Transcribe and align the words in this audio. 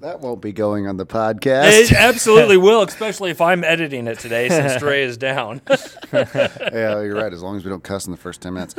That 0.00 0.20
won't 0.20 0.40
be 0.40 0.52
going 0.52 0.86
on 0.86 0.96
the 0.96 1.06
podcast. 1.06 1.72
It 1.72 1.92
absolutely 1.96 2.56
will, 2.56 2.82
especially 2.82 3.32
if 3.32 3.40
I'm 3.40 3.64
editing 3.64 4.06
it 4.06 4.20
today 4.20 4.48
since 4.48 4.76
Dre 4.80 5.02
is 5.02 5.16
down. 5.16 5.60
yeah, 6.12 7.00
you're 7.00 7.16
right. 7.16 7.32
As 7.32 7.42
long 7.42 7.56
as 7.56 7.64
we 7.64 7.70
don't 7.70 7.82
cuss 7.82 8.06
in 8.06 8.12
the 8.12 8.16
first 8.16 8.40
10 8.40 8.54
minutes. 8.54 8.76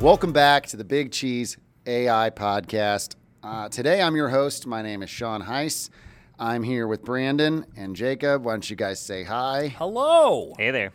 Welcome 0.00 0.32
back 0.32 0.66
to 0.66 0.76
the 0.76 0.84
Big 0.84 1.12
Cheese 1.12 1.58
AI 1.86 2.30
podcast. 2.30 3.14
Uh, 3.44 3.68
today 3.68 4.02
I'm 4.02 4.16
your 4.16 4.30
host. 4.30 4.66
My 4.66 4.82
name 4.82 5.04
is 5.04 5.10
Sean 5.10 5.42
Heiss. 5.42 5.90
I'm 6.38 6.62
here 6.62 6.86
with 6.86 7.04
Brandon 7.04 7.66
and 7.76 7.96
Jacob. 7.96 8.44
Why 8.44 8.52
don't 8.52 8.68
you 8.68 8.76
guys 8.76 9.00
say 9.00 9.24
hi? 9.24 9.68
Hello. 9.76 10.54
Hey 10.56 10.70
there. 10.70 10.92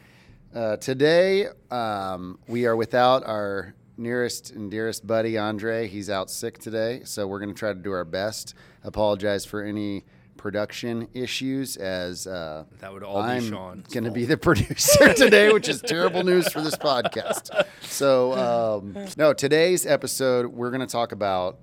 Uh, 0.55 0.77
today, 0.77 1.47
um, 1.71 2.39
we 2.47 2.65
are 2.65 2.75
without 2.75 3.25
our 3.25 3.73
nearest 3.97 4.51
and 4.51 4.71
dearest 4.71 5.05
buddy, 5.05 5.37
Andre. 5.37 5.87
He's 5.87 6.09
out 6.09 6.29
sick 6.29 6.59
today, 6.59 7.01
so 7.03 7.27
we're 7.27 7.39
going 7.39 7.49
to 7.53 7.57
try 7.57 7.73
to 7.73 7.79
do 7.79 7.91
our 7.91 8.05
best. 8.05 8.53
Apologize 8.83 9.45
for 9.45 9.61
any 9.63 10.05
production 10.37 11.07
issues 11.13 11.75
as 11.77 12.25
uh, 12.27 12.63
That 12.79 12.93
would 12.93 13.03
all 13.03 13.21
be 13.23 13.29
I'm 13.29 13.49
Sean's 13.49 13.87
going 13.93 14.03
to 14.03 14.09
fault. 14.11 14.15
be 14.15 14.25
the 14.25 14.37
producer 14.37 15.13
today, 15.13 15.51
which 15.51 15.67
is 15.67 15.81
terrible 15.81 16.23
news 16.23 16.51
for 16.51 16.61
this 16.61 16.75
podcast. 16.75 17.65
So, 17.81 18.33
um, 18.33 18.95
no, 19.17 19.33
today's 19.33 19.85
episode, 19.85 20.45
we're 20.47 20.69
going 20.71 20.81
to 20.81 20.87
talk 20.87 21.11
about 21.11 21.59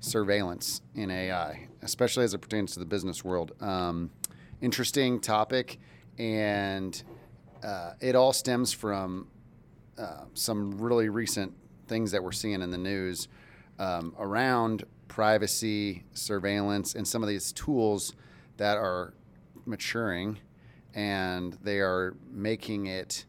surveillance 0.00 0.82
in 0.94 1.10
AI, 1.10 1.68
especially 1.84 2.24
as 2.24 2.34
it 2.34 2.38
pertains 2.38 2.72
to 2.72 2.80
the 2.80 2.86
business 2.86 3.24
world. 3.24 3.52
Um, 3.60 4.10
interesting 4.60 5.20
topic, 5.20 5.78
and 6.18 7.00
uh, 7.62 7.92
it 8.00 8.16
all 8.16 8.32
stems 8.32 8.72
from 8.72 9.28
uh, 9.98 10.24
some 10.34 10.78
really 10.78 11.08
recent 11.08 11.52
things 11.86 12.10
that 12.10 12.22
we're 12.22 12.32
seeing 12.32 12.62
in 12.62 12.70
the 12.70 12.78
news 12.78 13.28
um, 13.78 14.14
around 14.18 14.84
privacy, 15.08 16.02
surveillance, 16.14 16.94
and 16.94 17.06
some 17.06 17.22
of 17.22 17.28
these 17.28 17.52
tools 17.52 18.14
that 18.56 18.76
are 18.76 19.14
maturing 19.66 20.38
and 20.94 21.54
they 21.62 21.80
are 21.80 22.16
making 22.30 22.86
it, 22.86 23.24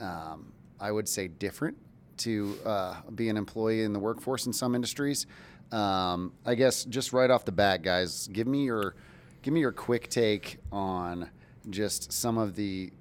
um, 0.00 0.52
I 0.80 0.90
would 0.90 1.08
say, 1.08 1.28
different 1.28 1.76
to 2.18 2.56
uh, 2.64 2.96
be 3.14 3.28
an 3.28 3.36
employee 3.36 3.82
in 3.82 3.92
the 3.92 3.98
workforce 3.98 4.46
in 4.46 4.52
some 4.52 4.74
industries. 4.74 5.26
Um, 5.72 6.32
I 6.44 6.54
guess 6.54 6.84
just 6.84 7.12
right 7.12 7.30
off 7.30 7.44
the 7.44 7.52
bat, 7.52 7.82
guys, 7.82 8.28
give 8.28 8.46
me 8.46 8.64
your 8.64 8.94
give 9.42 9.52
me 9.54 9.60
your 9.60 9.72
quick 9.72 10.08
take 10.08 10.58
on 10.70 11.30
just 11.70 12.12
some 12.12 12.38
of 12.38 12.54
the 12.54 12.92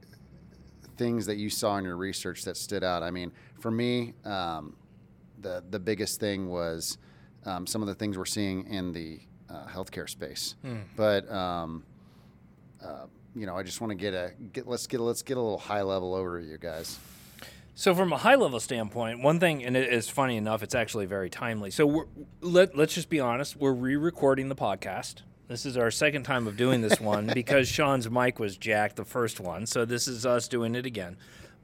things 0.98 1.26
that 1.26 1.38
you 1.38 1.50
saw 1.50 1.78
in 1.78 1.84
your 1.84 1.98
research 1.98 2.44
that 2.44 2.56
stood 2.58 2.84
out. 2.84 3.04
I 3.04 3.12
mean, 3.12 3.32
for 3.60 3.72
me, 3.72 4.14
um, 4.26 4.76
the 5.42 5.64
the 5.70 5.80
biggest 5.80 6.20
thing 6.20 6.50
was 6.50 6.98
um, 7.46 7.68
some 7.68 7.82
of 7.82 7.88
the 7.88 7.96
things 7.96 8.18
we're 8.18 8.26
seeing 8.26 8.68
in 8.68 8.94
the 8.94 9.20
uh, 9.50 9.66
healthcare 9.68 10.10
space. 10.10 10.56
But 10.96 11.30
um, 11.32 11.84
uh, 12.84 13.06
you 13.36 13.46
know, 13.46 13.56
I 13.56 13.64
just 13.64 13.82
want 13.82 13.92
to 13.92 13.96
get 13.96 14.14
a 14.14 14.32
get 14.54 14.68
let's 14.68 14.88
get 14.88 15.00
let's 15.02 15.22
get 15.24 15.38
a 15.38 15.42
little 15.42 15.58
high 15.58 15.82
level 15.82 16.14
overview, 16.16 16.50
you 16.50 16.58
guys. 16.58 16.98
So, 17.74 17.96
from 17.96 18.12
a 18.12 18.18
high 18.18 18.36
level 18.36 18.60
standpoint, 18.60 19.22
one 19.22 19.40
thing, 19.40 19.64
and 19.64 19.78
it 19.78 19.94
is 19.94 20.10
funny 20.10 20.36
enough, 20.36 20.62
it's 20.62 20.76
actually 20.76 21.06
very 21.06 21.30
timely. 21.30 21.72
So, 21.72 21.88
we're, 21.88 22.06
let, 22.42 22.76
let's 22.76 22.94
just 22.94 23.10
be 23.10 23.20
honest, 23.22 23.56
we're 23.56 23.72
re 23.72 23.96
recording 23.96 24.50
the 24.50 24.56
podcast. 24.56 25.22
This 25.48 25.66
is 25.66 25.78
our 25.78 25.90
second 25.90 26.24
time 26.24 26.48
of 26.48 26.58
doing 26.58 26.82
this 26.82 27.00
one 27.00 27.28
because 27.34 27.70
Sean's 27.70 28.10
mic 28.10 28.40
was 28.40 28.58
jacked 28.58 28.98
the 28.98 29.06
first 29.06 29.40
one. 29.40 29.66
So, 29.66 29.86
this 29.86 30.08
is 30.08 30.26
us 30.26 30.50
doing 30.50 30.76
it 30.76 30.86
again. 30.86 31.16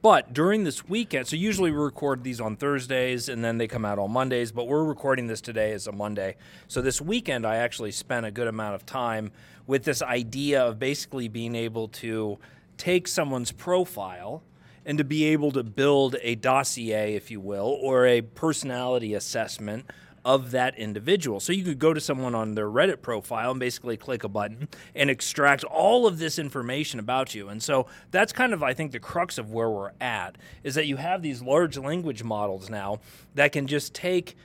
But 0.02 0.32
during 0.32 0.64
this 0.64 0.88
weekend, 0.88 1.28
so 1.28 1.36
usually 1.36 1.72
we 1.72 1.78
record 1.78 2.24
these 2.24 2.40
on 2.40 2.56
Thursdays 2.56 3.30
and 3.30 3.44
then 3.44 3.58
they 3.58 3.68
come 3.68 3.84
out 3.84 3.98
on 3.98 4.12
Mondays, 4.12 4.52
but 4.52 4.68
we're 4.68 4.84
recording 4.84 5.26
this 5.26 5.42
today 5.42 5.72
as 5.74 5.88
a 5.88 5.92
Monday. 5.92 6.36
So 6.68 6.82
this 6.82 7.02
weekend, 7.02 7.48
I 7.48 7.58
actually 7.58 7.92
spent 7.92 8.26
a 8.26 8.32
good 8.32 8.48
amount 8.48 8.76
of 8.76 8.86
time 8.86 9.32
with 9.66 9.84
this 9.84 10.04
idea 10.04 10.64
of 10.64 10.78
basically 10.78 11.28
being 11.28 11.56
able 11.56 11.88
to 11.90 12.38
take 12.78 13.08
someone's 13.08 13.52
profile 13.52 14.44
and 14.88 14.98
to 14.98 15.04
be 15.04 15.26
able 15.26 15.52
to 15.52 15.64
build 15.64 16.16
a 16.22 16.36
dossier, 16.36 17.14
if 17.14 17.30
you 17.30 17.42
will, 17.42 17.78
or 17.82 18.08
a 18.08 18.22
personality 18.22 19.14
assessment 19.14 19.86
of 20.24 20.52
that 20.52 20.78
individual. 20.78 21.40
So 21.40 21.52
you 21.54 21.64
could 21.64 21.78
go 21.78 21.94
to 21.94 22.00
someone 22.02 22.34
on 22.34 22.56
their 22.56 22.68
Reddit 22.68 23.02
profile 23.02 23.52
and 23.52 23.60
basically 23.60 23.98
click 23.98 24.24
a 24.24 24.30
button 24.30 24.70
and 24.96 25.10
extract 25.10 25.64
all 25.66 26.08
of 26.08 26.20
this 26.20 26.40
information 26.40 27.00
about 27.00 27.36
you. 27.36 27.50
And 27.50 27.62
so 27.62 27.88
that's 28.12 28.34
kind 28.34 28.54
of 28.54 28.64
I 28.64 28.74
think 28.74 28.94
the 28.94 29.00
crux 29.00 29.38
of 29.38 29.52
where 29.52 29.70
we're 29.70 29.92
at 30.00 30.38
is 30.64 30.76
that 30.76 30.88
you 30.88 30.96
have 30.96 31.22
these 31.22 31.42
large 31.42 31.78
language 31.78 32.24
models 32.24 32.70
now 32.70 33.00
that 33.36 33.52
can 33.52 33.68
just 33.68 33.94
take 33.94 34.36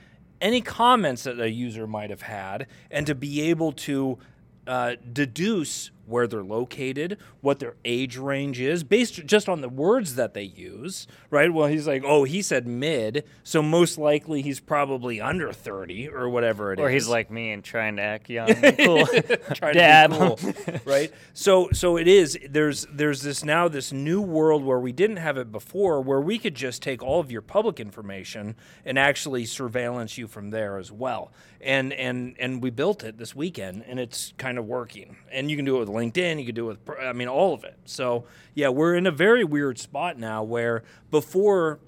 any 0.41 0.61
comments 0.61 1.23
that 1.23 1.39
a 1.39 1.49
user 1.49 1.87
might 1.87 2.09
have 2.09 2.21
had 2.21 2.67
and 2.91 3.07
to 3.07 3.15
be 3.15 3.41
able 3.41 3.71
to 3.71 4.19
uh, 4.67 4.95
deduce 5.11 5.91
where 6.05 6.27
they're 6.27 6.43
located, 6.43 7.17
what 7.41 7.59
their 7.59 7.75
age 7.85 8.17
range 8.17 8.59
is, 8.59 8.83
based 8.83 9.25
just 9.25 9.47
on 9.47 9.61
the 9.61 9.69
words 9.69 10.15
that 10.15 10.33
they 10.33 10.43
use, 10.43 11.07
right? 11.29 11.53
Well, 11.53 11.67
he's 11.67 11.87
like, 11.87 12.03
oh, 12.05 12.23
he 12.23 12.41
said 12.41 12.67
mid, 12.67 13.23
so 13.43 13.61
most 13.61 13.97
likely 13.97 14.41
he's 14.41 14.59
probably 14.59 15.21
under 15.21 15.51
30 15.53 16.09
or 16.09 16.29
whatever 16.29 16.73
it 16.73 16.79
is. 16.79 16.83
Or 16.83 16.89
he's 16.89 17.07
like 17.07 17.31
me 17.31 17.51
and 17.51 17.63
trying 17.63 17.95
to 17.97 18.01
act 18.01 18.29
young, 18.29 18.49
and 18.49 18.77
cool. 18.85 19.05
trying 19.53 19.73
Dad. 19.73 20.11
cool, 20.11 20.39
right? 20.85 21.11
So, 21.33 21.69
so 21.71 21.97
it 21.97 22.07
is. 22.07 22.37
There's 22.49 22.85
there's 22.91 23.21
this 23.21 23.43
now 23.43 23.67
this 23.67 23.91
new 23.91 24.21
world 24.21 24.63
where 24.63 24.79
we 24.79 24.91
didn't 24.91 25.17
have 25.17 25.37
it 25.37 25.51
before, 25.51 26.01
where 26.01 26.21
we 26.21 26.37
could 26.37 26.55
just 26.55 26.81
take 26.81 27.01
all 27.01 27.19
of 27.19 27.31
your 27.31 27.41
public 27.41 27.79
information 27.79 28.55
and 28.85 28.99
actually 28.99 29.45
surveillance 29.45 30.17
you 30.17 30.27
from 30.27 30.49
there 30.49 30.77
as 30.77 30.91
well. 30.91 31.31
And 31.61 31.93
and 31.93 32.35
and 32.39 32.61
we 32.61 32.69
built 32.69 33.03
it 33.03 33.17
this 33.17 33.35
weekend, 33.35 33.83
and 33.87 33.99
it's 33.99 34.33
kind 34.37 34.57
of 34.57 34.65
working. 34.65 35.15
And 35.31 35.49
you 35.49 35.55
can 35.55 35.65
do 35.65 35.77
it 35.77 35.79
with 35.79 35.89
LinkedIn. 35.93 36.39
You 36.39 36.45
could 36.45 36.55
do 36.55 36.69
it 36.71 36.79
with, 36.87 36.99
I 36.99 37.13
mean, 37.13 37.27
all 37.27 37.53
of 37.53 37.63
it. 37.63 37.77
So 37.85 38.25
yeah, 38.53 38.69
we're 38.69 38.95
in 38.95 39.07
a 39.07 39.11
very 39.11 39.43
weird 39.43 39.79
spot 39.79 40.17
now 40.17 40.43
where 40.43 40.83
before 41.11 41.79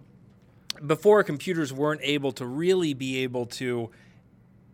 before 0.85 1.23
computers 1.23 1.71
weren't 1.73 2.01
able 2.03 2.31
to 2.33 2.45
really 2.45 2.93
be 2.93 3.23
able 3.23 3.45
to 3.45 3.89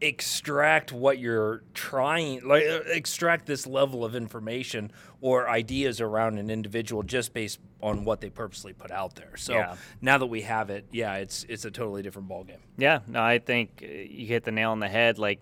extract 0.03 0.91
what 0.91 1.19
you're 1.19 1.61
trying 1.75 2.43
like 2.43 2.63
uh, 2.65 2.79
extract 2.87 3.45
this 3.45 3.67
level 3.67 4.03
of 4.03 4.15
information 4.15 4.91
or 5.21 5.47
ideas 5.47 6.01
around 6.01 6.39
an 6.39 6.49
individual 6.49 7.03
just 7.03 7.33
based 7.33 7.59
on 7.83 8.03
what 8.03 8.19
they 8.19 8.27
purposely 8.31 8.73
put 8.73 8.89
out 8.89 9.13
there 9.13 9.37
so 9.37 9.53
Yeah. 9.53 9.75
now 10.01 10.17
that 10.17 10.25
we 10.25 10.41
have 10.41 10.71
it 10.71 10.85
yeah 10.91 11.17
it's 11.17 11.43
it's 11.47 11.65
a 11.65 11.71
totally 11.71 12.01
different 12.01 12.27
ballgame 12.27 12.57
yeah, 12.77 13.01
no, 13.07 13.21
I 13.21 13.37
think 13.37 13.83
uh, 13.83 13.85
you 13.91 14.25
hit 14.25 14.43
the 14.43 14.51
nail 14.51 14.71
on 14.71 14.79
the 14.79 14.87
head. 14.87 15.19
Like 15.19 15.41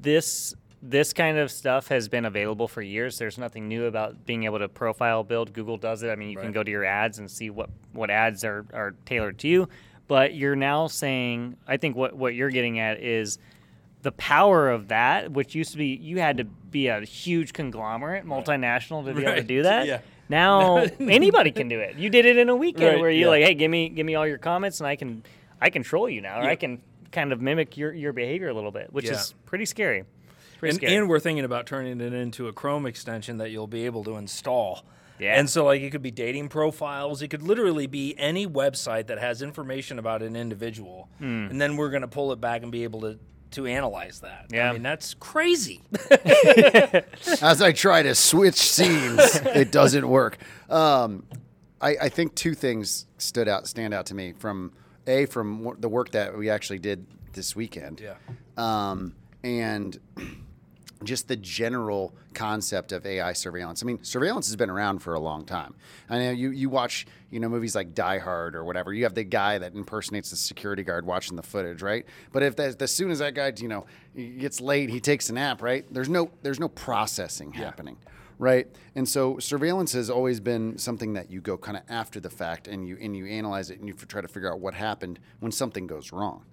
this, 0.00 0.54
this 0.80 1.12
kind 1.12 1.38
of 1.38 1.50
stuff 1.50 1.88
has 1.88 2.08
been 2.08 2.24
available 2.24 2.68
for 2.68 2.82
years. 2.82 3.18
There's 3.18 3.36
nothing 3.38 3.66
new 3.68 3.86
about 3.86 4.24
being 4.26 4.44
able 4.44 4.58
to 4.60 4.68
profile 4.68 5.24
build. 5.24 5.52
Google 5.52 5.76
does 5.76 6.02
it. 6.02 6.10
I 6.10 6.14
mean, 6.16 6.30
you 6.30 6.36
can 6.38 6.52
go 6.52 6.62
to 6.62 6.70
your 6.70 6.84
ads 6.84 7.18
and 7.18 7.30
see 7.30 7.50
what 7.50 7.70
what 7.92 8.10
ads 8.10 8.44
are 8.44 8.64
are 8.72 8.94
tailored 9.04 9.38
to 9.38 9.48
you. 9.48 9.68
But 10.06 10.34
you're 10.34 10.56
now 10.56 10.86
saying, 10.86 11.56
I 11.66 11.76
think 11.76 11.96
what 11.96 12.14
what 12.16 12.34
you're 12.34 12.50
getting 12.50 12.78
at 12.78 13.00
is 13.02 13.38
the 14.02 14.12
power 14.12 14.70
of 14.70 14.88
that, 14.88 15.32
which 15.32 15.54
used 15.54 15.72
to 15.72 15.78
be 15.78 15.88
you 16.00 16.20
had 16.20 16.36
to 16.38 16.44
be 16.44 16.86
a 16.86 17.00
huge 17.00 17.52
conglomerate, 17.52 18.24
multinational 18.24 19.04
to 19.04 19.12
be 19.14 19.22
able 19.22 19.34
to 19.34 19.42
do 19.42 19.64
that. 19.64 19.86
Yeah. 19.86 20.00
Now 20.28 20.76
anybody 21.00 21.50
can 21.50 21.66
do 21.68 21.80
it. 21.80 21.96
You 21.96 22.08
did 22.08 22.24
it 22.24 22.36
in 22.36 22.48
a 22.48 22.56
weekend 22.56 22.84
Right, 22.92 23.00
where 23.00 23.10
you're 23.10 23.22
yeah. 23.36 23.44
like, 23.44 23.44
hey, 23.44 23.54
give 23.54 23.70
me 23.70 23.88
give 23.88 24.06
me 24.06 24.14
all 24.14 24.26
your 24.26 24.38
comments 24.38 24.78
and 24.80 24.86
I 24.86 24.94
can 24.94 25.24
I 25.60 25.70
control 25.70 26.08
you 26.08 26.20
now, 26.20 26.40
or 26.40 26.44
Yeah. 26.44 26.50
I 26.50 26.54
can 26.56 26.80
kind 27.10 27.32
of 27.32 27.40
mimic 27.40 27.76
your, 27.76 27.92
your 27.92 28.12
behavior 28.12 28.48
a 28.48 28.54
little 28.54 28.70
bit, 28.70 28.92
which 28.92 29.06
Yeah. 29.06 29.12
is 29.14 29.34
pretty 29.46 29.64
scary. 29.64 30.04
Pretty 30.58 30.84
and, 30.86 30.94
and 30.94 31.08
we're 31.08 31.20
thinking 31.20 31.44
about 31.44 31.66
turning 31.66 32.00
it 32.00 32.12
into 32.12 32.48
a 32.48 32.52
Chrome 32.52 32.84
extension 32.86 33.38
that 33.38 33.50
you'll 33.50 33.66
be 33.66 33.86
able 33.86 34.04
to 34.04 34.16
install. 34.16 34.84
Yeah. 35.18 35.38
And 35.38 35.50
so, 35.50 35.64
like, 35.64 35.82
it 35.82 35.90
could 35.90 36.02
be 36.02 36.12
dating 36.12 36.48
profiles. 36.48 37.22
It 37.22 37.28
could 37.28 37.42
literally 37.42 37.86
be 37.88 38.14
any 38.18 38.46
website 38.46 39.08
that 39.08 39.18
has 39.18 39.42
information 39.42 39.98
about 39.98 40.22
an 40.22 40.36
individual, 40.36 41.08
Hmm. 41.18 41.46
and 41.50 41.60
then 41.60 41.76
we're 41.76 41.90
going 41.90 42.02
to 42.02 42.08
pull 42.08 42.30
it 42.32 42.40
back 42.40 42.62
and 42.62 42.70
be 42.70 42.84
able 42.84 43.00
to 43.00 43.18
to 43.52 43.64
analyze 43.66 44.20
that. 44.20 44.44
Yeah. 44.52 44.68
I 44.68 44.72
mean, 44.74 44.82
that's 44.82 45.14
crazy. 45.14 45.80
As 47.40 47.62
I 47.62 47.72
try 47.72 48.02
to 48.02 48.14
switch 48.14 48.56
scenes, 48.56 49.36
it 49.46 49.72
doesn't 49.72 50.06
work. 50.06 50.36
Um, 50.68 51.24
I, 51.80 51.96
I 52.02 52.08
think 52.10 52.34
two 52.34 52.52
things 52.54 53.06
stood 53.16 53.48
out, 53.48 53.66
stand 53.66 53.94
out 53.94 54.04
to 54.06 54.14
me 54.14 54.34
from 54.38 54.72
a 55.06 55.24
from 55.26 55.64
wo- 55.64 55.76
the 55.78 55.88
work 55.88 56.10
that 56.10 56.36
we 56.36 56.50
actually 56.50 56.78
did 56.78 57.06
this 57.32 57.56
weekend. 57.56 58.00
Yeah. 58.00 58.16
Um, 58.58 59.14
and 59.42 59.98
just 61.04 61.28
the 61.28 61.36
general 61.36 62.14
concept 62.34 62.92
of 62.92 63.06
AI 63.06 63.32
surveillance. 63.32 63.82
I 63.82 63.86
mean, 63.86 64.02
surveillance 64.02 64.46
has 64.48 64.56
been 64.56 64.70
around 64.70 64.98
for 65.00 65.14
a 65.14 65.20
long 65.20 65.44
time. 65.44 65.74
I 66.10 66.18
know 66.18 66.30
you, 66.30 66.50
you 66.50 66.68
watch, 66.68 67.06
you 67.30 67.40
know, 67.40 67.48
movies 67.48 67.74
like 67.74 67.94
Die 67.94 68.18
Hard 68.18 68.56
or 68.56 68.64
whatever. 68.64 68.92
You 68.92 69.04
have 69.04 69.14
the 69.14 69.24
guy 69.24 69.58
that 69.58 69.74
impersonates 69.74 70.30
the 70.30 70.36
security 70.36 70.82
guard 70.82 71.06
watching 71.06 71.36
the 71.36 71.42
footage, 71.42 71.82
right? 71.82 72.04
But 72.32 72.42
if 72.42 72.56
that, 72.56 72.80
as 72.82 72.90
soon 72.90 73.10
as 73.10 73.20
that 73.20 73.34
guy, 73.34 73.52
you 73.56 73.68
know, 73.68 73.86
gets 74.16 74.60
late, 74.60 74.90
he 74.90 75.00
takes 75.00 75.30
a 75.30 75.34
nap, 75.34 75.62
right? 75.62 75.86
There's 75.92 76.08
no 76.08 76.30
there's 76.42 76.60
no 76.60 76.68
processing 76.68 77.52
happening. 77.52 77.96
Right, 78.40 78.68
and 78.94 79.08
so 79.08 79.40
surveillance 79.40 79.92
has 79.94 80.08
always 80.08 80.38
been 80.38 80.78
something 80.78 81.14
that 81.14 81.28
you 81.28 81.40
go 81.40 81.58
kind 81.58 81.76
of 81.76 81.82
after 81.88 82.20
the 82.20 82.30
fact, 82.30 82.68
and 82.68 82.86
you 82.86 82.96
and 83.00 83.16
you 83.16 83.26
analyze 83.26 83.68
it, 83.68 83.80
and 83.80 83.88
you 83.88 83.94
try 83.94 84.20
to 84.20 84.28
figure 84.28 84.48
out 84.48 84.60
what 84.60 84.74
happened 84.74 85.18
when 85.40 85.50
something 85.50 85.88
goes 85.88 86.12
wrong, 86.12 86.44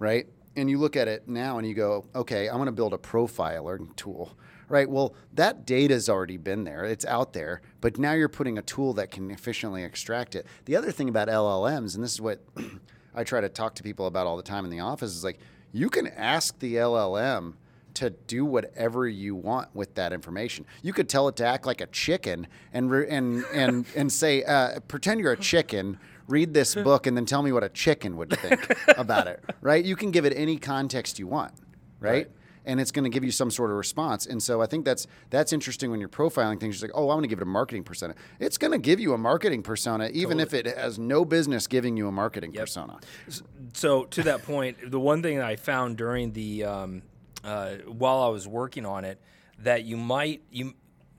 right? 0.00 0.26
And 0.56 0.68
you 0.68 0.78
look 0.78 0.96
at 0.96 1.08
it 1.08 1.28
now 1.28 1.58
and 1.58 1.66
you 1.66 1.74
go, 1.74 2.04
okay, 2.14 2.48
I'm 2.48 2.56
going 2.56 2.66
to 2.66 2.72
build 2.72 2.92
a 2.92 2.98
profiler 2.98 3.94
tool, 3.96 4.36
right? 4.68 4.88
Well, 4.88 5.14
that 5.34 5.66
data's 5.66 6.08
already 6.08 6.36
been 6.36 6.64
there, 6.64 6.84
it's 6.84 7.04
out 7.04 7.32
there, 7.32 7.62
but 7.80 7.98
now 7.98 8.12
you're 8.12 8.28
putting 8.28 8.58
a 8.58 8.62
tool 8.62 8.92
that 8.94 9.10
can 9.10 9.30
efficiently 9.30 9.84
extract 9.84 10.34
it. 10.34 10.46
The 10.64 10.76
other 10.76 10.90
thing 10.90 11.08
about 11.08 11.28
LLMs, 11.28 11.94
and 11.94 12.02
this 12.02 12.12
is 12.12 12.20
what 12.20 12.40
I 13.14 13.24
try 13.24 13.40
to 13.40 13.48
talk 13.48 13.74
to 13.76 13.82
people 13.82 14.06
about 14.06 14.26
all 14.26 14.36
the 14.36 14.42
time 14.42 14.64
in 14.64 14.70
the 14.70 14.80
office, 14.80 15.14
is 15.14 15.24
like 15.24 15.38
you 15.72 15.88
can 15.88 16.06
ask 16.08 16.58
the 16.58 16.76
LLM 16.76 17.54
to 17.94 18.10
do 18.10 18.44
whatever 18.44 19.08
you 19.08 19.34
want 19.34 19.74
with 19.74 19.94
that 19.94 20.12
information. 20.12 20.64
You 20.82 20.92
could 20.92 21.08
tell 21.08 21.28
it 21.28 21.36
to 21.36 21.44
act 21.44 21.66
like 21.66 21.80
a 21.80 21.86
chicken 21.86 22.46
and 22.72 22.92
and 22.92 23.44
and 23.52 23.86
and 23.96 24.12
say, 24.12 24.42
uh, 24.44 24.80
pretend 24.80 25.20
you're 25.20 25.32
a 25.32 25.36
chicken. 25.36 25.98
Read 26.30 26.54
this 26.54 26.74
book 26.74 27.06
and 27.06 27.16
then 27.16 27.26
tell 27.26 27.42
me 27.42 27.52
what 27.52 27.64
a 27.64 27.68
chicken 27.68 28.16
would 28.16 28.30
think 28.38 28.74
about 28.98 29.26
it. 29.26 29.42
Right? 29.60 29.84
You 29.84 29.96
can 29.96 30.10
give 30.10 30.24
it 30.24 30.32
any 30.36 30.56
context 30.56 31.18
you 31.18 31.26
want. 31.26 31.52
Right. 31.98 32.10
Right. 32.10 32.30
And 32.66 32.78
it's 32.78 32.90
going 32.90 33.04
to 33.04 33.10
give 33.10 33.24
you 33.24 33.32
some 33.32 33.50
sort 33.50 33.70
of 33.70 33.78
response, 33.78 34.26
and 34.26 34.40
so 34.42 34.60
I 34.60 34.66
think 34.66 34.84
that's 34.84 35.06
that's 35.30 35.50
interesting 35.50 35.90
when 35.90 35.98
you're 35.98 36.10
profiling 36.10 36.60
things. 36.60 36.80
You're 36.80 36.88
like, 36.88 36.96
oh, 36.96 37.08
I 37.08 37.14
want 37.14 37.24
to 37.24 37.28
give 37.28 37.38
it 37.38 37.42
a 37.42 37.46
marketing 37.46 37.84
persona. 37.84 38.14
It's 38.38 38.58
going 38.58 38.72
to 38.72 38.78
give 38.78 39.00
you 39.00 39.14
a 39.14 39.18
marketing 39.18 39.62
persona, 39.62 40.10
even 40.12 40.38
if 40.38 40.52
it 40.52 40.66
has 40.66 40.98
no 40.98 41.24
business 41.24 41.66
giving 41.66 41.96
you 41.96 42.06
a 42.06 42.12
marketing 42.12 42.52
persona. 42.52 43.00
so 43.72 44.04
to 44.04 44.22
that 44.24 44.42
point, 44.42 44.90
the 44.90 45.00
one 45.00 45.22
thing 45.22 45.38
that 45.38 45.46
I 45.46 45.56
found 45.56 45.96
during 45.96 46.32
the 46.32 46.64
um, 46.64 47.02
uh, 47.42 47.76
while 47.86 48.20
I 48.20 48.28
was 48.28 48.46
working 48.46 48.84
on 48.84 49.06
it 49.06 49.18
that 49.60 49.84
you 49.84 49.96
might 49.96 50.42
you 50.50 50.74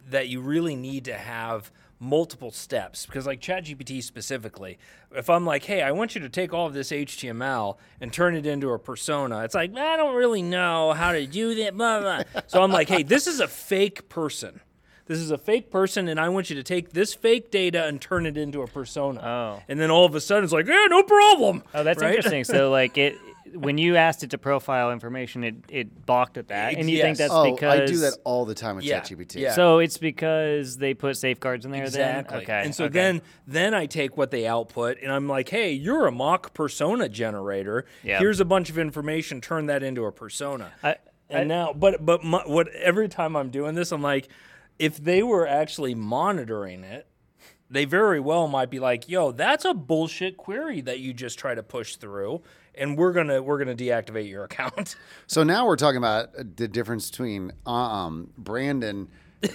that 0.10 0.28
you 0.28 0.42
really 0.42 0.76
need 0.76 1.06
to 1.06 1.18
have 1.18 1.72
multiple 2.02 2.50
steps 2.50 3.06
because 3.06 3.28
like 3.28 3.40
ChatGPT 3.40 4.02
specifically, 4.02 4.80
if 5.16 5.30
I'm 5.30 5.46
like, 5.46 5.64
hey, 5.64 5.84
I 5.84 5.92
want 5.92 6.16
you 6.16 6.22
to 6.22 6.30
take 6.30 6.52
all 6.52 6.66
of 6.66 6.74
this 6.74 6.92
HTML 6.92 7.78
and 8.02 8.12
turn 8.12 8.36
it 8.36 8.46
into 8.46 8.72
a 8.72 8.80
persona, 8.80 9.44
it's 9.44 9.54
like 9.56 9.78
I 9.78 9.96
don't 9.96 10.16
really 10.16 10.42
know 10.42 10.94
how 10.94 11.12
to 11.12 11.26
do 11.28 11.56
that. 11.56 11.78
Blah, 11.78 12.00
blah. 12.02 12.24
So 12.48 12.62
I'm 12.64 12.72
like, 12.72 12.90
hey, 12.90 13.04
this 13.04 13.28
is 13.28 13.40
a 13.40 13.48
fake 13.48 14.10
person. 14.10 14.60
This 15.06 15.20
is 15.20 15.32
a 15.32 15.38
fake 15.38 15.70
person, 15.72 16.08
and 16.08 16.20
I 16.20 16.30
want 16.30 16.50
you 16.50 16.56
to 16.56 16.64
take 16.64 16.92
this 16.92 17.14
fake 17.14 17.52
data 17.52 17.86
and 17.86 18.00
turn 18.00 18.26
it 18.26 18.38
into 18.38 18.62
a 18.62 18.68
persona. 18.68 19.20
Oh. 19.22 19.64
And 19.68 19.78
then 19.80 19.92
all 19.92 20.06
of 20.06 20.16
a 20.16 20.22
sudden, 20.22 20.46
it's 20.46 20.54
like, 20.54 20.68
yeah, 20.68 20.86
no 20.90 21.04
problem. 21.04 21.64
Oh, 21.74 21.84
that's 21.84 22.02
Right? 22.02 22.16
interesting. 22.16 22.46
So 22.46 22.72
like 22.72 22.98
it 22.98 23.16
when 23.54 23.78
you 23.78 23.96
asked 23.96 24.24
it 24.24 24.32
to 24.32 24.38
profile 24.38 24.92
information, 24.92 25.44
it, 25.44 25.56
it 25.70 26.06
balked 26.06 26.38
at 26.38 26.50
that, 26.50 26.76
and 26.76 26.90
you 26.90 27.02
think 27.02 27.18
that's 27.18 27.34
Oh, 27.34 27.52
because 27.54 27.80
I 27.80 27.86
do 27.86 27.98
that 27.98 28.18
all 28.24 28.46
the 28.46 28.54
time 28.56 28.76
with 28.76 28.86
Yeah, 28.86 29.02
ChatGPT. 29.02 29.36
yeah. 29.36 29.54
So 29.54 29.80
it's 29.80 29.98
because 29.98 30.78
they 30.78 30.94
put 30.94 31.18
safeguards 31.18 31.66
in 31.66 31.72
there. 31.72 31.84
Exactly. 31.84 32.38
Then? 32.38 32.44
Okay. 32.44 32.62
And 32.66 32.76
so 32.76 32.86
okay. 32.86 32.94
then 32.94 33.22
then 33.48 33.74
I 33.74 33.86
take 33.86 34.18
what 34.18 34.32
they 34.32 34.48
output 34.48 34.98
and 35.02 35.12
I'm 35.12 35.28
like, 35.28 35.50
hey, 35.50 35.72
you're 35.72 36.08
a 36.08 36.12
mock 36.12 36.54
persona 36.54 37.10
generator. 37.10 37.86
Yeah. 38.04 38.20
Here's 38.20 38.40
a 38.40 38.46
bunch 38.46 38.70
of 38.70 38.78
information. 38.78 39.42
Turn 39.42 39.66
that 39.68 39.84
into 39.84 40.06
a 40.06 40.12
persona. 40.12 40.72
I, 40.84 40.98
and 41.30 41.48
now, 41.48 41.74
but 41.74 42.06
but 42.06 42.24
my, 42.24 42.44
what 42.46 42.68
every 42.76 43.08
time 43.08 43.36
I'm 43.36 43.50
doing 43.50 43.76
this, 43.76 43.92
I'm 43.92 44.02
like, 44.02 44.28
if 44.78 44.98
they 44.98 45.24
were 45.24 45.48
actually 45.48 45.96
monitoring 45.96 46.84
it, 46.84 47.08
they 47.70 47.86
very 47.86 48.20
well 48.20 48.48
might 48.48 48.70
be 48.70 48.80
like, 48.80 49.08
yo, 49.08 49.32
that's 49.32 49.64
a 49.64 49.74
bullshit 49.74 50.36
query 50.36 50.82
that 50.82 51.00
you 51.00 51.14
just 51.14 51.40
try 51.40 51.56
to 51.56 51.64
push 51.64 51.96
through, 51.96 52.42
and 52.76 52.98
we're 52.98 53.12
gonna 53.14 53.42
we're 53.42 53.58
gonna 53.60 53.76
deactivate 53.76 54.30
your 54.30 54.44
account. 54.44 54.96
So 55.28 55.44
now 55.44 55.66
we're 55.66 55.78
talking 55.78 55.98
about 55.98 56.30
uh, 56.38 56.44
the 56.58 56.68
difference 56.68 57.10
between 57.10 57.54
um, 57.66 58.32
Brandon 58.38 59.08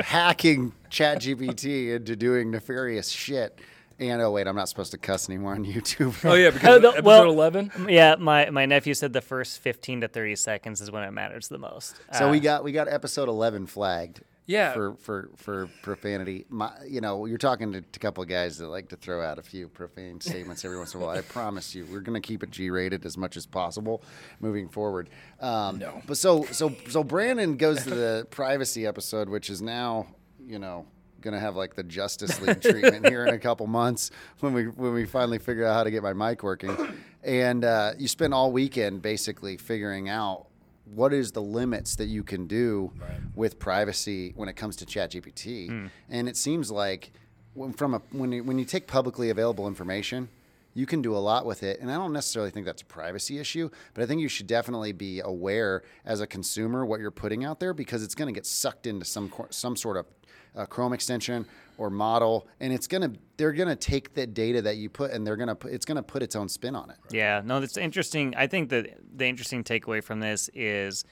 hacking 0.00 0.72
ChatGPT 0.90 1.94
into 1.94 2.16
doing 2.16 2.50
nefarious 2.50 3.08
shit. 3.10 3.58
And 3.98 4.20
oh 4.22 4.30
wait, 4.32 4.46
I'm 4.48 4.56
not 4.56 4.68
supposed 4.68 4.90
to 4.92 4.98
cuss 4.98 5.28
anymore 5.28 5.52
on 5.54 5.64
YouTube. 5.64 6.14
Oh 6.28 6.34
yeah, 6.34 6.50
because 6.50 6.76
Oh, 6.76 6.78
the- 6.80 6.88
episode 6.88 7.04
well- 7.04 7.24
eleven. 7.24 7.70
yeah, 7.88 8.16
my, 8.18 8.50
my 8.50 8.66
nephew 8.66 8.94
said 8.94 9.12
the 9.12 9.20
first 9.20 9.58
15 9.60 10.00
to 10.00 10.08
30 10.08 10.34
seconds 10.36 10.80
is 10.80 10.90
when 10.90 11.04
it 11.04 11.10
matters 11.12 11.48
the 11.48 11.58
most. 11.58 11.96
So 12.14 12.28
Uh, 12.28 12.30
we 12.32 12.40
got 12.40 12.64
we 12.64 12.72
got 12.72 12.88
episode 12.88 13.28
11 13.28 13.66
flagged. 13.66 14.22
Yeah. 14.46 14.72
For 14.72 14.94
for 14.96 15.30
for 15.36 15.68
profanity. 15.82 16.46
My, 16.48 16.72
you 16.88 17.00
know, 17.00 17.26
you're 17.26 17.38
talking 17.38 17.72
to, 17.72 17.80
to 17.80 17.96
a 17.96 17.98
couple 18.00 18.22
of 18.22 18.28
guys 18.28 18.58
that 18.58 18.68
like 18.68 18.88
to 18.88 18.96
throw 18.96 19.22
out 19.22 19.38
a 19.38 19.42
few 19.42 19.68
profane 19.68 20.20
statements 20.30 20.64
every 20.64 20.78
once 20.78 20.94
in 20.94 21.00
a 21.00 21.04
while. 21.04 21.16
I 21.16 21.20
promise 21.22 21.74
you, 21.74 21.86
we're 21.90 22.00
going 22.00 22.20
to 22.20 22.26
keep 22.26 22.42
it 22.42 22.50
G-rated 22.50 23.06
as 23.06 23.16
much 23.16 23.36
as 23.36 23.46
possible 23.46 24.02
moving 24.40 24.68
forward. 24.68 25.10
Um, 25.40 25.78
No. 25.78 26.02
But 26.06 26.16
so 26.16 26.44
so 26.46 26.74
so 26.88 27.04
Brandon 27.04 27.56
goes 27.56 27.84
to 27.84 27.90
the 27.90 28.26
privacy 28.30 28.86
episode, 28.86 29.28
which 29.28 29.48
is 29.48 29.62
now 29.62 30.06
you 30.44 30.58
know 30.58 30.86
going 31.20 31.34
to 31.34 31.40
have 31.40 31.54
like 31.54 31.76
the 31.76 31.84
Justice 31.84 32.40
League 32.40 32.60
treatment 32.62 33.08
here 33.08 33.24
in 33.24 33.32
a 33.34 33.38
couple 33.38 33.66
months 33.68 34.10
when 34.40 34.52
we 34.52 34.64
when 34.66 34.92
we 34.92 35.06
finally 35.06 35.38
figure 35.38 35.64
out 35.64 35.74
how 35.74 35.84
to 35.84 35.90
get 35.90 36.02
my 36.02 36.12
mic 36.12 36.42
working. 36.42 36.76
And 37.22 37.64
uh, 37.64 37.92
you 37.96 38.08
spend 38.08 38.34
all 38.34 38.50
weekend 38.50 39.02
basically 39.02 39.56
figuring 39.56 40.08
out 40.08 40.48
what 40.84 41.12
is 41.12 41.32
the 41.32 41.42
limits 41.42 41.96
that 41.96 42.06
you 42.06 42.22
can 42.22 42.46
do 42.46 42.92
with 43.34 43.58
privacy 43.58 44.32
when 44.36 44.48
it 44.48 44.56
comes 44.56 44.76
to 44.76 44.84
ChatGPT. 44.86 45.68
And 46.10 46.28
it 46.28 46.36
seems 46.36 46.70
like 46.70 47.12
when, 47.54 47.72
from 47.72 47.94
a 47.94 48.02
when 48.10 48.32
you, 48.32 48.44
when 48.44 48.58
you 48.58 48.64
take 48.64 48.86
publicly 48.86 49.30
available 49.30 49.66
information, 49.68 50.28
you 50.74 50.86
can 50.86 51.02
do 51.02 51.14
a 51.14 51.18
lot 51.18 51.44
with 51.44 51.62
it. 51.62 51.80
And 51.80 51.90
I 51.90 51.94
don't 51.94 52.12
necessarily 52.12 52.50
think 52.50 52.64
that's 52.66 52.82
a 52.82 52.86
privacy 52.86 53.38
issue, 53.38 53.68
but 53.94 54.02
I 54.02 54.06
think 54.06 54.20
you 54.20 54.28
should 54.28 54.46
definitely 54.46 54.92
be 54.92 55.20
aware 55.20 55.82
as 56.04 56.20
a 56.20 56.26
consumer 56.26 56.84
what 56.86 56.98
you're 57.00 57.10
putting 57.10 57.44
out 57.44 57.60
there 57.60 57.74
because 57.74 58.02
it's 58.02 58.14
going 58.14 58.32
to 58.32 58.38
get 58.38 58.46
sucked 58.46 58.86
into 58.86 59.04
some 59.04 59.30
some 59.50 59.76
sort 59.76 59.96
of 59.98 60.06
uh, 60.56 60.66
Chrome 60.66 60.92
extension 60.92 61.46
or 61.82 61.90
model, 61.90 62.46
and 62.60 62.72
it's 62.72 62.86
gonna 62.86 63.12
they're 63.38 63.52
gonna 63.52 63.74
take 63.74 64.14
the 64.14 64.24
data 64.24 64.62
that 64.62 64.76
you 64.76 64.88
put 64.88 65.10
and 65.10 65.26
they're 65.26 65.36
gonna 65.36 65.56
put 65.56 65.72
it's 65.72 65.84
gonna 65.84 66.02
put 66.02 66.22
its 66.22 66.36
own 66.36 66.48
spin 66.48 66.76
on 66.76 66.90
it. 66.90 66.96
Yeah, 67.10 67.42
no, 67.44 67.58
that's 67.58 67.76
interesting. 67.76 68.34
I 68.36 68.46
think 68.46 68.70
that 68.70 68.98
the 69.16 69.26
interesting 69.26 69.64
takeaway 69.64 70.00
from 70.02 70.20
this 70.20 70.48
is, 70.54 71.04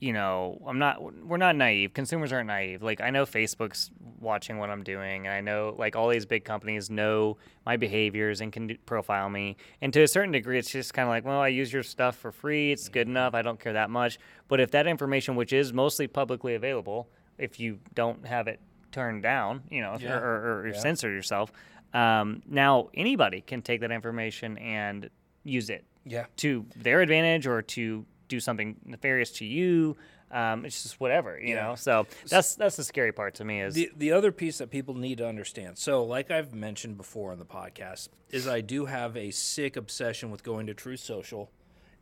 you 0.00 0.14
know, 0.14 0.62
I'm 0.66 0.78
not, 0.78 1.02
we're 1.26 1.36
not 1.36 1.56
naive. 1.56 1.92
Consumers 1.92 2.32
aren't 2.32 2.46
naive. 2.46 2.82
Like, 2.82 3.02
I 3.02 3.10
know 3.10 3.26
Facebook's 3.26 3.90
watching 4.18 4.56
what 4.56 4.70
I'm 4.70 4.82
doing, 4.82 5.26
and 5.26 5.34
I 5.34 5.42
know, 5.42 5.74
like, 5.78 5.94
all 5.94 6.08
these 6.08 6.26
big 6.26 6.44
companies 6.44 6.88
know 6.90 7.36
my 7.66 7.76
behaviors 7.76 8.40
and 8.40 8.50
can 8.50 8.66
do, 8.68 8.78
profile 8.86 9.28
me. 9.28 9.56
And 9.82 9.92
to 9.92 10.02
a 10.02 10.08
certain 10.08 10.32
degree, 10.32 10.58
it's 10.58 10.70
just 10.70 10.94
kind 10.94 11.06
of 11.06 11.10
like, 11.10 11.24
well, 11.24 11.40
I 11.40 11.48
use 11.48 11.70
your 11.70 11.82
stuff 11.82 12.16
for 12.16 12.32
free. 12.32 12.72
It's 12.72 12.88
good 12.88 13.06
mm-hmm. 13.06 13.16
enough. 13.16 13.34
I 13.34 13.42
don't 13.42 13.60
care 13.60 13.74
that 13.74 13.90
much. 13.90 14.18
But 14.48 14.60
if 14.60 14.70
that 14.70 14.86
information, 14.86 15.36
which 15.36 15.52
is 15.52 15.72
mostly 15.72 16.06
publicly 16.06 16.54
available, 16.54 17.08
if 17.38 17.60
you 17.60 17.78
don't 17.94 18.26
have 18.26 18.48
it 18.48 18.60
turned 18.94 19.22
down, 19.22 19.62
you 19.70 19.82
know, 19.82 19.96
Yeah. 20.00 20.16
or, 20.18 20.24
or, 20.24 20.60
or 20.60 20.68
Yeah. 20.68 20.78
censor 20.78 21.10
yourself, 21.10 21.52
um, 21.92 22.42
now 22.46 22.88
anybody 22.94 23.40
can 23.40 23.60
take 23.60 23.80
that 23.80 23.90
information 23.90 24.56
and 24.58 25.10
use 25.42 25.68
it 25.68 25.84
Yeah. 26.06 26.26
to 26.36 26.64
their 26.76 27.00
advantage 27.02 27.46
or 27.46 27.60
to 27.62 28.06
do 28.28 28.40
something 28.40 28.76
nefarious 28.84 29.30
to 29.32 29.44
you. 29.44 29.96
Um, 30.30 30.64
it's 30.64 30.82
just 30.82 30.98
whatever, 30.98 31.38
you 31.38 31.54
Yeah. 31.54 31.62
know. 31.68 31.74
So 31.74 32.06
that's 32.28 32.54
that's 32.56 32.76
the 32.76 32.82
scary 32.84 33.12
part 33.12 33.34
to 33.34 33.44
me 33.44 33.60
is 33.60 33.74
The 33.74 33.90
the 33.96 34.10
other 34.12 34.32
piece 34.32 34.58
that 34.58 34.70
people 34.70 34.94
need 34.94 35.18
to 35.18 35.28
understand. 35.28 35.78
So, 35.78 36.02
like 36.02 36.30
I've 36.30 36.52
mentioned 36.54 36.96
before 36.96 37.30
on 37.32 37.38
the 37.38 37.44
podcast, 37.44 38.08
is 38.30 38.48
I 38.48 38.60
do 38.60 38.86
have 38.86 39.16
a 39.16 39.30
sick 39.30 39.76
obsession 39.76 40.30
with 40.30 40.42
going 40.42 40.66
to 40.66 40.74
Truth 40.74 41.00
Social 41.00 41.50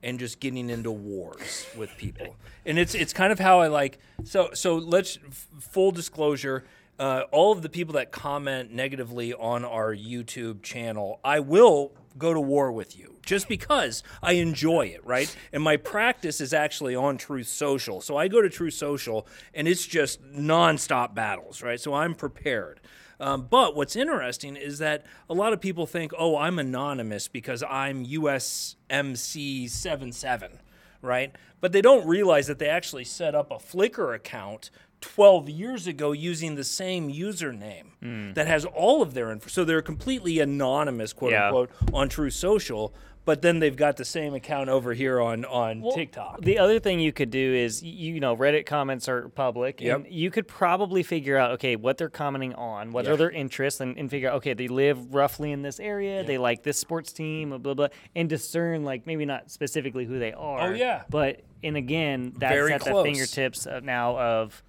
and 0.03 0.19
just 0.19 0.41
getting 0.41 0.71
into 0.71 0.91
wars 0.91 1.67
with 1.77 1.91
people. 1.99 2.37
And 2.65 2.79
it's 2.79 2.95
it's 2.95 3.13
kind 3.13 3.33
of 3.33 3.39
how 3.39 3.61
I 3.61 3.67
like. 3.67 3.99
So 4.25 4.51
so 4.55 4.77
let's 4.77 5.19
f- 5.29 5.49
full 5.61 5.91
disclosure. 5.91 6.65
Uh, 6.99 7.23
all 7.33 7.53
of 7.53 7.63
the 7.63 7.69
people 7.69 7.95
that 7.95 8.13
comment 8.13 8.71
negatively 8.71 9.35
on 9.35 9.65
our 9.65 9.95
YouTube 9.95 10.63
channel, 10.63 11.21
I 11.25 11.41
will 11.41 11.93
go 12.19 12.35
to 12.35 12.41
war 12.41 12.71
with 12.71 12.97
you 12.97 13.17
just 13.25 13.49
because 13.49 14.03
I 14.23 14.35
enjoy 14.35 14.87
it, 14.87 15.05
right? 15.05 15.35
And 15.53 15.63
my 15.63 15.77
practice 15.77 16.41
is 16.41 16.53
actually 16.53 16.97
on 16.97 17.17
Truth 17.17 17.47
Social. 17.49 18.01
So 18.01 18.17
I 18.17 18.29
go 18.29 18.41
to 18.43 18.51
Truth 18.51 18.75
Social 18.75 19.27
and 19.55 19.67
it's 19.69 19.87
just 19.87 20.23
nonstop 20.23 21.15
battles, 21.15 21.63
right? 21.63 21.81
So 21.81 21.95
I'm 21.95 22.15
prepared. 22.15 22.81
Um, 23.21 23.47
but 23.49 23.77
what's 23.77 23.95
interesting 23.95 24.57
is 24.57 24.79
that 24.79 25.07
a 25.31 25.35
lot 25.35 25.53
of 25.53 25.61
people 25.61 25.87
think, 25.87 26.13
oh, 26.19 26.37
I'm 26.37 26.59
anonymous 26.59 27.29
because 27.29 27.63
I'm 27.63 28.05
USMC77, 28.05 30.59
right? 31.01 31.33
But 31.61 31.71
they 31.71 31.81
don't 31.81 32.05
realize 32.07 32.49
that 32.49 32.59
they 32.59 32.69
actually 32.69 33.05
set 33.05 33.37
up 33.37 33.53
a 33.53 33.59
Flickr 33.59 34.13
account 34.15 34.71
12 35.03 35.49
years 35.51 35.87
ago 35.87 36.13
using 36.13 36.55
the 36.55 36.65
same 36.65 37.13
username 37.13 37.87
Hmm. 38.01 38.33
that 38.33 38.47
has 38.47 38.65
all 38.65 39.03
of 39.03 39.15
their 39.15 39.31
info. 39.31 39.49
So 39.49 39.65
they're 39.65 39.83
completely 39.83 40.39
anonymous, 40.41 41.13
quote 41.13 41.33
Yeah. 41.33 41.47
unquote, 41.49 41.71
on 41.93 42.09
Truth 42.09 42.33
Social. 42.35 42.95
But 43.25 43.41
then 43.41 43.61
they've 43.61 43.77
got 43.77 43.99
the 43.99 44.05
same 44.05 44.35
account 44.35 44.69
over 44.69 44.95
here 44.95 45.21
on 45.21 45.45
on 45.45 45.85
TikTok. 45.95 46.41
The 46.41 46.59
other 46.59 46.81
thing 46.81 46.99
you 46.99 47.13
could 47.13 47.31
do 47.31 47.55
is, 47.55 47.81
you 47.81 48.19
know, 48.19 48.37
Reddit 48.37 48.67
comments 48.67 49.09
are 49.09 49.29
public, 49.29 49.81
and 49.81 50.05
you 50.11 50.29
could 50.33 50.49
probably 50.49 51.05
figure 51.05 51.37
out, 51.37 51.53
okay, 51.53 51.77
what 51.77 51.99
they're 51.99 52.09
commenting 52.09 52.53
on, 52.55 52.91
what 52.91 53.05
Yeah. 53.05 53.13
are 53.13 53.17
their 53.17 53.31
interests, 53.31 53.81
and, 53.81 53.97
and 53.97 54.11
figure 54.11 54.29
out, 54.29 54.35
okay, 54.39 54.55
they 54.55 54.67
live 54.67 55.15
roughly 55.15 55.53
in 55.53 55.63
this 55.63 55.79
area, 55.79 56.25
they 56.25 56.37
like 56.37 56.65
this 56.65 56.79
sports 56.79 57.13
team, 57.13 57.51
blah, 57.51 57.59
blah, 57.59 57.75
blah, 57.75 57.89
and 58.17 58.29
discern, 58.29 58.83
like, 58.83 59.07
maybe 59.07 59.25
not 59.25 59.53
specifically 59.53 60.05
who 60.05 60.19
they 60.19 60.33
are. 60.33 60.71
Oh, 60.71 60.75
yeah. 60.75 61.03
But, 61.09 61.43
and 61.63 61.77
again, 61.77 62.33
that's 62.37 62.53
Very 62.53 62.73
at 62.73 62.81
close. 62.81 63.05
the 63.05 63.09
fingertips 63.13 63.67
of 63.67 63.85
now 63.85 64.19
of 64.19 64.65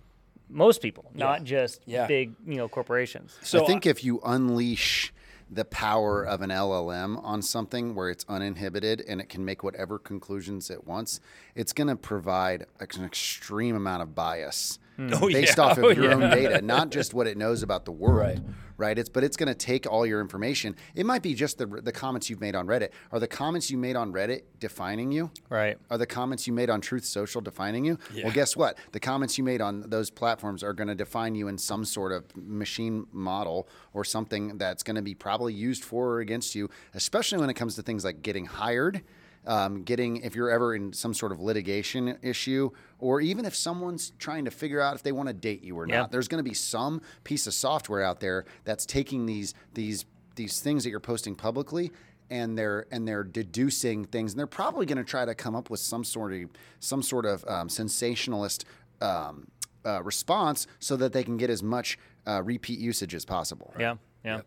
most 0.49 0.81
people, 0.81 1.05
not 1.13 1.43
just 1.43 1.81
Yeah. 1.85 2.07
big, 2.07 2.33
you 2.45 2.55
know, 2.55 2.67
corporations. 2.67 3.37
So 3.43 3.63
I 3.63 3.67
think 3.67 3.85
if 3.85 4.03
you 4.03 4.19
unleash 4.23 5.13
the 5.49 5.65
power 5.65 6.23
of 6.23 6.41
an 6.41 6.49
LLM 6.49 7.17
on 7.23 7.41
something 7.41 7.93
where 7.95 8.09
it's 8.09 8.25
uninhibited 8.27 9.01
and 9.07 9.21
it 9.21 9.29
can 9.29 9.45
make 9.45 9.63
whatever 9.63 9.99
conclusions 9.99 10.69
it 10.69 10.87
wants, 10.87 11.19
it's 11.55 11.73
going 11.73 11.87
to 11.89 11.95
provide 11.95 12.65
an 12.79 13.05
extreme 13.05 13.75
amount 13.75 14.01
of 14.01 14.15
bias 14.15 14.79
Mm. 14.97 15.19
Oh, 15.21 15.27
based 15.31 15.57
yeah. 15.57 15.63
off 15.63 15.77
of 15.77 15.83
Oh, 15.85 15.89
your 15.89 16.05
yeah. 16.05 16.13
own 16.13 16.19
data, 16.29 16.61
not 16.61 16.89
just 16.91 17.13
what 17.13 17.25
it 17.27 17.37
knows 17.37 17.63
about 17.63 17.85
the 17.85 17.91
world. 18.03 18.17
Right. 18.17 18.39
Right. 18.75 18.97
It's 18.97 19.07
but 19.07 19.23
it's 19.23 19.37
going 19.37 19.47
to 19.47 19.55
take 19.55 19.85
all 19.89 20.03
your 20.05 20.19
information. 20.19 20.75
It 20.95 21.05
might 21.05 21.21
be 21.21 21.35
just 21.35 21.59
the 21.59 21.67
the 21.67 21.91
comments 21.91 22.29
you've 22.29 22.41
made 22.41 22.55
on 22.55 22.65
Reddit. 22.65 22.89
Are 23.11 23.19
the 23.19 23.27
comments 23.27 23.69
you 23.69 23.77
made 23.77 23.95
on 23.95 24.11
Reddit 24.11 24.41
defining 24.59 25.11
you? 25.11 25.29
Right. 25.47 25.77
Are 25.91 25.97
the 25.97 26.07
comments 26.07 26.47
you 26.47 26.53
made 26.53 26.71
on 26.71 26.81
Truth 26.81 27.05
Social 27.05 27.39
defining 27.39 27.85
you? 27.85 27.99
Well, 28.23 28.31
guess 28.33 28.57
what? 28.57 28.77
The 28.91 28.99
comments 28.99 29.37
you 29.37 29.43
made 29.43 29.61
on 29.61 29.89
those 29.89 30.09
platforms 30.09 30.63
are 30.63 30.73
going 30.73 30.87
to 30.87 30.95
define 30.95 31.35
you 31.35 31.47
in 31.49 31.57
some 31.59 31.85
sort 31.85 32.11
of 32.11 32.25
machine 32.35 33.05
model 33.11 33.67
or 33.93 34.03
something 34.03 34.57
that's 34.57 34.81
going 34.81 34.95
to 34.95 35.01
be 35.03 35.13
probably 35.13 35.53
used 35.53 35.83
for 35.83 36.07
or 36.15 36.19
against 36.19 36.55
you, 36.55 36.67
especially 36.95 37.37
when 37.37 37.51
it 37.51 37.55
comes 37.55 37.75
to 37.75 37.83
things 37.83 38.03
like 38.03 38.23
getting 38.23 38.45
hired. 38.45 39.03
Um, 39.45 39.83
getting 39.83 40.17
if 40.17 40.35
you're 40.35 40.49
ever 40.49 40.73
in 40.73 40.93
some 40.93 41.13
sort 41.13 41.33
of 41.33 41.41
litigation 41.41 42.17
issue, 42.21 42.69
or 42.99 43.19
even 43.19 43.43
if 43.43 43.53
someone's 43.55 44.13
trying 44.17 44.45
to 44.45 44.51
figure 44.51 44.79
out 44.79 44.95
if 44.95 45.03
they 45.03 45.11
want 45.11 45.27
to 45.27 45.33
date 45.33 45.63
you 45.63 45.77
or 45.77 45.85
Yeah. 45.85 46.01
not, 46.01 46.11
there's 46.11 46.29
going 46.29 46.41
to 46.41 46.49
be 46.49 46.53
some 46.55 47.01
piece 47.25 47.45
of 47.45 47.53
software 47.53 48.01
out 48.03 48.21
there 48.21 48.45
that's 48.63 48.85
taking 48.85 49.25
these 49.25 49.53
these 49.73 50.05
these 50.35 50.61
things 50.61 50.83
that 50.85 50.91
you're 50.91 51.01
posting 51.01 51.35
publicly 51.35 51.91
and 52.29 52.57
they're 52.57 52.85
and 52.89 53.05
they're 53.05 53.25
deducing 53.25 54.05
things 54.05 54.31
and 54.31 54.39
they're 54.39 54.47
probably 54.47 54.85
going 54.85 54.97
to 54.97 55.03
try 55.03 55.25
to 55.25 55.35
come 55.35 55.55
up 55.55 55.69
with 55.69 55.81
some 55.81 56.05
sort 56.05 56.31
of 56.33 56.49
some 56.79 57.03
sort 57.03 57.25
of 57.25 57.43
um, 57.47 57.67
sensationalist 57.67 58.63
um, 59.01 59.47
uh, 59.85 60.01
response 60.03 60.67
so 60.79 60.95
that 60.95 61.11
they 61.11 61.23
can 61.23 61.35
get 61.35 61.49
as 61.49 61.61
much 61.61 61.99
uh, 62.25 62.41
repeat 62.41 62.79
usage 62.79 63.13
as 63.13 63.25
possible. 63.25 63.73
Yeah. 63.77 63.95
Yeah. 64.23 64.37
Yep. 64.37 64.45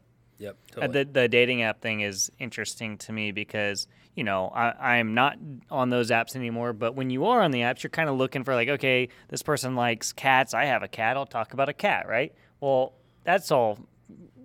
Uh, 0.77 0.81
Totally. 0.81 1.05
the 1.05 1.11
the 1.11 1.29
dating 1.29 1.63
app 1.63 1.81
thing 1.81 2.01
is 2.01 2.31
interesting 2.39 2.99
to 2.99 3.13
me 3.13 3.33
because 3.33 3.87
you 4.15 4.25
know 4.25 4.49
I 4.49 4.97
I'm 4.97 5.15
not 5.15 5.39
on 5.71 5.91
those 5.91 6.11
apps 6.11 6.37
anymore. 6.37 6.73
But 6.73 6.95
when 6.95 7.11
you 7.11 7.27
are 7.27 7.41
on 7.41 7.51
the 7.51 7.61
apps, 7.61 7.83
you're 7.83 7.91
kind 7.91 8.09
of 8.09 8.17
looking 8.17 8.45
for 8.45 8.55
like, 8.55 8.69
okay, 8.69 9.09
this 9.29 9.43
person 9.43 9.75
likes 9.75 10.13
cats. 10.13 10.55
I 10.55 10.65
have 10.67 10.83
a 10.83 10.89
cat. 10.89 11.17
I'll 11.17 11.27
talk 11.27 11.53
about 11.53 11.69
a 11.69 11.75
cat, 11.75 12.09
right? 12.09 12.35
Well, 12.61 12.95
that's 13.25 13.51
all 13.51 13.79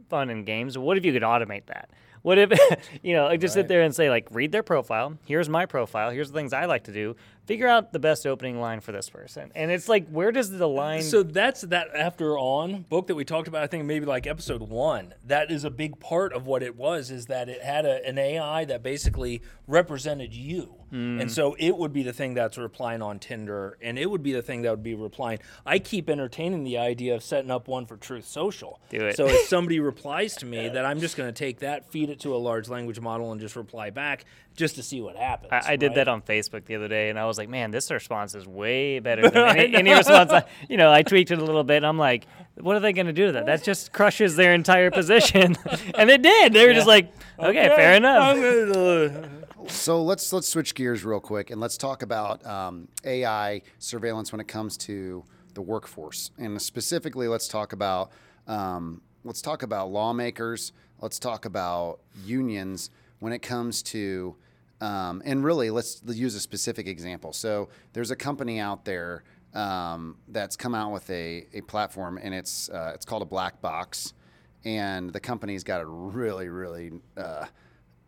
fun 0.10 0.30
and 0.30 0.46
games. 0.46 0.78
What 0.78 0.98
if 0.98 1.06
you 1.06 1.14
could 1.14 1.24
automate 1.24 1.66
that? 1.68 1.90
What 2.22 2.38
if 2.38 2.52
you 3.04 3.14
know, 3.14 3.26
like 3.26 3.40
just 3.40 3.54
sit 3.54 3.68
there 3.68 3.82
and 3.82 3.96
say 3.96 4.10
like, 4.10 4.28
read 4.32 4.52
their 4.52 4.64
profile. 4.64 5.18
Here's 5.26 5.50
my 5.50 5.66
profile. 5.66 6.12
Here's 6.12 6.32
the 6.32 6.38
things 6.38 6.54
I 6.54 6.66
like 6.66 6.84
to 6.86 6.94
do. 6.94 7.16
Figure 7.48 7.68
out 7.68 7.92
the 7.92 8.00
best 8.00 8.26
opening 8.28 8.60
line 8.62 8.80
for 8.82 8.92
this 8.92 9.10
person. 9.10 9.52
And 9.56 9.72
it's 9.72 9.90
like, 9.90 10.08
where 10.10 10.32
does 10.32 10.52
the 10.52 10.68
line? 10.68 11.02
So 11.02 11.24
that's 11.24 11.62
that 11.62 11.88
after 11.96 12.38
on 12.38 12.84
book 12.84 13.08
that 13.08 13.16
we 13.16 13.26
talked 13.26 13.48
about. 13.48 13.64
I 13.64 13.68
think 13.68 13.86
maybe 13.86 14.06
like 14.06 14.28
episode 14.28 14.62
one. 14.62 15.16
That 15.26 15.50
is 15.52 15.64
a 15.64 15.72
big 15.72 16.00
part 16.00 16.34
of 16.34 16.46
what 16.46 16.62
it 16.64 16.76
was. 16.78 17.10
Is 17.12 17.26
that 17.26 17.50
it 17.50 17.62
had 17.62 17.86
a, 17.86 18.06
an 18.08 18.18
AI 18.18 18.64
that 18.66 18.84
basically 18.84 19.42
represented 19.68 20.34
you, 20.34 20.76
Mm. 20.92 21.22
and 21.22 21.32
so 21.32 21.56
it 21.58 21.78
would 21.78 21.94
be 21.94 22.04
the 22.04 22.12
thing 22.12 22.34
that's 22.34 22.58
replying 22.58 23.02
on 23.02 23.18
Tinder, 23.18 23.78
and 23.82 23.98
it 23.98 24.12
would 24.12 24.22
be 24.22 24.34
the 24.34 24.42
thing 24.42 24.64
that 24.64 24.72
would 24.72 24.84
be 24.84 24.94
replying. 24.94 25.40
I 25.66 25.80
keep 25.80 26.10
entertaining 26.10 26.66
the 26.66 26.78
idea 26.80 27.16
of 27.16 27.24
setting 27.24 27.50
up 27.50 27.70
one 27.70 27.86
for 27.86 27.96
Truth 27.96 28.28
Social. 28.28 28.82
Do 28.90 29.06
it. 29.06 29.16
So 29.16 29.26
if 29.26 29.40
somebody 29.48 29.80
replies 29.80 30.36
to 30.38 30.46
me, 30.46 30.68
that 30.68 30.84
I'm 30.86 31.00
just 31.00 31.16
going 31.16 31.30
to 31.34 31.38
take 31.38 31.60
that, 31.60 31.90
feed 31.90 32.10
it 32.10 32.20
to 32.22 32.36
a 32.36 32.38
large 32.38 32.68
language 32.68 33.00
model, 33.00 33.32
and 33.32 33.40
just 33.40 33.56
reply 33.56 33.90
back, 33.90 34.26
just 34.56 34.76
to 34.76 34.84
see 34.84 35.02
what 35.02 35.16
happens. 35.16 35.52
I, 35.52 35.74
I 35.74 35.76
did 35.76 35.96
that 35.96 36.08
on 36.08 36.22
Facebook 36.22 36.66
the 36.66 36.76
other 36.76 36.88
day, 36.88 37.10
and 37.10 37.18
I 37.18 37.26
was 37.26 37.38
like, 37.38 37.50
"Man, 37.50 37.72
this 37.72 37.90
response 37.92 38.36
is 38.36 38.48
way 38.48 39.00
better 39.00 39.22
than 39.30 39.58
any, 39.58 39.76
any 39.76 39.94
response." 39.94 40.32
I, 40.32 40.44
you 40.70 40.78
know, 40.78 40.92
I 40.92 41.04
tweaked 41.04 41.32
it 41.32 41.40
a 41.40 41.44
little 41.44 41.64
bit. 41.64 41.78
And 41.78 41.86
I'm 41.86 41.98
like, 41.98 42.28
"What 42.56 42.76
are 42.76 42.80
they 42.80 42.94
going 42.94 43.08
to 43.08 43.14
do 43.14 43.28
to 43.28 43.32
that? 43.34 43.46
That 43.46 43.64
just 43.64 43.92
crushes 43.92 44.36
their 44.36 44.54
entire 44.54 44.92
position." 44.92 45.56
and 45.96 46.10
it 46.10 46.22
did. 46.22 46.54
They 46.54 46.66
were 46.68 46.74
just 46.74 46.88
like, 46.88 47.12
"Okay, 47.40 47.68
fair 47.70 47.96
enough." 47.96 48.22
I'm 48.22 48.42
gonna, 48.74 49.30
So 49.68 50.04
let's 50.04 50.32
let's 50.34 50.48
switch 50.48 50.76
gears 50.76 51.04
real 51.04 51.20
quick 51.20 51.50
and 51.50 51.62
let's 51.62 51.78
talk 51.78 52.02
about 52.02 52.46
um, 52.46 52.88
AI 53.06 53.62
surveillance 53.80 54.32
when 54.32 54.42
it 54.42 54.48
comes 54.48 54.78
to 54.78 55.24
the 55.54 55.62
workforce, 55.62 56.32
and 56.38 56.62
specifically, 56.62 57.28
let's 57.28 57.48
talk 57.48 57.74
about 57.74 58.12
um, 58.48 59.02
let's 59.24 59.42
talk 59.42 59.64
about 59.64 59.92
lawmakers. 59.92 60.74
Let's 61.00 61.18
talk 61.18 61.46
about 61.46 62.00
unions 62.24 62.92
when 63.22 63.32
it 63.32 63.42
comes 63.42 63.82
to 63.82 64.36
um, 64.82 65.22
and 65.24 65.44
really 65.44 65.70
let's 65.70 66.02
use 66.08 66.36
a 66.36 66.40
specific 66.40 66.88
example. 66.88 67.34
So 67.34 67.70
there's 67.94 68.12
a 68.12 68.16
company 68.16 68.60
out 68.60 68.84
there 68.84 69.24
um, 69.54 70.18
that's 70.28 70.56
come 70.56 70.74
out 70.74 70.92
with 70.92 71.08
a, 71.10 71.46
a 71.54 71.62
platform, 71.62 72.20
and 72.22 72.34
it's 72.34 72.68
uh, 72.70 72.92
it's 72.96 73.06
called 73.06 73.22
a 73.22 73.26
black 73.26 73.62
box, 73.62 74.14
and 74.66 75.14
the 75.14 75.20
company's 75.20 75.64
got 75.64 75.82
a 75.82 75.86
really 75.86 76.50
really 76.50 76.92
uh, 77.16 77.46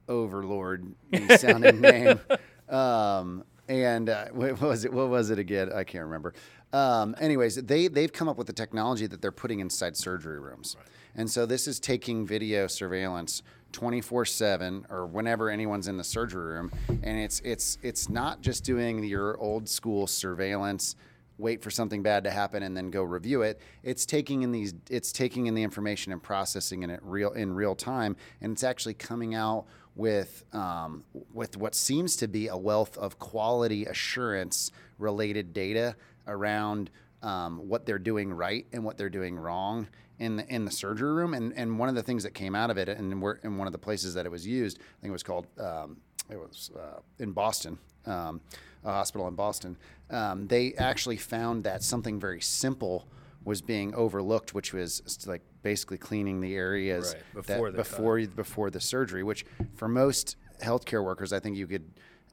overlord 0.10 0.94
sounding 1.38 1.80
name. 1.80 2.20
Um, 2.68 3.44
and 3.70 4.10
uh, 4.10 4.26
what 4.32 4.60
was 4.60 4.84
it? 4.84 4.92
What 4.92 5.10
was 5.10 5.30
it 5.30 5.38
again? 5.38 5.72
I 5.72 5.84
can't 5.84 6.06
remember. 6.06 6.34
Um, 6.72 7.16
anyways, 7.20 7.56
they 7.56 7.88
they've 7.88 8.12
come 8.12 8.28
up 8.28 8.38
with 8.38 8.48
the 8.48 8.54
technology 8.54 9.06
that 9.06 9.22
they're 9.22 9.32
putting 9.32 9.60
inside 9.60 9.96
surgery 9.96 10.40
rooms, 10.40 10.76
and 11.14 11.30
so 11.30 11.46
this 11.46 11.68
is 11.68 11.80
taking 11.80 12.26
video 12.26 12.66
surveillance 12.66 13.44
24 13.74 14.26
7 14.26 14.86
or 14.90 15.06
whenever 15.06 15.50
anyone's 15.50 15.88
in 15.88 15.98
the 15.98 16.04
surgery 16.04 16.54
room. 16.54 16.72
And 16.88 17.20
it's 17.20 17.42
it's 17.42 17.78
it's 17.82 18.10
not 18.10 18.42
just 18.42 18.64
doing 18.64 19.04
your 19.04 19.38
old 19.38 19.68
school 19.68 20.08
surveillance 20.08 20.96
wait 21.38 21.64
for 21.64 21.72
something 21.72 22.04
bad 22.04 22.24
to 22.24 22.32
happen 22.32 22.64
and 22.64 22.78
then 22.78 22.92
go 22.92 23.04
review 23.04 23.42
it. 23.42 23.60
It's 23.82 24.06
taking 24.06 24.44
in 24.44 24.52
these 24.52 24.74
it's 24.90 25.12
taking 25.12 25.48
in 25.48 25.56
the 25.56 25.64
information 25.64 26.12
and 26.12 26.22
processing 26.22 26.84
in 26.84 26.90
it 26.90 27.00
real 27.04 27.32
in 27.32 27.54
real 27.54 27.76
time. 27.76 28.16
And 28.42 28.54
it's 28.54 28.64
actually 28.64 28.94
coming 28.94 29.36
out 29.36 29.66
with 29.96 30.44
um, 30.54 31.04
with 31.34 31.58
what 31.58 31.76
seems 31.76 32.16
to 32.18 32.28
be 32.28 32.48
a 32.48 32.58
wealth 32.58 32.98
of 32.98 33.20
quality 33.20 33.86
assurance 33.86 34.72
related 34.98 35.54
data 35.54 35.96
around 36.28 36.90
um, 37.22 37.68
what 37.68 37.86
they're 37.86 38.00
doing 38.00 38.32
right 38.32 38.66
and 38.72 38.84
what 38.84 38.98
they're 38.98 39.10
doing 39.10 39.38
wrong 39.38 39.88
in 40.24 40.38
the, 40.38 40.48
in 40.48 40.64
the 40.66 40.72
surgery 40.72 41.12
room. 41.12 41.34
And, 41.34 41.54
and 41.56 41.78
one 41.78 41.90
of 41.90 41.96
the 41.96 42.02
things 42.04 42.24
that 42.24 42.34
came 42.34 42.56
out 42.56 42.70
of 42.70 42.78
it, 42.78 42.88
and 42.88 43.22
we're 43.22 43.36
in 43.44 43.58
one 43.58 43.68
of 43.68 43.74
the 43.74 43.80
places 43.80 44.14
that 44.14 44.26
it 44.26 44.32
was 44.32 44.48
used, 44.48 44.80
I 44.80 45.02
think 45.02 45.10
it 45.10 45.12
was 45.12 45.24
called, 45.24 45.48
um, 45.60 45.98
it 46.30 46.38
was 46.38 46.72
uh, 46.78 47.00
in 47.20 47.34
Boston, 47.34 47.78
um, 48.06 48.40
a 48.86 48.92
hospital 48.92 49.28
in 49.28 49.36
Boston. 49.36 49.78
Um, 50.10 50.48
they 50.48 50.74
actually 50.76 51.18
found 51.18 51.66
that 51.66 51.84
something 51.84 52.20
very 52.20 52.40
simple 52.42 53.06
was 53.44 53.62
being 53.62 53.94
overlooked, 53.96 54.54
which 54.54 54.72
was 54.74 55.02
like 55.28 55.42
basically 55.64 55.98
cleaning 55.98 56.40
the 56.40 56.56
areas 56.56 57.14
Right, 57.14 57.24
that- 57.36 57.48
before 57.48 57.72
the 57.72 57.78
cut. 57.78 57.90
before 57.90 58.28
before 58.28 58.70
the 58.72 58.80
surgery. 58.80 59.24
Which 59.24 59.46
for 59.76 59.90
most 59.90 60.38
healthcare 60.62 61.04
workers, 61.04 61.34
I 61.34 61.40
think 61.42 61.58
you 61.58 61.68
could 61.68 61.84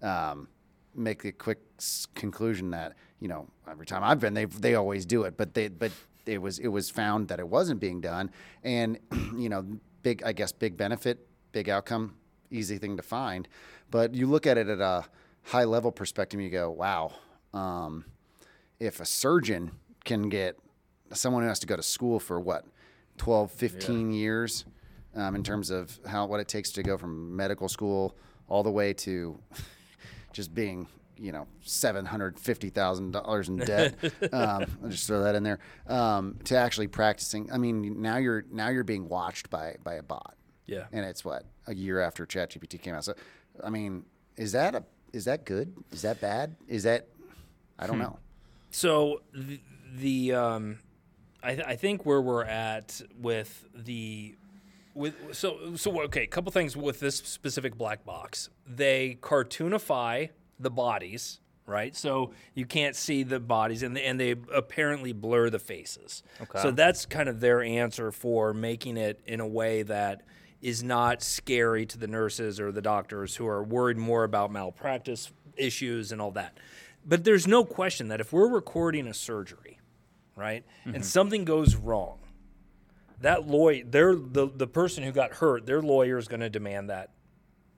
um, 0.02 0.46
make 0.94 1.22
the 1.22 1.32
quick 1.32 1.58
conclusion 2.14 2.70
that 2.70 2.94
you 3.18 3.26
know 3.26 3.48
every 3.68 3.86
time 3.86 4.04
I've 4.04 4.20
been, 4.20 4.34
they 4.34 4.44
they 4.44 4.76
always 4.76 5.04
do 5.04 5.24
it, 5.24 5.36
but 5.36 5.52
they 5.54 5.66
but 5.66 5.90
it 6.26 6.38
was 6.38 6.58
it 6.58 6.68
was 6.68 6.90
found 6.90 7.28
that 7.28 7.38
it 7.38 7.48
wasn't 7.48 7.80
being 7.80 8.00
done, 8.00 8.30
and 8.62 8.98
you 9.36 9.48
know 9.48 9.66
big 10.02 10.22
I 10.24 10.32
guess 10.32 10.52
big 10.52 10.76
benefit, 10.76 11.26
big 11.52 11.68
outcome, 11.68 12.14
easy 12.50 12.78
thing 12.78 12.96
to 12.96 13.02
find, 13.02 13.48
but 13.90 14.14
you 14.14 14.26
look 14.26 14.46
at 14.46 14.58
it 14.58 14.68
at 14.68 14.80
a 14.80 15.04
high 15.42 15.64
level 15.64 15.90
perspective, 15.90 16.40
you 16.40 16.50
go, 16.50 16.70
wow. 16.70 17.12
Um, 17.52 18.04
if 18.78 19.00
a 19.00 19.04
surgeon 19.04 19.72
can 20.04 20.28
get 20.28 20.58
someone 21.12 21.42
who 21.42 21.48
has 21.48 21.58
to 21.60 21.66
go 21.66 21.76
to 21.76 21.82
school 21.82 22.20
for 22.20 22.38
what 22.40 22.64
12 23.18 23.50
15 23.50 24.12
years 24.12 24.64
um, 25.14 25.34
in 25.34 25.42
terms 25.42 25.70
of 25.70 25.98
how 26.06 26.26
what 26.26 26.40
it 26.40 26.48
takes 26.48 26.70
to 26.72 26.82
go 26.82 26.96
from 26.96 27.34
medical 27.34 27.68
school 27.68 28.16
all 28.48 28.62
the 28.62 28.70
way 28.70 28.92
to 28.92 29.38
just 30.32 30.54
being 30.54 30.86
you 31.20 31.32
know 31.32 31.46
seven 31.60 32.06
hundred 32.06 32.40
fifty 32.40 32.70
thousand 32.70 33.12
dollars 33.12 33.48
in 33.48 33.58
debt. 33.58 33.94
um, 34.32 34.64
I'll 34.82 34.88
just 34.88 35.06
throw 35.06 35.22
that 35.22 35.34
in 35.34 35.42
there 35.42 35.58
um, 35.86 36.38
to 36.44 36.56
actually 36.56 36.88
practicing. 36.88 37.52
I 37.52 37.58
mean, 37.58 38.00
now 38.00 38.16
you're 38.16 38.44
now 38.50 38.68
you're 38.68 38.84
being 38.84 39.08
watched 39.08 39.50
by 39.50 39.76
by 39.84 39.94
a 39.94 40.02
bot, 40.02 40.34
yeah. 40.66 40.86
and 40.92 41.04
it's 41.04 41.24
what 41.24 41.44
a 41.66 41.74
year 41.74 42.00
after 42.00 42.26
ChatGPT 42.26 42.80
came 42.80 42.94
out. 42.94 43.04
So, 43.04 43.14
I 43.62 43.70
mean, 43.70 44.04
is 44.36 44.52
that 44.52 44.74
a 44.74 44.84
is 45.12 45.26
that 45.26 45.44
good? 45.44 45.74
Is 45.92 46.02
that 46.02 46.20
bad? 46.20 46.56
Is 46.66 46.84
that 46.84 47.08
I 47.78 47.86
don't 47.86 47.98
know. 47.98 48.18
So 48.70 49.22
the, 49.34 49.60
the 49.96 50.34
um, 50.34 50.78
I, 51.42 51.54
th- 51.54 51.66
I 51.66 51.76
think 51.76 52.06
where 52.06 52.20
we're 52.20 52.44
at 52.44 53.00
with 53.18 53.64
the 53.74 54.36
with 54.94 55.14
so 55.32 55.74
so 55.76 56.00
okay, 56.02 56.22
a 56.22 56.26
couple 56.26 56.52
things 56.52 56.76
with 56.76 57.00
this 57.00 57.16
specific 57.16 57.76
black 57.76 58.04
box. 58.04 58.50
They 58.66 59.18
cartoonify 59.20 60.30
the 60.60 60.70
bodies, 60.70 61.40
right? 61.66 61.94
So 61.96 62.32
you 62.54 62.66
can't 62.66 62.94
see 62.94 63.22
the 63.22 63.40
bodies, 63.40 63.82
and 63.82 63.96
they, 63.96 64.04
and 64.04 64.18
they 64.20 64.34
apparently 64.54 65.12
blur 65.12 65.50
the 65.50 65.58
faces. 65.58 66.22
Okay. 66.40 66.60
So 66.62 66.70
that's 66.70 67.06
kind 67.06 67.28
of 67.28 67.40
their 67.40 67.62
answer 67.62 68.12
for 68.12 68.52
making 68.52 68.96
it 68.96 69.20
in 69.26 69.40
a 69.40 69.46
way 69.46 69.82
that 69.84 70.22
is 70.60 70.82
not 70.82 71.22
scary 71.22 71.86
to 71.86 71.96
the 71.98 72.06
nurses 72.06 72.60
or 72.60 72.70
the 72.70 72.82
doctors 72.82 73.36
who 73.36 73.46
are 73.46 73.62
worried 73.62 73.96
more 73.96 74.24
about 74.24 74.52
malpractice 74.52 75.32
issues 75.56 76.12
and 76.12 76.20
all 76.20 76.30
that. 76.32 76.58
But 77.04 77.24
there's 77.24 77.46
no 77.46 77.64
question 77.64 78.08
that 78.08 78.20
if 78.20 78.30
we're 78.32 78.48
recording 78.48 79.06
a 79.06 79.14
surgery, 79.14 79.78
right, 80.36 80.64
Mm-hmm. 80.84 80.96
and 80.96 81.04
something 81.04 81.44
goes 81.46 81.76
wrong, 81.76 82.18
that 83.22 83.46
lawyer, 83.48 83.82
they're 83.84 84.14
the 84.14 84.48
the 84.54 84.66
person 84.66 85.02
who 85.04 85.12
got 85.12 85.32
hurt, 85.34 85.64
their 85.66 85.80
lawyer 85.82 86.18
is 86.18 86.28
going 86.28 86.40
to 86.40 86.50
demand 86.50 86.90
that 86.90 87.10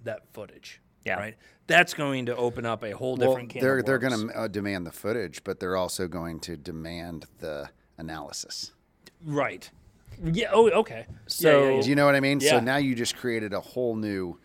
that 0.05 0.23
footage. 0.33 0.81
Yeah. 1.05 1.15
Right. 1.17 1.37
That's 1.67 1.95
going 1.95 2.27
to 2.27 2.37
open 2.37 2.67
up 2.67 2.83
a 2.85 2.91
whole 2.93 3.17
Well, 3.17 3.31
different 3.31 3.51
can 3.51 3.61
they're 3.61 3.79
of 3.79 3.87
they're 3.87 3.99
going 3.99 4.29
to 4.29 4.39
uh, 4.39 4.49
demand 4.49 4.87
the 4.87 4.93
footage, 4.93 5.43
but 5.45 5.59
they're 5.61 5.77
also 5.77 6.09
going 6.09 6.41
to 6.41 6.57
demand 6.57 7.27
the 7.39 7.69
analysis. 7.99 8.73
right. 9.25 9.71
Yeah. 10.23 10.51
Oh, 10.53 10.69
okay. 10.71 11.07
So- 11.27 11.49
yeah, 11.51 11.69
yeah, 11.71 11.75
yeah. 11.77 11.83
Do 11.83 11.89
you 11.89 11.97
know 11.97 12.05
what 12.07 12.15
I 12.15 12.21
mean? 12.21 12.41
So 12.41 12.61
now 12.61 12.77
you 12.77 12.95
just 12.95 13.17
created 13.17 13.53
a 13.55 13.61
whole 13.61 13.97
new 13.97 14.39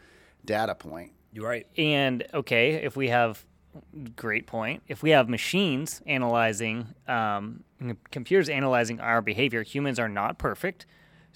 data 0.46 0.74
point. 0.76 1.12
you're 1.34 1.46
right. 1.48 1.68
And 1.78 2.26
okay, 2.34 2.76
if 2.76 2.96
we 2.96 3.10
have 3.10 3.46
great 4.16 4.48
point, 4.48 4.82
if 4.88 5.04
we 5.04 5.10
have 5.12 5.28
machines 5.30 6.02
analyzing, 6.08 6.88
um, 7.08 7.64
computers 8.12 8.50
analyzing 8.50 9.00
our 9.00 9.22
behavior, 9.22 9.62
humans 9.62 10.00
are 10.00 10.10
not 10.10 10.40
perfect. 10.40 10.86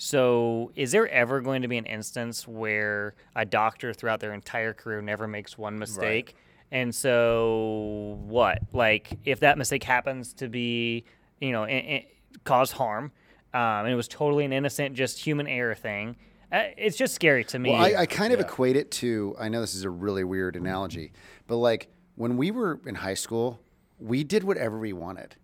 So, 0.03 0.71
is 0.75 0.91
there 0.91 1.07
ever 1.09 1.41
going 1.41 1.61
to 1.61 1.67
be 1.67 1.77
an 1.77 1.85
instance 1.85 2.47
where 2.47 3.13
a 3.35 3.45
doctor 3.45 3.93
throughout 3.93 4.19
their 4.19 4.33
entire 4.33 4.73
career 4.73 4.99
never 4.99 5.27
makes 5.27 5.59
one 5.59 5.77
mistake? 5.77 6.35
And 6.71 6.93
so, 6.93 8.17
what? 8.23 8.63
Like, 8.73 9.19
if 9.25 9.41
that 9.41 9.59
mistake 9.59 9.83
happens 9.83 10.33
to 10.33 10.49
be, 10.49 11.05
you 11.39 11.51
know, 11.51 11.65
i 11.65 11.69
i 11.69 12.07
cause 12.45 12.71
harm, 12.71 13.11
um, 13.53 13.61
and 13.61 13.89
it 13.89 13.95
was 13.95 14.07
totally 14.07 14.43
an 14.43 14.53
innocent, 14.53 14.95
just 14.95 15.19
human 15.19 15.47
error 15.47 15.75
thing, 15.75 16.15
uh, 16.51 16.63
it's 16.77 16.97
just 16.97 17.13
scary 17.13 17.43
to 17.45 17.59
me. 17.59 17.69
Well, 17.69 17.83
I, 17.83 17.93
I 17.99 18.05
kind 18.07 18.33
of 18.33 18.39
equate 18.39 18.77
it 18.77 18.89
to. 18.93 19.35
I 19.37 19.49
know 19.49 19.61
this 19.61 19.75
is 19.75 19.83
a 19.83 19.89
really 19.91 20.23
weird 20.23 20.55
analogy, 20.55 21.13
but 21.45 21.57
like 21.57 21.89
when 22.15 22.37
we 22.37 22.49
were 22.49 22.81
in 22.87 22.95
high 22.95 23.13
school, 23.13 23.61
we 23.99 24.23
did 24.23 24.43
whatever 24.43 24.79
we 24.79 24.93
wanted 24.93 25.35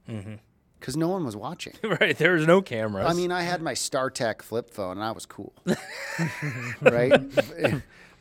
because 0.79 0.95
no 0.95 1.07
one 1.07 1.25
was 1.25 1.35
watching. 1.35 1.73
right. 1.83 2.17
There 2.17 2.33
was 2.33 2.47
no 2.47 2.61
cameras. 2.61 3.07
I 3.07 3.13
mean, 3.13 3.31
I 3.31 3.41
had 3.41 3.61
my 3.61 3.73
StarTAC 3.73 4.41
flip 4.41 4.69
phone 4.69 4.97
and 4.97 5.03
I 5.03 5.11
was 5.11 5.25
cool, 5.25 5.53
right? 6.81 7.21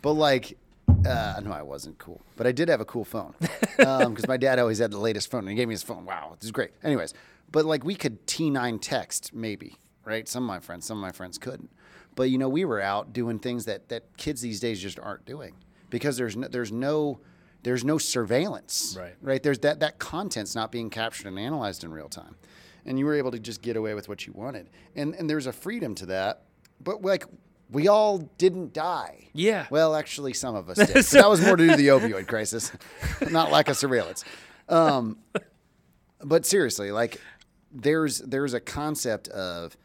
but 0.03 0.13
like, 0.13 0.57
uh, 0.89 1.41
no, 1.45 1.53
I 1.53 1.63
wasn't 1.63 1.99
cool, 1.99 2.21
but 2.37 2.47
I 2.47 2.53
did 2.53 2.69
have 2.69 2.81
a 2.81 2.85
cool 2.85 3.05
phone 3.05 3.35
because 3.77 4.27
my 4.27 4.37
dad 4.37 4.59
always 4.59 4.79
had 4.79 4.91
the 4.91 4.99
latest 4.99 5.31
phone 5.31 5.41
and 5.41 5.51
he 5.51 5.55
gave 5.55 5.69
me 5.69 5.75
his 5.75 5.83
phone. 5.83 6.05
Wow, 6.05 6.37
this 6.39 6.47
is 6.47 6.53
great. 6.53 6.71
Anyways, 6.83 7.15
but 7.51 7.65
like 7.65 7.85
we 7.85 7.95
could 7.95 8.27
T9 8.27 8.79
text 8.81 9.35
maybe, 9.35 9.77
right? 10.05 10.29
Some 10.29 10.45
of 10.45 10.49
my 10.49 10.61
friends, 10.61 10.87
some 10.87 10.99
of 10.99 11.03
my 11.03 11.13
friends 11.13 11.39
couldn't. 11.39 11.71
But 12.15 12.31
you 12.31 12.39
know, 12.39 12.49
we 12.49 12.65
were 12.65 12.81
out 12.81 13.13
doing 13.13 13.39
things 13.39 13.67
that 13.67 13.89
that 13.91 14.17
kids 14.17 14.41
these 14.41 14.61
days 14.61 14.81
just 14.81 14.99
aren't 14.99 15.25
doing 15.27 15.55
because 15.91 16.17
there's 16.17 16.37
no, 16.37 16.49
there's 16.49 16.73
no 16.73 17.21
there's 17.67 17.85
no 17.85 17.99
surveillance, 17.99 18.95
Right. 18.97 19.15
Right? 19.21 19.43
There's 19.43 19.59
that 19.61 19.81
that 19.81 19.99
content's 19.99 20.55
not 20.55 20.71
being 20.71 20.89
captured 20.89 21.27
and 21.27 21.37
analyzed 21.39 21.83
in 21.83 21.91
real 21.91 22.09
time, 22.09 22.37
and 22.85 22.97
you 22.97 23.05
were 23.05 23.15
able 23.15 23.33
to 23.33 23.41
just 23.41 23.61
get 23.61 23.77
away 23.77 23.93
with 23.95 24.09
what 24.09 24.25
you 24.27 24.33
wanted, 24.33 24.71
and 24.95 25.15
and 25.17 25.29
there's 25.29 25.47
a 25.47 25.53
freedom 25.53 25.95
to 25.97 26.07
that. 26.07 26.43
But 26.81 27.03
like 27.03 27.25
we 27.71 27.89
all 27.89 28.19
didn't 28.39 28.73
die. 28.73 29.29
Yeah. 29.33 29.67
Well, 29.71 29.97
actually, 29.97 30.33
some 30.33 30.55
of 30.55 30.71
us 30.71 30.77
did. 30.87 30.95
But 30.95 31.07
that 31.11 31.29
was 31.29 31.41
more 31.45 31.57
to 31.57 31.75
the 31.77 31.89
opioid 31.89 32.29
crisis, 32.29 32.71
not 33.31 33.51
lack 33.51 33.69
of 33.69 33.77
surveillance. 33.77 34.25
Um, 34.69 35.19
but 36.23 36.47
seriously, 36.47 36.93
like 36.93 37.21
there's 37.73 38.19
there's 38.21 38.55
a 38.55 38.61
concept 38.61 39.27
of 39.29 39.77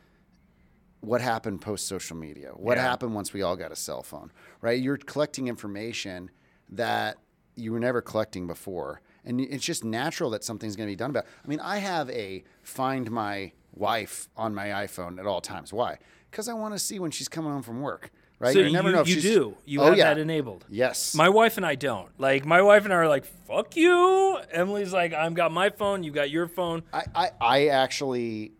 what 0.99 1.19
happened 1.19 1.61
post 1.61 1.87
social 1.87 2.15
media. 2.15 2.51
What 2.53 2.77
Yeah. 2.77 2.83
happened 2.83 3.15
once 3.15 3.33
we 3.33 3.41
all 3.41 3.55
got 3.55 3.71
a 3.71 3.75
cell 3.75 4.03
phone, 4.03 4.31
right? 4.61 4.79
You're 4.79 4.97
collecting 4.97 5.47
information 5.47 6.29
that 6.69 7.17
you 7.61 7.71
were 7.71 7.79
never 7.79 8.01
collecting 8.01 8.47
before. 8.47 9.01
And 9.23 9.39
it's 9.39 9.63
just 9.63 9.83
natural 9.83 10.31
that 10.31 10.43
something's 10.43 10.75
going 10.75 10.87
to 10.87 10.91
be 10.91 10.95
done 10.95 11.11
about. 11.11 11.25
I 11.43 11.47
mean, 11.47 11.59
I 11.59 11.77
have 11.77 12.09
a 12.09 12.43
find 12.63 13.09
my 13.11 13.51
wife 13.73 14.27
on 14.35 14.55
my 14.55 14.67
iPhone 14.67 15.19
at 15.19 15.25
all 15.27 15.41
times. 15.41 15.71
Why? 15.71 15.97
Because 16.29 16.49
I 16.49 16.53
want 16.53 16.73
to 16.73 16.79
see 16.79 16.97
when 16.99 17.11
she's 17.11 17.27
coming 17.27 17.51
home 17.51 17.61
from 17.61 17.81
work. 17.81 18.11
Right? 18.39 18.53
So 18.53 18.59
you 18.59 18.71
never 18.71 18.91
know 18.91 19.01
if 19.01 19.07
you 19.07 19.19
she's- 19.21 19.35
do. 19.35 19.55
You 19.65 19.81
oh, 19.81 19.85
have 19.85 19.97
yeah. 19.97 20.05
that 20.05 20.17
enabled. 20.17 20.65
Yes. 20.67 21.13
My 21.13 21.29
wife 21.29 21.57
and 21.57 21.65
I 21.65 21.75
don't. 21.75 22.09
Like 22.19 22.43
my 22.43 22.63
wife 22.63 22.85
and 22.85 22.91
I 22.91 22.97
are 22.97 23.07
like, 23.07 23.25
"Fuck 23.25 23.75
you." 23.75 24.39
Emily's 24.51 24.91
like, 24.91 25.13
"I've 25.13 25.35
got 25.35 25.51
my 25.51 25.69
phone. 25.69 26.01
You 26.03 26.09
got 26.11 26.31
your 26.31 26.47
phone." 26.47 26.81
I, 26.91 27.03
I, 27.13 27.29
I 27.39 27.67
actually 27.67 28.53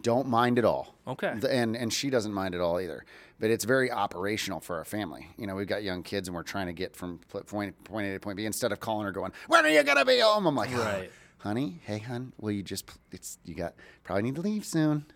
don't 0.00 0.28
mind 0.28 0.58
at 0.58 0.64
all. 0.64 0.94
Okay. 1.06 1.34
And 1.50 1.76
and 1.76 1.92
she 1.92 2.08
doesn't 2.08 2.32
mind 2.32 2.54
at 2.54 2.62
all 2.62 2.80
either. 2.80 3.04
But 3.40 3.50
it's 3.50 3.64
very 3.64 3.90
operational 3.90 4.60
for 4.60 4.76
our 4.76 4.84
family. 4.84 5.26
You 5.38 5.46
know, 5.46 5.56
we've 5.56 5.66
got 5.66 5.82
young 5.82 6.02
kids 6.02 6.28
and 6.28 6.34
we're 6.34 6.42
trying 6.42 6.66
to 6.66 6.72
get 6.74 6.94
from 6.94 7.18
point 7.48 7.74
point 7.84 8.06
A 8.06 8.12
to 8.12 8.20
point 8.20 8.36
B. 8.36 8.44
Instead 8.46 8.70
of 8.70 8.78
calling 8.80 9.06
her 9.06 9.12
going, 9.12 9.32
"When 9.48 9.64
are 9.64 9.70
you 9.70 9.82
gonna 9.82 10.04
be 10.04 10.20
home?" 10.20 10.46
I'm 10.46 10.54
like, 10.54 10.70
Right. 10.76 11.10
honey, 11.38 11.80
hey, 11.84 11.98
hun, 11.98 12.32
will 12.38 12.52
you 12.52 12.62
just? 12.62 12.88
It's 13.10 13.38
you 13.44 13.54
got 13.54 13.74
probably 14.04 14.22
need 14.24 14.34
to 14.36 14.42
leave 14.42 14.64
soon. 14.66 15.06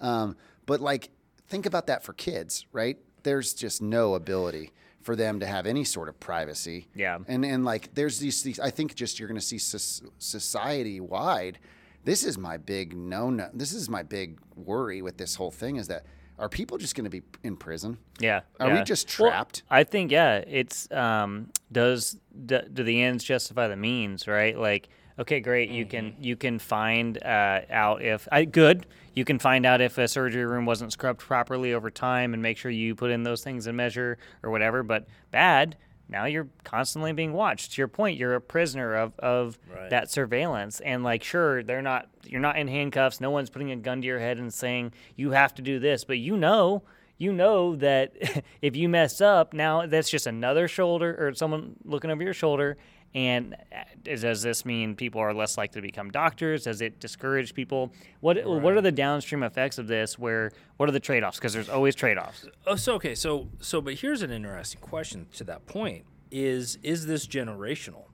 Um, 0.00 0.36
but 0.64 0.80
like, 0.80 1.10
think 1.48 1.66
about 1.66 1.86
that 1.88 2.02
for 2.02 2.12
kids, 2.14 2.64
right? 2.72 2.96
There's 3.22 3.52
just 3.54 3.82
no 3.82 4.14
ability 4.14 4.72
for 5.02 5.14
them 5.14 5.38
to 5.40 5.46
have 5.46 5.66
any 5.66 5.84
sort 5.84 6.08
of 6.08 6.18
privacy. 6.18 6.88
Yeah. 6.94 7.18
And 7.28 7.44
and 7.44 7.64
like 7.64 7.94
there's 7.94 8.18
these, 8.18 8.42
these 8.42 8.58
I 8.58 8.70
think 8.70 8.94
just 8.94 9.18
you're 9.20 9.28
going 9.28 9.38
to 9.40 9.46
see 9.46 9.58
society 9.58 11.00
wide. 11.00 11.58
This 12.04 12.24
is 12.24 12.38
my 12.38 12.56
big 12.56 12.96
no 12.96 13.30
no. 13.30 13.50
This 13.52 13.72
is 13.72 13.88
my 13.88 14.02
big 14.02 14.38
worry 14.54 15.02
with 15.02 15.16
this 15.18 15.34
whole 15.34 15.50
thing 15.50 15.76
is 15.76 15.88
that 15.88 16.06
are 16.38 16.48
people 16.48 16.78
just 16.78 16.94
going 16.94 17.04
to 17.04 17.10
be 17.10 17.22
in 17.42 17.56
prison? 17.56 17.98
Yeah. 18.20 18.40
Are 18.60 18.68
yeah. 18.68 18.78
we 18.78 18.84
just 18.84 19.18
Well, 19.18 19.30
trapped? 19.30 19.62
I 19.70 19.84
think 19.84 20.10
yeah. 20.12 20.38
It's 20.46 20.90
um, 20.92 21.50
does 21.72 22.18
do, 22.44 22.60
do 22.72 22.82
the 22.82 23.02
ends 23.02 23.24
justify 23.24 23.68
the 23.68 23.76
means, 23.76 24.26
right? 24.28 24.56
Like, 24.58 24.88
okay, 25.18 25.40
great, 25.40 25.70
you 25.70 25.86
can 25.86 26.12
Mm-hmm. 26.12 26.22
you 26.24 26.36
can 26.36 26.58
find 26.58 27.22
uh, 27.24 27.60
out 27.70 28.02
if 28.02 28.28
I 28.30 28.44
good. 28.44 28.86
You 29.14 29.24
can 29.24 29.38
find 29.38 29.64
out 29.64 29.80
if 29.80 29.96
a 29.96 30.06
surgery 30.08 30.44
room 30.44 30.66
wasn't 30.66 30.92
scrubbed 30.92 31.20
properly 31.20 31.72
over 31.72 31.90
time, 31.90 32.34
and 32.34 32.42
make 32.42 32.58
sure 32.58 32.70
you 32.70 32.94
put 32.94 33.10
in 33.10 33.22
those 33.22 33.42
things 33.42 33.66
and 33.66 33.74
measure 33.76 34.18
or 34.42 34.50
whatever. 34.50 34.82
But 34.82 35.06
bad. 35.30 35.76
Now 36.08 36.24
you're 36.26 36.48
constantly 36.64 37.12
being 37.12 37.32
watched. 37.32 37.72
To 37.72 37.80
your 37.80 37.88
point, 37.88 38.18
you're 38.18 38.34
a 38.34 38.40
prisoner 38.40 38.94
of, 38.94 39.12
of 39.18 39.58
Right. 39.74 39.90
that 39.90 40.10
surveillance. 40.10 40.80
And 40.80 41.02
like, 41.02 41.22
sure, 41.24 41.62
they're 41.62 41.82
not. 41.82 42.08
You're 42.24 42.40
not 42.40 42.56
in 42.58 42.68
handcuffs. 42.68 43.20
No 43.20 43.30
one's 43.30 43.50
putting 43.50 43.70
a 43.72 43.76
gun 43.76 44.00
to 44.00 44.06
your 44.06 44.18
head 44.18 44.38
and 44.38 44.52
saying 44.52 44.92
you 45.16 45.30
have 45.32 45.54
to 45.56 45.62
do 45.62 45.78
this. 45.78 46.04
But 46.04 46.18
you 46.18 46.36
know, 46.36 46.82
you 47.18 47.32
know 47.32 47.76
that 47.76 48.14
if 48.62 48.76
you 48.76 48.88
mess 48.88 49.20
up, 49.20 49.52
now 49.52 49.86
that's 49.86 50.10
just 50.10 50.26
another 50.26 50.68
shoulder 50.68 51.16
or 51.18 51.34
someone 51.34 51.76
looking 51.84 52.10
over 52.10 52.22
your 52.22 52.34
shoulder. 52.34 52.76
And 53.16 53.54
uh, 53.54 53.78
does 54.02 54.42
this 54.42 54.66
mean 54.66 54.94
people 54.94 55.22
are 55.22 55.32
less 55.32 55.56
likely 55.56 55.80
to 55.80 55.86
become 55.86 56.10
doctors? 56.10 56.64
Does 56.64 56.82
it 56.82 57.00
discourage 57.00 57.54
people? 57.54 57.90
What 58.20 58.44
What 58.44 58.74
are 58.74 58.82
the 58.82 58.92
downstream 58.92 59.42
effects 59.42 59.78
of 59.78 59.86
this? 59.86 60.18
Where 60.18 60.52
what 60.76 60.86
are 60.86 60.92
the 60.92 61.00
trade 61.00 61.24
offs? 61.24 61.38
Because 61.38 61.54
there's 61.54 61.70
always 61.70 61.94
trade 61.94 62.18
offs. 62.18 62.44
Oh, 62.66 62.76
so 62.76 62.92
okay, 62.96 63.14
so 63.14 63.48
so 63.58 63.80
but 63.80 63.94
here's 63.94 64.20
an 64.20 64.30
interesting 64.30 64.82
question 64.82 65.28
to 65.32 65.44
that 65.44 65.64
point: 65.66 66.04
is 66.30 66.78
is 66.82 67.06
this 67.06 67.26
generational? 67.26 68.04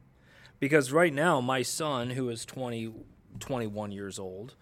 Because 0.60 0.92
right 0.92 1.12
now, 1.12 1.40
my 1.40 1.62
son, 1.62 2.10
who 2.10 2.28
is 2.28 2.44
20, 2.44 2.94
21 3.40 3.90
years 3.90 4.20
old, 4.20 4.54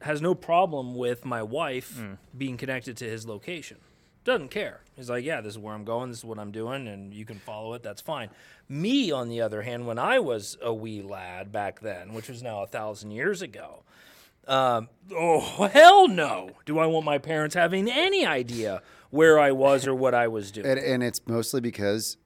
has 0.00 0.20
no 0.20 0.34
problem 0.34 0.96
with 0.96 1.24
my 1.24 1.44
wife 1.44 2.02
being 2.36 2.56
connected 2.56 2.96
to 2.96 3.04
his 3.04 3.28
location. 3.28 3.76
Doesn't 4.24 4.50
care. 4.50 4.80
He's 4.96 5.10
like, 5.10 5.24
yeah, 5.24 5.40
this 5.40 5.52
is 5.54 5.58
where 5.58 5.74
I'm 5.74 5.84
going. 5.84 6.08
This 6.08 6.18
is 6.18 6.24
what 6.24 6.38
I'm 6.38 6.50
doing, 6.50 6.88
and 6.88 7.12
you 7.12 7.24
can 7.24 7.38
follow 7.38 7.74
it. 7.74 7.82
That's 7.82 8.00
fine. 8.00 8.30
Me, 8.68 9.10
on 9.10 9.28
the 9.28 9.42
other 9.42 9.62
hand, 9.62 9.86
when 9.86 9.98
I 9.98 10.18
was 10.18 10.56
a 10.62 10.72
wee 10.72 11.02
lad 11.02 11.52
back 11.52 11.80
then, 11.80 12.14
which 12.14 12.28
was 12.28 12.42
now 12.42 12.62
a 12.62 12.66
thousand 12.66 13.10
years 13.10 13.42
ago, 13.42 13.82
um, 14.46 14.88
oh 15.12 15.68
hell 15.68 16.08
no! 16.08 16.50
Do 16.64 16.78
I 16.78 16.86
want 16.86 17.04
my 17.04 17.18
parents 17.18 17.54
having 17.54 17.90
any 17.90 18.24
idea 18.24 18.82
where 19.10 19.38
I 19.38 19.52
was 19.52 19.86
or 19.86 19.94
what 19.94 20.14
I 20.14 20.28
was 20.28 20.50
doing? 20.50 20.66
And, 20.66 20.78
and 20.78 21.02
it's 21.02 21.20
mostly 21.26 21.60
because 21.60 22.16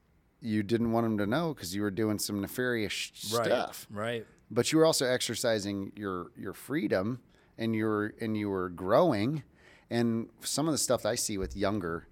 you 0.41 0.63
didn't 0.63 0.91
want 0.91 1.05
them 1.05 1.17
to 1.17 1.25
know 1.25 1.53
because 1.53 1.75
you 1.75 1.81
were 1.81 1.91
doing 1.91 2.19
some 2.19 2.39
nefarious 2.41 2.93
sh- 2.93 3.33
right, 3.33 3.45
stuff. 3.45 3.87
right? 3.89 4.25
but 4.51 4.71
you 4.71 4.79
were 4.79 4.85
also 4.85 5.05
exercising 5.05 5.91
your 5.95 6.31
your 6.37 6.53
freedom 6.53 7.19
and 7.57 7.75
you 7.75 7.85
were 7.85 8.13
and 8.19 8.37
you 8.37 8.49
were 8.49 8.69
growing 8.69 9.43
and 9.89 10.29
some 10.41 10.67
of 10.67 10.71
the 10.71 10.77
stuff 10.77 11.05
I 11.05 11.15
see 11.15 11.37
with 11.37 11.55
younger 11.55 12.07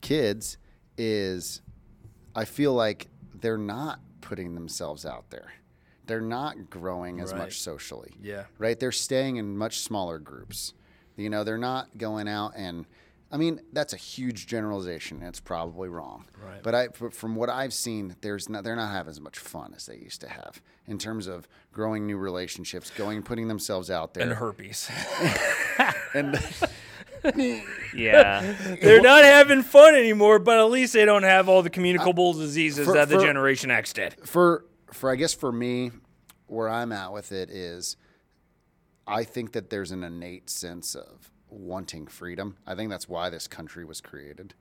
kids 0.00 0.58
is 0.96 1.60
I 2.34 2.44
feel 2.44 2.72
like 2.74 3.08
they're 3.34 3.58
not 3.58 4.00
putting 4.20 4.54
themselves 4.54 5.04
out 5.06 5.30
there. 5.30 5.52
They're 6.06 6.20
not 6.20 6.70
growing 6.70 7.20
as 7.20 7.32
Right. 7.32 7.42
much 7.42 7.60
socially. 7.60 8.14
Yeah. 8.22 8.44
Right? 8.58 8.78
They're 8.78 8.92
staying 8.92 9.36
in 9.36 9.56
much 9.58 9.80
smaller 9.80 10.18
groups. 10.18 10.72
You 11.16 11.30
know, 11.30 11.44
they're 11.44 11.58
not 11.58 11.96
going 11.98 12.28
out 12.28 12.52
and. 12.56 12.86
I 13.32 13.38
mean, 13.38 13.60
that's 13.72 13.92
a 13.92 13.96
huge 13.96 14.46
generalization. 14.46 15.20
It's 15.20 15.40
probably 15.40 15.88
wrong. 15.88 16.26
Right. 16.40 16.62
But 16.62 16.74
I, 16.76 16.88
from 17.10 17.34
what 17.34 17.50
I've 17.50 17.74
seen, 17.74 18.14
there's 18.20 18.48
not, 18.48 18.62
they're 18.62 18.76
not 18.76 18.92
having 18.92 19.10
as 19.10 19.20
much 19.20 19.40
fun 19.40 19.74
as 19.74 19.86
they 19.86 19.96
used 19.96 20.20
to 20.20 20.28
have 20.28 20.62
in 20.86 20.96
terms 20.96 21.26
of 21.26 21.48
growing 21.72 22.06
new 22.06 22.18
relationships, 22.18 22.88
going, 22.96 23.24
putting 23.24 23.48
themselves 23.48 23.90
out 23.90 24.14
there. 24.14 24.22
And 24.28 24.32
herpes. 24.34 24.88
And 26.14 26.38
Yeah. 27.94 28.54
They're 28.82 29.00
not 29.00 29.24
having 29.24 29.62
fun 29.62 29.94
anymore, 29.94 30.38
but 30.38 30.58
at 30.58 30.70
least 30.70 30.92
they 30.92 31.04
don't 31.04 31.22
have 31.22 31.48
all 31.48 31.62
the 31.62 31.70
communicable 31.70 32.32
diseases 32.32 32.86
for- 32.86 32.94
that 32.94 33.08
the 33.08 33.16
for- 33.16 33.24
Generation 33.24 33.70
X 33.70 33.92
did. 33.92 34.14
for 34.24 34.64
for 34.92 35.10
I 35.10 35.16
guess 35.16 35.34
for 35.34 35.50
me, 35.52 35.90
where 36.46 36.68
I'm 36.68 36.92
at 36.92 37.12
with 37.12 37.32
it 37.32 37.50
is, 37.50 37.96
I 39.06 39.24
think 39.24 39.52
that 39.52 39.70
there's 39.70 39.90
an 39.92 40.04
innate 40.04 40.48
sense 40.50 40.94
of 40.94 41.30
wanting 41.48 42.06
freedom. 42.06 42.56
I 42.66 42.74
think 42.74 42.90
that's 42.90 43.08
why 43.08 43.30
this 43.30 43.46
country 43.48 43.84
was 43.84 44.00
created. 44.00 44.54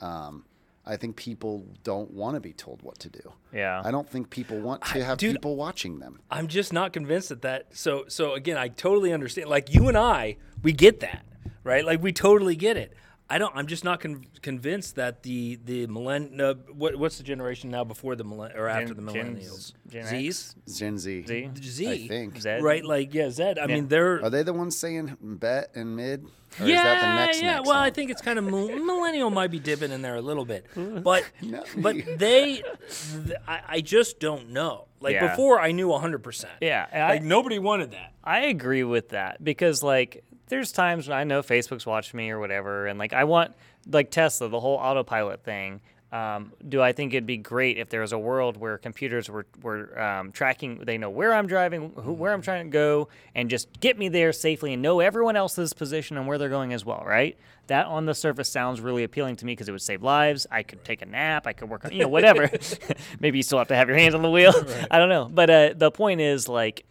Um, 0.00 0.44
I 0.88 0.96
think 0.96 1.16
people 1.16 1.66
don't 1.82 2.12
want 2.12 2.36
to 2.36 2.40
be 2.40 2.52
told 2.52 2.82
what 2.82 2.98
to 3.00 3.08
do. 3.10 3.32
Yeah. 3.52 3.82
I 3.84 3.90
don't 3.90 4.08
think 4.08 4.30
people 4.30 4.60
want 4.60 4.82
to 4.84 5.02
have 5.04 5.18
dude, 5.18 5.32
people 5.34 5.56
watching 5.56 5.98
them. 5.98 6.20
I'm 6.30 6.46
just 6.46 6.72
not 6.72 6.92
convinced 6.92 7.30
that 7.30 7.42
that. 7.42 7.76
So 7.76 8.04
so 8.08 8.34
again, 8.34 8.56
I 8.56 8.68
totally 8.68 9.12
understand. 9.12 9.48
Like 9.48 9.74
you 9.74 9.88
and 9.88 9.96
I, 9.96 10.36
we 10.62 10.72
get 10.72 11.00
that, 11.00 11.24
right? 11.64 11.84
Like 11.84 12.02
we 12.02 12.12
totally 12.12 12.56
get 12.56 12.76
it. 12.76 12.92
I 13.28 13.38
don't. 13.38 13.52
I'm 13.56 13.66
just 13.66 13.82
not 13.82 13.98
con- 13.98 14.24
convinced 14.40 14.94
that 14.96 15.24
the 15.24 15.58
the 15.64 15.88
millenn. 15.88 16.40
Uh, 16.40 16.54
what 16.72 16.94
what's 16.94 17.18
the 17.18 17.24
generation 17.24 17.70
now 17.70 17.82
before 17.82 18.14
the 18.14 18.24
millenn 18.24 18.56
or 18.56 18.68
after 18.68 18.94
the 18.94 19.02
millennials? 19.02 19.72
Gen 19.88 20.06
Z's. 20.06 20.54
Gen 20.78 20.96
Z, 20.96 21.24
Z? 21.26 21.50
Z. 21.60 21.88
I 22.04 22.06
think. 22.06 22.40
Zed. 22.40 22.62
Right, 22.62 22.84
like 22.84 23.12
yeah, 23.14 23.30
Zed. 23.30 23.58
I 23.58 23.66
mean, 23.66 23.88
they're 23.88 24.22
Are 24.22 24.30
they 24.30 24.44
the 24.44 24.52
ones 24.52 24.76
saying 24.78 25.16
bet 25.20 25.70
and 25.74 25.96
mid? 25.96 26.24
Or 26.60 26.66
yeah, 26.68 26.76
is 26.76 26.82
that 26.82 27.00
the 27.00 27.14
next 27.26 27.42
yeah. 27.42 27.56
next 27.56 27.68
well, 27.68 27.78
I 27.80 27.90
think 27.90 28.12
it's 28.12 28.22
kind 28.22 28.38
of 28.38 28.44
millennial 28.44 29.30
might 29.30 29.50
be 29.50 29.58
dipping 29.58 29.90
in 29.90 30.02
there 30.02 30.14
a 30.14 30.22
little 30.22 30.44
bit, 30.44 30.64
but 31.02 31.24
No. 31.42 31.64
but 31.78 31.96
they, 32.18 32.62
th- 32.62 33.38
I, 33.48 33.60
I 33.68 33.80
just 33.80 34.20
don't 34.20 34.50
know. 34.50 34.86
Like 35.00 35.14
Yeah. 35.14 35.28
before, 35.30 35.60
I 35.60 35.72
knew 35.72 35.90
hundred 35.92 36.22
percent. 36.22 36.52
Yeah. 36.60 36.86
and 36.92 37.02
I- 37.02 37.08
like 37.14 37.22
nobody 37.24 37.58
wanted 37.58 37.90
that. 37.90 38.12
I 38.22 38.42
agree 38.46 38.84
with 38.84 39.08
that 39.08 39.42
because 39.42 39.82
like 39.82 40.22
there's 40.48 40.72
times 40.72 41.08
when 41.08 41.18
I 41.18 41.24
know 41.24 41.42
Facebook's 41.42 41.86
watching 41.86 42.16
me 42.18 42.30
or 42.30 42.38
whatever, 42.38 42.86
and 42.86 42.98
like 42.98 43.12
I 43.12 43.24
want 43.24 43.54
like 43.90 44.10
Tesla, 44.10 44.48
the 44.48 44.60
whole 44.60 44.76
autopilot 44.76 45.42
thing. 45.42 45.80
Um, 46.12 46.52
do 46.66 46.80
I 46.80 46.92
think 46.92 47.12
it'd 47.12 47.26
be 47.26 47.36
great 47.36 47.78
if 47.78 47.88
there 47.88 48.00
was 48.00 48.12
a 48.12 48.18
world 48.18 48.56
where 48.56 48.78
computers 48.78 49.28
were 49.28 49.44
were 49.60 50.00
um, 50.00 50.30
tracking? 50.30 50.78
They 50.84 50.98
know 50.98 51.10
where 51.10 51.34
I'm 51.34 51.48
driving, 51.48 51.92
who, 51.96 52.12
where 52.12 52.32
I'm 52.32 52.42
trying 52.42 52.66
to 52.66 52.70
go, 52.70 53.08
and 53.34 53.50
just 53.50 53.80
get 53.80 53.98
me 53.98 54.08
there 54.08 54.32
safely 54.32 54.72
and 54.72 54.80
know 54.80 55.00
everyone 55.00 55.34
else's 55.34 55.72
position 55.72 56.16
and 56.16 56.28
where 56.28 56.38
they're 56.38 56.48
going 56.48 56.72
as 56.72 56.84
well. 56.84 57.02
Right? 57.04 57.36
That 57.66 57.86
on 57.86 58.06
the 58.06 58.14
surface 58.14 58.48
sounds 58.48 58.80
really 58.80 59.02
appealing 59.02 59.34
to 59.36 59.46
me 59.46 59.52
because 59.52 59.68
it 59.68 59.72
would 59.72 59.82
save 59.82 60.02
lives. 60.02 60.46
I 60.48 60.62
could 60.62 60.84
take 60.84 61.02
a 61.02 61.06
nap. 61.06 61.48
I 61.48 61.52
could 61.52 61.68
work 61.68 61.84
on 61.84 61.92
you 61.92 62.02
know 62.02 62.08
whatever. 62.08 62.48
Maybe 63.20 63.38
you 63.38 63.42
still 63.42 63.58
have 63.58 63.68
to 63.68 63.76
have 63.76 63.88
your 63.88 63.98
hands 63.98 64.14
on 64.14 64.22
the 64.22 64.30
wheel. 64.30 64.54
I 64.90 64.98
don't 64.98 65.08
know. 65.08 65.28
But 65.30 65.50
uh, 65.50 65.74
the 65.76 65.90
point 65.90 66.20
is 66.20 66.48
like. 66.48 66.84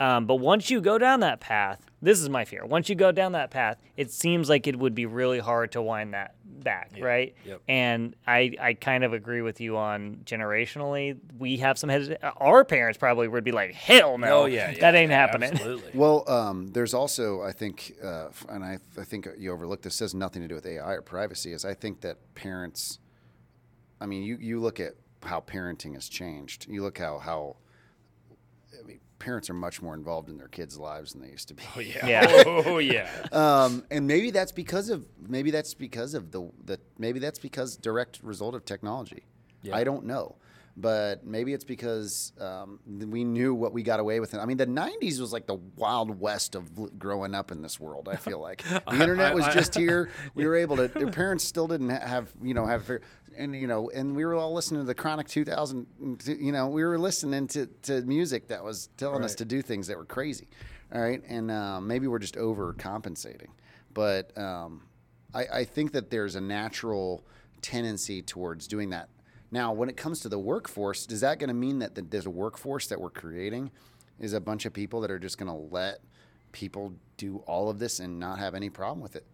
Um, 0.00 0.26
but 0.26 0.36
once 0.36 0.70
you 0.70 0.80
go 0.80 0.98
down 0.98 1.20
that 1.20 1.40
path, 1.40 1.84
this 2.00 2.20
is 2.20 2.28
my 2.28 2.44
fear. 2.44 2.64
Once 2.64 2.88
you 2.88 2.94
go 2.94 3.10
down 3.10 3.32
that 3.32 3.50
path, 3.50 3.78
it 3.96 4.12
seems 4.12 4.48
like 4.48 4.66
it 4.66 4.78
would 4.78 4.94
be 4.94 5.06
really 5.06 5.40
hard 5.40 5.72
to 5.72 5.82
wind 5.82 6.14
that 6.14 6.36
back, 6.44 6.92
right? 7.00 7.34
yep. 7.44 7.60
And 7.68 8.14
I, 8.26 8.52
I 8.60 8.74
kind 8.74 9.02
of 9.02 9.12
agree 9.12 9.42
with 9.42 9.60
you 9.60 9.76
on 9.76 10.20
generationally. 10.24 11.18
We 11.38 11.56
have 11.58 11.78
some 11.78 11.90
hesit- 11.90 12.18
Our 12.36 12.64
parents 12.64 12.98
probably 12.98 13.26
would 13.26 13.44
be 13.44 13.52
like, 13.52 13.72
hell 13.74 14.18
no, 14.18 14.42
Oh 14.42 14.44
yeah, 14.46 14.70
yeah 14.70 14.80
that 14.80 14.94
ain't 14.94 15.10
yeah, 15.10 15.16
happening. 15.16 15.52
Absolutely. 15.52 15.90
Well, 15.94 16.28
um, 16.30 16.68
there's 16.68 16.94
also, 16.94 17.42
I 17.42 17.52
think, 17.52 17.94
uh, 18.02 18.28
and 18.48 18.64
I, 18.64 18.78
I 18.96 19.04
think 19.04 19.28
you 19.36 19.52
overlooked 19.52 19.82
this 19.82 19.98
has 19.98 20.14
nothing 20.14 20.42
to 20.42 20.48
do 20.48 20.54
with 20.54 20.66
AI 20.66 20.92
or 20.94 21.02
privacy. 21.02 21.52
Is 21.52 21.64
I 21.64 21.74
think 21.74 22.02
that 22.02 22.18
parents, 22.34 22.98
I 24.00 24.06
mean, 24.06 24.22
you, 24.22 24.38
you 24.40 24.60
look 24.60 24.78
at 24.78 24.94
how 25.24 25.40
parenting 25.40 25.94
has 25.94 26.08
changed. 26.08 26.68
You 26.68 26.82
look 26.82 26.98
how 26.98 27.18
how, 27.18 27.56
I 28.78 28.86
mean, 28.86 29.00
parents 29.18 29.50
are 29.50 29.54
much 29.54 29.82
more 29.82 29.94
involved 29.94 30.28
in 30.28 30.36
their 30.38 30.48
kids' 30.48 30.78
lives 30.78 31.12
than 31.12 31.22
they 31.22 31.30
used 31.30 31.48
to 31.48 31.54
be. 31.54 31.62
Oh 31.76 31.80
yeah. 31.80 32.06
Yeah. 32.06 32.42
Oh 32.46 32.78
yeah. 32.78 33.08
Um, 33.32 33.84
and 33.90 34.06
maybe 34.06 34.30
that's 34.30 34.52
because 34.52 34.88
of 34.88 35.06
maybe 35.26 35.50
that's 35.50 35.74
because 35.74 36.14
of 36.14 36.30
the 36.30 36.50
the 36.64 36.78
maybe 36.98 37.18
that's 37.18 37.38
because 37.38 37.76
direct 37.76 38.20
result 38.22 38.54
of 38.54 38.64
technology. 38.64 39.24
Yeah. 39.62 39.76
I 39.76 39.84
don't 39.84 40.04
know, 40.06 40.36
but 40.80 41.26
maybe 41.26 41.52
it's 41.52 41.64
because 41.64 42.32
um, 42.40 42.78
we 42.86 43.24
knew 43.24 43.52
what 43.52 43.72
we 43.72 43.82
got 43.82 43.98
away 43.98 44.20
with. 44.20 44.32
I 44.34 44.44
mean, 44.44 44.56
the 44.56 44.66
'90s 44.66 45.20
was 45.20 45.32
like 45.32 45.46
the 45.46 45.58
wild 45.76 46.20
west 46.20 46.54
of 46.54 46.98
growing 46.98 47.34
up 47.34 47.50
in 47.50 47.62
this 47.62 47.80
world. 47.80 48.08
I 48.08 48.14
feel 48.14 48.38
like 48.38 48.62
the 48.68 48.92
internet 48.92 49.34
was 49.34 49.44
just 49.48 49.74
here. 49.76 50.10
We 50.34 50.46
were 50.46 50.54
able 50.54 50.76
to. 50.76 50.88
Their 50.94 51.10
parents 51.10 51.42
still 51.44 51.66
didn't 51.66 51.90
have 51.90 52.32
you 52.42 52.54
know 52.54 52.64
have. 52.66 52.88
And 53.36 53.54
you 53.54 53.66
know, 53.66 53.90
and 53.90 54.16
we 54.16 54.24
were 54.24 54.34
all 54.34 54.52
listening 54.52 54.80
to 54.80 54.86
the 54.86 54.94
Chronic 54.94 55.28
2000. 55.28 55.86
You 56.26 56.52
know, 56.52 56.68
we 56.68 56.84
were 56.84 56.98
listening 56.98 57.46
to, 57.48 57.66
to 57.82 58.02
music 58.02 58.48
that 58.48 58.64
was 58.64 58.88
telling 58.96 59.22
us 59.22 59.36
to 59.36 59.44
do 59.44 59.62
things 59.62 59.86
that 59.88 59.96
were 59.96 60.04
crazy. 60.04 60.48
All 60.92 61.00
right, 61.00 61.22
and 61.28 61.50
uh, 61.50 61.80
maybe 61.80 62.06
we're 62.06 62.18
just 62.18 62.36
overcompensating. 62.36 63.50
But 63.94 64.36
um, 64.38 64.82
I, 65.34 65.46
I 65.52 65.64
think 65.64 65.92
that 65.92 66.10
there's 66.10 66.34
a 66.34 66.40
natural 66.40 67.24
tendency 67.62 68.22
towards 68.22 68.66
doing 68.66 68.90
that. 68.90 69.08
Now, 69.50 69.72
when 69.72 69.88
it 69.88 69.96
comes 69.96 70.20
to 70.20 70.28
the 70.28 70.38
workforce, 70.38 71.06
does 71.06 71.20
that 71.22 71.38
going 71.38 71.48
to 71.48 71.54
mean 71.54 71.78
that 71.78 71.94
the, 71.94 72.02
there's 72.02 72.26
a 72.26 72.30
workforce 72.30 72.86
that 72.88 73.00
we're 73.00 73.10
creating 73.10 73.70
is 74.20 74.32
a 74.34 74.40
bunch 74.40 74.66
of 74.66 74.72
people 74.72 75.00
that 75.00 75.10
are 75.10 75.18
just 75.18 75.38
going 75.38 75.50
to 75.50 75.74
let 75.74 76.00
people 76.52 76.92
do 77.16 77.38
all 77.46 77.70
of 77.70 77.78
this 77.78 77.98
and 78.00 78.18
not 78.18 78.38
have 78.38 78.54
any 78.54 78.68
problem 78.68 79.00
with 79.00 79.16
it? 79.16 79.24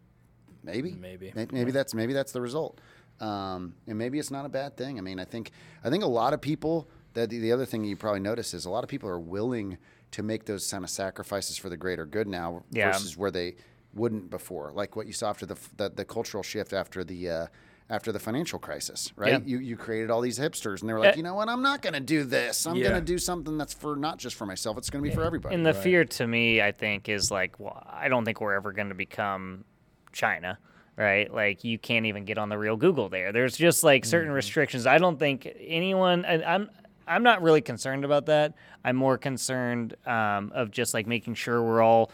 Maybe, 0.62 0.92
Maybe. 0.92 1.32
May- 1.34 1.46
maybe 1.50 1.72
that's 1.72 1.92
maybe 1.94 2.12
that's 2.14 2.32
the 2.32 2.40
result, 2.40 2.80
um, 3.20 3.74
and 3.86 3.98
maybe 3.98 4.18
it's 4.18 4.30
not 4.30 4.46
a 4.46 4.48
bad 4.48 4.76
thing. 4.76 4.98
I 4.98 5.02
mean, 5.02 5.18
I 5.20 5.24
think 5.24 5.50
I 5.84 5.90
think 5.90 6.04
a 6.04 6.08
lot 6.08 6.32
of 6.32 6.40
people. 6.40 6.88
That 7.12 7.30
the, 7.30 7.38
the 7.38 7.52
other 7.52 7.64
thing 7.64 7.84
you 7.84 7.94
probably 7.96 8.18
notice 8.18 8.54
is 8.54 8.64
a 8.64 8.70
lot 8.70 8.82
of 8.82 8.90
people 8.90 9.08
are 9.08 9.20
willing 9.20 9.78
to 10.10 10.24
make 10.24 10.46
those 10.46 10.68
kind 10.68 10.82
of 10.82 10.90
sacrifices 10.90 11.56
for 11.56 11.68
the 11.68 11.76
greater 11.76 12.04
good 12.06 12.26
now 12.26 12.64
Yeah. 12.72 12.90
versus 12.90 13.16
where 13.16 13.30
they 13.30 13.54
wouldn't 13.94 14.30
before. 14.30 14.72
Like 14.72 14.96
what 14.96 15.06
you 15.06 15.12
saw 15.12 15.30
after 15.30 15.46
the 15.46 15.56
the, 15.76 15.90
the 15.90 16.04
cultural 16.04 16.42
shift 16.42 16.72
after 16.72 17.04
the. 17.04 17.28
Uh, 17.30 17.46
after 17.90 18.12
the 18.12 18.18
financial 18.18 18.58
crisis, 18.58 19.12
right? 19.16 19.32
Yeah. 19.32 19.38
You 19.44 19.58
you 19.58 19.76
created 19.76 20.10
all 20.10 20.20
these 20.20 20.38
hipsters, 20.38 20.80
and 20.80 20.88
they 20.88 20.94
were 20.94 21.00
like, 21.00 21.14
Uh, 21.14 21.16
you 21.18 21.22
know 21.22 21.34
what? 21.34 21.48
I'm 21.48 21.62
not 21.62 21.82
going 21.82 21.92
to 21.94 22.00
do 22.00 22.24
this. 22.24 22.66
I'm 22.66 22.76
Yeah. 22.76 22.90
going 22.90 22.94
to 23.00 23.04
do 23.04 23.18
something 23.18 23.58
that's 23.58 23.74
for 23.74 23.94
not 23.96 24.18
just 24.18 24.36
for 24.36 24.46
myself. 24.46 24.78
It's 24.78 24.88
going 24.90 25.04
to 25.04 25.08
be 25.10 25.14
for 25.14 25.22
everybody. 25.22 25.54
And 25.54 25.66
the 25.66 25.74
fear 25.74 26.04
to 26.04 26.26
me, 26.26 26.62
I 26.62 26.72
think, 26.72 27.08
is 27.08 27.30
like, 27.30 27.60
well, 27.60 27.82
I 27.90 28.08
don't 28.08 28.24
think 28.24 28.40
we're 28.40 28.54
ever 28.54 28.72
going 28.72 28.88
to 28.88 28.94
become 28.94 29.64
China, 30.12 30.58
right? 30.96 31.32
Like, 31.32 31.62
you 31.62 31.78
can't 31.78 32.06
even 32.06 32.24
get 32.24 32.38
on 32.38 32.48
the 32.48 32.56
real 32.56 32.76
Google 32.76 33.08
there. 33.10 33.32
There's 33.32 33.56
just 33.56 33.84
like 33.84 34.04
certain 34.06 34.30
restrictions. 34.32 34.86
I 34.86 34.96
don't 34.98 35.18
think 35.18 35.46
anyone, 35.60 36.24
and 36.24 36.42
I'm, 36.42 36.70
I'm 37.06 37.22
not 37.22 37.42
really 37.42 37.60
concerned 37.60 38.06
about 38.06 38.26
that. 38.26 38.54
I'm 38.82 38.96
more 38.96 39.18
concerned 39.18 39.94
um, 40.06 40.52
of 40.54 40.70
just 40.70 40.94
like 40.94 41.06
making 41.06 41.34
sure 41.34 41.62
we're 41.62 41.82
all 41.82 42.10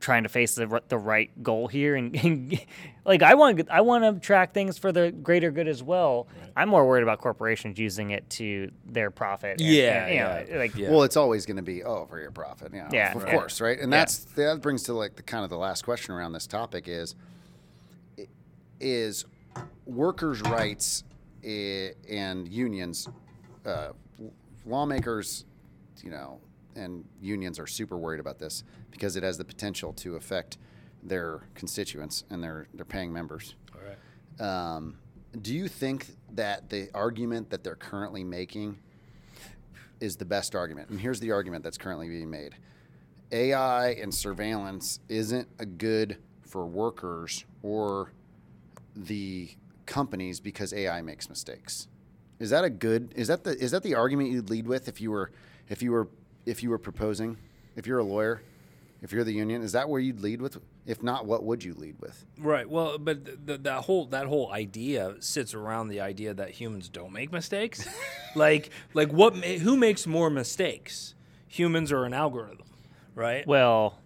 trying 0.00 0.22
to 0.24 0.28
face 0.28 0.54
the, 0.54 0.82
the 0.88 0.98
right 0.98 1.30
goal 1.42 1.68
here 1.68 1.94
and, 1.94 2.14
and 2.24 2.60
like 3.04 3.22
I 3.22 3.34
want 3.34 3.68
I 3.70 3.80
want 3.82 4.04
to 4.04 4.20
track 4.24 4.52
things 4.54 4.78
for 4.78 4.92
the 4.92 5.12
greater 5.12 5.50
good 5.50 5.68
as 5.68 5.82
well. 5.82 6.26
I'm 6.56 6.68
more 6.68 6.86
worried 6.86 7.02
about 7.02 7.18
corporations 7.20 7.78
using 7.78 8.10
it 8.10 8.28
to 8.30 8.70
their 8.86 9.10
profit. 9.10 9.60
and- 9.60 9.68
Yeah, 9.68 10.04
and, 10.06 10.14
you 10.14 10.20
know, 10.20 10.44
yeah. 10.50 10.58
like 10.58 10.74
Yeah. 10.76 10.90
Well, 10.90 11.02
it's 11.02 11.16
always 11.16 11.46
going 11.46 11.56
to 11.56 11.62
be 11.62 11.82
oh 11.84 12.06
for 12.06 12.20
your 12.20 12.30
profit, 12.30 12.72
yeah, 12.74 12.88
Yeah, 12.92 13.14
of 13.14 13.22
right. 13.22 13.32
course, 13.32 13.60
right? 13.60 13.78
And 13.78 13.90
Yeah. 13.92 13.98
that's 13.98 14.18
that 14.36 14.60
brings 14.60 14.82
to 14.84 14.92
like 14.94 15.16
the 15.16 15.22
kind 15.22 15.44
of 15.44 15.50
the 15.50 15.58
last 15.58 15.84
question 15.84 16.14
around 16.14 16.32
this 16.32 16.46
topic 16.46 16.88
is 16.88 17.14
is 18.80 19.24
workers' 19.86 20.40
rights 20.42 21.04
and 21.44 22.48
unions, 22.48 23.08
uh, 23.66 23.88
lawmakers, 24.66 25.44
you 26.02 26.10
know, 26.10 26.40
and 26.76 27.04
unions 27.20 27.58
are 27.58 27.66
super 27.66 27.96
worried 27.96 28.20
about 28.20 28.38
this 28.38 28.64
because 28.90 29.16
it 29.16 29.22
has 29.22 29.38
the 29.38 29.44
potential 29.44 29.92
to 29.94 30.16
affect 30.16 30.58
their 31.02 31.42
constituents 31.54 32.24
and 32.30 32.42
their 32.42 32.66
their 32.74 32.84
paying 32.84 33.12
members. 33.12 33.54
All 33.74 33.80
right. 33.82 34.76
Um, 34.76 34.98
do 35.40 35.54
you 35.54 35.68
think 35.68 36.06
that 36.32 36.68
the 36.68 36.90
argument 36.94 37.50
that 37.50 37.64
they're 37.64 37.74
currently 37.74 38.22
making 38.22 38.78
is 40.00 40.16
the 40.16 40.24
best 40.24 40.54
argument? 40.54 40.90
And 40.90 41.00
here's 41.00 41.20
the 41.20 41.32
argument 41.32 41.64
that's 41.64 41.78
currently 41.78 42.08
being 42.08 42.30
made 42.30 42.54
AI 43.30 43.90
and 43.92 44.14
surveillance 44.14 45.00
isn't 45.08 45.48
a 45.58 45.66
good 45.66 46.18
for 46.42 46.66
workers 46.66 47.44
or 47.62 48.12
the 48.94 49.50
companies 49.86 50.38
because 50.38 50.72
AI 50.74 51.00
makes 51.00 51.28
mistakes. 51.28 51.88
Is 52.38 52.50
that 52.50 52.64
a 52.64 52.70
good? 52.70 53.12
Is 53.16 53.28
that 53.28 53.44
the 53.44 53.56
is 53.56 53.70
that 53.70 53.82
the 53.82 53.94
argument 53.94 54.30
you'd 54.30 54.50
lead 54.50 54.66
with 54.66 54.88
if 54.88 55.00
you 55.00 55.10
were 55.10 55.32
if 55.68 55.82
you 55.82 55.92
were 55.92 56.08
if 56.46 56.62
you 56.62 56.70
were 56.70 56.78
proposing 56.78 57.36
if 57.76 57.86
you're 57.86 57.98
a 57.98 58.04
lawyer 58.04 58.42
if 59.00 59.12
you're 59.12 59.24
the 59.24 59.32
union 59.32 59.62
is 59.62 59.72
that 59.72 59.88
where 59.88 60.00
you'd 60.00 60.20
lead 60.20 60.40
with? 60.40 60.58
If 60.86 61.02
not, 61.02 61.26
what 61.26 61.42
would 61.44 61.62
you 61.64 61.74
lead 61.74 61.96
with? 62.00 62.24
Right. 62.38 62.68
Well, 62.68 62.98
but 62.98 63.24
th- 63.24 63.38
th- 63.46 63.62
that 63.64 63.82
whole 63.84 64.06
that 64.06 64.26
whole 64.26 64.52
idea 64.52 65.14
sits 65.20 65.54
around 65.54 65.88
the 65.88 66.00
idea 66.00 66.34
that 66.34 66.50
humans 66.50 66.88
don't 66.88 67.12
make 67.12 67.32
mistakes. 67.32 67.84
like 68.36 68.70
like 68.94 69.12
what 69.12 69.34
ma- 69.34 69.42
who 69.60 69.76
makes 69.76 70.06
more 70.06 70.30
mistakes? 70.30 71.14
Humans 71.48 71.90
or 71.92 72.04
an 72.04 72.14
algorithm? 72.14 72.66
Right? 73.16 73.44
Well, 73.46 73.98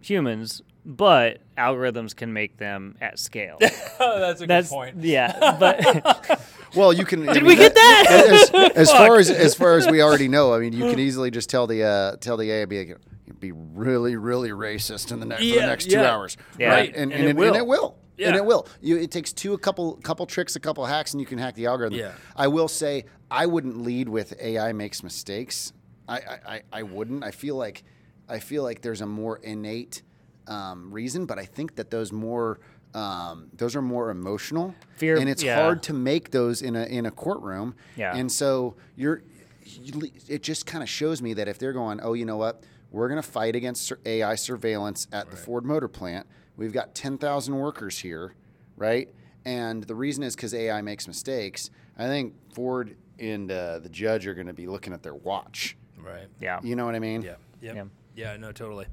humans 0.00 0.62
but 0.84 1.40
algorithms 1.56 2.16
can 2.16 2.32
make 2.32 2.56
them 2.56 2.96
at 3.00 3.18
scale. 3.18 3.58
Oh, 4.00 4.18
that's 4.20 4.40
a 4.40 4.46
That's 4.46 4.68
good 4.68 4.74
point. 4.74 4.96
yeah, 5.04 5.56
but 5.60 6.40
Well, 6.74 6.92
you 6.92 7.04
can. 7.04 7.26
Did 7.26 7.42
we 7.42 7.56
get 7.56 7.74
that? 7.74 8.06
As, 8.54 8.70
as 8.76 8.90
far 8.90 9.18
as 9.18 9.30
as 9.30 9.54
far 9.54 9.76
as 9.76 9.86
we 9.88 10.02
already 10.02 10.28
know, 10.28 10.52
I 10.54 10.58
mean, 10.58 10.72
you 10.72 10.88
can 10.90 10.98
easily 10.98 11.30
just 11.30 11.50
tell 11.50 11.66
the 11.66 11.82
uh, 11.84 12.16
tell 12.16 12.36
the 12.36 12.50
AI 12.50 12.64
be 12.64 12.78
like, 12.86 12.98
be 13.40 13.52
really 13.52 14.16
really 14.16 14.50
racist 14.50 15.10
in 15.12 15.20
the 15.20 15.26
next 15.26 15.42
for 15.42 15.48
the 15.48 15.54
Yeah, 15.54 15.66
next 15.66 15.84
two 15.90 15.98
yeah. 15.98 16.10
hours, 16.12 16.36
Yeah. 16.58 16.68
right? 16.70 16.94
And 16.94 17.12
And, 17.12 17.12
it 17.12 17.20
and, 17.20 17.28
it, 17.30 17.36
will. 17.36 17.48
and 17.48 17.56
it 17.56 17.66
will. 17.66 17.98
And 18.18 18.36
it 18.36 18.44
will. 18.44 18.68
You, 18.80 18.98
it 18.98 19.10
takes 19.10 19.32
two 19.32 19.52
a 19.52 19.58
couple 19.58 19.94
couple 19.96 20.24
tricks, 20.26 20.54
a 20.54 20.60
couple 20.60 20.84
hacks, 20.86 21.12
and 21.12 21.20
you 21.20 21.26
can 21.26 21.38
hack 21.38 21.54
the 21.54 21.66
algorithm. 21.66 21.98
Yeah. 21.98 22.12
I 22.36 22.46
will 22.46 22.68
say 22.68 23.06
I 23.30 23.46
wouldn't 23.46 23.82
lead 23.82 24.08
with 24.08 24.34
AI 24.40 24.72
makes 24.72 25.02
mistakes. 25.02 25.72
I, 26.08 26.16
I, 26.18 26.38
I, 26.46 26.62
I 26.72 26.82
wouldn't. 26.84 27.24
I 27.24 27.32
feel 27.32 27.56
like 27.56 27.82
I 28.28 28.38
feel 28.38 28.62
like 28.62 28.80
there's 28.80 29.00
a 29.00 29.06
more 29.06 29.38
innate 29.38 30.02
um, 30.46 30.92
reason, 30.92 31.26
but 31.26 31.38
I 31.38 31.44
think 31.46 31.74
that 31.76 31.90
those 31.90 32.12
more 32.12 32.60
um, 32.94 33.48
those 33.54 33.74
are 33.76 33.82
more 33.82 34.10
emotional, 34.10 34.74
Fear- 34.96 35.16
and 35.18 35.28
it's 35.28 35.42
yeah. 35.42 35.60
hard 35.62 35.82
to 35.84 35.92
make 35.92 36.30
those 36.30 36.62
in 36.62 36.76
a 36.76 36.84
in 36.84 37.06
a 37.06 37.10
courtroom. 37.10 37.74
Yeah. 37.96 38.14
And 38.14 38.30
so 38.30 38.74
you're, 38.96 39.22
you, 39.64 40.10
it 40.28 40.42
just 40.42 40.66
kind 40.66 40.82
of 40.82 40.88
shows 40.88 41.22
me 41.22 41.34
that 41.34 41.48
if 41.48 41.58
they're 41.58 41.72
going, 41.72 42.00
oh, 42.02 42.12
you 42.14 42.24
know 42.24 42.36
what, 42.36 42.62
we're 42.90 43.08
going 43.08 43.20
to 43.20 43.26
fight 43.28 43.56
against 43.56 43.90
AI 44.04 44.34
surveillance 44.34 45.06
at 45.12 45.30
the 45.30 45.36
Ford 45.36 45.64
Motor 45.64 45.88
Plant. 45.88 46.26
We've 46.56 46.72
got 46.72 46.94
ten 46.94 47.16
thousand 47.18 47.56
workers 47.56 47.98
here, 47.98 48.34
right? 48.76 49.08
And 49.44 49.82
the 49.84 49.94
reason 49.94 50.22
is 50.22 50.36
because 50.36 50.54
AI 50.54 50.82
makes 50.82 51.08
mistakes. 51.08 51.70
I 51.98 52.06
think 52.06 52.34
Ford 52.54 52.96
and 53.18 53.50
uh, 53.50 53.78
the 53.78 53.88
judge 53.88 54.26
are 54.26 54.34
going 54.34 54.46
to 54.46 54.52
be 54.52 54.66
looking 54.66 54.92
at 54.92 55.02
their 55.02 55.14
watch. 55.14 55.76
Right. 55.98 56.26
yeah, 56.40 56.58
You 56.62 56.74
know 56.76 56.84
what 56.84 56.94
I 56.94 56.98
mean? 56.98 57.22
Yeah. 57.22 57.34
Yep. 57.60 57.74
Yeah. 57.74 57.84
Yeah. 58.14 58.36
No, 58.36 58.52
totally. 58.52 58.86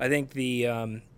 I 0.00 0.08
think 0.08 0.30
the 0.30 0.66
um, 0.66 0.96
I- 0.96 1.13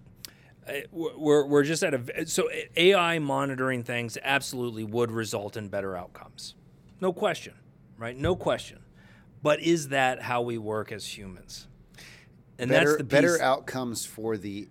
we're 0.90 1.46
we're 1.46 1.62
just 1.62 1.82
at 1.82 1.94
a 1.94 2.26
so 2.26 2.48
AI 2.76 3.18
monitoring 3.18 3.82
things 3.82 4.18
absolutely 4.22 4.84
would 4.84 5.10
result 5.10 5.56
in 5.56 5.68
better 5.68 5.96
outcomes, 5.96 6.54
no 7.00 7.12
question, 7.12 7.54
right? 7.98 8.16
No 8.16 8.36
question. 8.36 8.80
But 9.42 9.60
is 9.60 9.88
that 9.88 10.22
how 10.22 10.42
we 10.42 10.58
work 10.58 10.90
as 10.90 11.06
humans? 11.06 11.68
And 12.58 12.70
Better, 12.70 12.86
that's 12.86 12.98
the 12.98 13.04
better 13.04 13.40
outcomes 13.40 14.06
for 14.06 14.36
the 14.36 14.68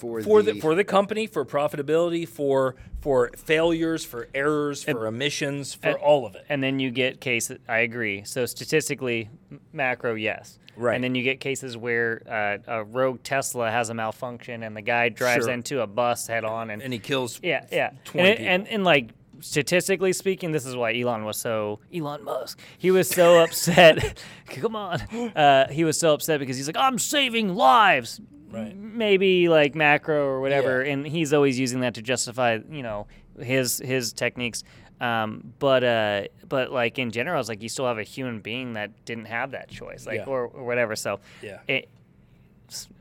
for, 0.00 0.20
for 0.22 0.42
the, 0.42 0.54
the 0.54 0.60
for 0.60 0.74
the 0.74 0.84
company, 0.84 1.26
for 1.26 1.44
profitability, 1.44 2.26
for 2.26 2.74
for 3.00 3.30
failures, 3.36 4.04
for 4.04 4.28
errors, 4.34 4.82
for 4.84 5.06
emissions, 5.06 5.74
for 5.74 5.88
and- 5.90 5.96
all 5.98 6.26
of 6.26 6.34
it. 6.34 6.44
and 6.48 6.62
then 6.62 6.78
you 6.80 6.90
get 6.90 7.20
cases. 7.20 7.58
I 7.68 7.78
agree. 7.78 8.24
So 8.24 8.46
statistically, 8.46 9.28
macro, 9.72 10.14
yes. 10.14 10.58
Right. 10.76 10.94
And 10.94 11.04
then 11.04 11.14
you 11.14 11.22
get 11.22 11.40
cases 11.40 11.76
where 11.76 12.22
uh, 12.26 12.78
a 12.78 12.84
rogue 12.84 13.22
Tesla 13.22 13.70
has 13.70 13.90
a 13.90 13.94
malfunction, 13.94 14.62
and 14.62 14.74
the 14.74 14.80
guy 14.82 15.10
drives 15.10 15.44
Sure. 15.44 15.52
into 15.52 15.82
a 15.82 15.86
bus 15.86 16.26
head 16.26 16.44
on, 16.44 16.70
and 16.70 16.80
And 16.80 16.92
he 16.92 16.98
kills 16.98 17.38
Yeah, 17.42 17.66
yeah. 17.70 17.90
And, 17.90 18.04
20 18.04 18.28
it, 18.30 18.40
and 18.40 18.68
and 18.68 18.84
like 18.84 19.10
statistically 19.40 20.12
speaking, 20.12 20.52
this 20.52 20.66
is 20.66 20.76
why 20.76 20.98
Elon 20.98 21.24
was 21.24 21.36
so 21.36 21.80
Elon 21.94 22.24
Musk. 22.24 22.58
He 22.78 22.90
was 22.90 23.08
so 23.08 23.38
upset. 23.44 24.22
Come 24.46 24.76
on, 24.76 25.00
uh, 25.36 25.68
he 25.70 25.84
was 25.84 25.98
so 25.98 26.14
upset 26.14 26.40
because 26.40 26.56
he's 26.56 26.66
like, 26.66 26.76
I'm 26.76 26.98
saving 26.98 27.54
lives. 27.54 28.20
Right. 28.50 28.76
Maybe 28.76 29.48
like 29.48 29.74
macro 29.76 30.24
or 30.26 30.40
whatever, 30.40 30.84
Yeah. 30.84 30.92
and 30.92 31.06
he's 31.06 31.32
always 31.32 31.58
using 31.58 31.80
that 31.80 31.94
to 31.94 32.02
justify, 32.02 32.58
you 32.70 32.82
know, 32.82 33.06
his 33.40 33.78
his 33.78 34.12
techniques. 34.12 34.64
Um, 35.00 35.54
but 35.60 35.82
uh, 35.84 36.22
but 36.48 36.72
like 36.72 36.98
in 36.98 37.10
general, 37.12 37.38
it's 37.40 37.48
like 37.48 37.62
you 37.62 37.68
still 37.68 37.86
have 37.86 37.98
a 37.98 38.02
human 38.02 38.40
being 38.40 38.72
that 38.74 39.04
didn't 39.04 39.26
have 39.26 39.52
that 39.52 39.68
choice, 39.70 40.04
like 40.04 40.16
Yeah. 40.18 40.24
or, 40.24 40.46
or 40.48 40.64
whatever. 40.64 40.96
So 40.96 41.20
Yeah. 41.42 41.60
it, 41.68 41.88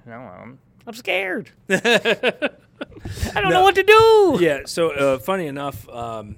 I 0.07 0.09
don't 0.11 0.23
know. 0.25 0.57
I'm, 0.89 0.95
scared. 0.95 1.51
I 1.69 2.49
don't 3.35 3.51
know 3.51 3.61
what 3.61 3.75
to 3.75 3.83
do. 3.83 4.37
yeah. 4.41 4.61
So 4.65 4.91
uh, 4.91 5.19
funny 5.19 5.45
enough, 5.45 5.87
um, 5.89 6.37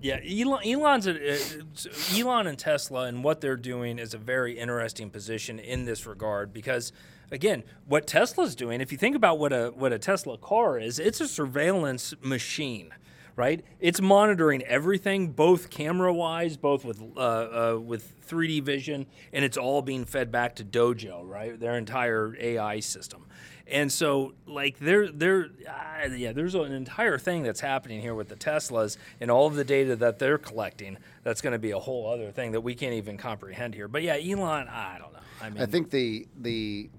yeah, 0.00 0.20
Elon, 0.26 0.66
Elon's 0.66 1.06
a, 1.06 1.34
uh, 1.34 2.18
Elon 2.18 2.46
and 2.46 2.58
Tesla 2.58 3.04
and 3.04 3.22
what 3.22 3.40
they're 3.40 3.56
doing 3.56 3.98
is 3.98 4.14
a 4.14 4.18
very 4.18 4.58
interesting 4.58 5.10
position 5.10 5.58
in 5.58 5.84
this 5.84 6.06
regard 6.06 6.52
because. 6.52 6.92
Again, 7.32 7.64
what 7.86 8.06
Tesla's 8.06 8.54
doing, 8.54 8.82
if 8.82 8.92
you 8.92 8.98
think 8.98 9.16
about 9.16 9.38
what 9.38 9.52
a 9.52 9.72
what 9.74 9.94
a 9.94 9.98
Tesla 9.98 10.36
car 10.36 10.78
is, 10.78 10.98
it's 10.98 11.22
a 11.22 11.26
surveillance 11.26 12.14
machine, 12.20 12.90
right? 13.34 13.64
It's 13.80 14.00
monitoring 14.00 14.62
everything, 14.62 15.28
both 15.32 15.70
camera-wise, 15.70 16.58
both 16.58 16.84
with 16.84 17.02
uh, 17.16 17.20
uh, 17.20 17.80
with 17.82 18.12
3D 18.28 18.62
vision, 18.62 19.06
and 19.32 19.44
it's 19.44 19.56
all 19.56 19.82
being 19.82 20.04
fed 20.04 20.30
back 20.30 20.54
to 20.56 20.64
Dojo, 20.64 21.26
right? 21.26 21.58
Their 21.58 21.76
entire 21.76 22.36
AI 22.38 22.80
system. 22.80 23.26
And 23.66 23.90
so, 23.90 24.34
like, 24.46 24.78
there, 24.78 25.10
there, 25.10 25.48
uh, 25.66 26.08
yeah, 26.08 26.32
there's 26.32 26.54
an 26.54 26.72
entire 26.72 27.16
thing 27.18 27.42
that's 27.42 27.60
happening 27.60 28.00
here 28.00 28.14
with 28.14 28.28
the 28.28 28.36
Teslas 28.36 28.98
and 29.20 29.30
all 29.30 29.46
of 29.46 29.54
the 29.54 29.64
data 29.64 29.96
that 29.96 30.18
they're 30.18 30.36
collecting. 30.36 30.98
That's 31.22 31.40
going 31.40 31.54
to 31.54 31.58
be 31.58 31.70
a 31.70 31.78
whole 31.78 32.06
other 32.10 32.30
thing 32.30 32.52
that 32.52 32.60
we 32.60 32.74
can't 32.74 32.92
even 32.94 33.16
comprehend 33.16 33.74
here. 33.74 33.88
But 33.88 34.02
yeah, 34.02 34.16
Elon, 34.16 34.68
I 34.68 34.98
don't 34.98 35.12
know. 35.12 35.18
I 35.40 35.50
mean, 35.50 35.62
I 35.62 35.66
think 35.66 35.90
the 35.90 36.26
the 36.40 36.90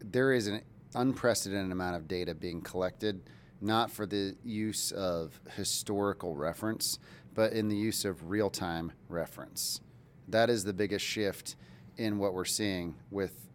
there 0.00 0.32
is 0.32 0.46
an 0.46 0.62
unprecedented 0.94 1.72
amount 1.72 1.96
of 1.96 2.08
data 2.08 2.34
being 2.34 2.60
collected, 2.60 3.20
not 3.60 3.90
for 3.90 4.06
the 4.06 4.36
use 4.44 4.92
of 4.92 5.38
historical 5.56 6.36
reference, 6.36 6.98
but 7.34 7.52
in 7.52 7.68
the 7.68 7.76
use 7.76 8.04
of 8.04 8.30
real 8.30 8.50
time 8.50 8.92
reference. 9.08 9.80
That 10.28 10.48
is 10.48 10.64
the 10.64 10.72
biggest 10.72 11.04
shift 11.04 11.56
in 11.96 12.18
what 12.18 12.34
we're 12.34 12.44
seeing 12.44 12.96
with 13.10 13.45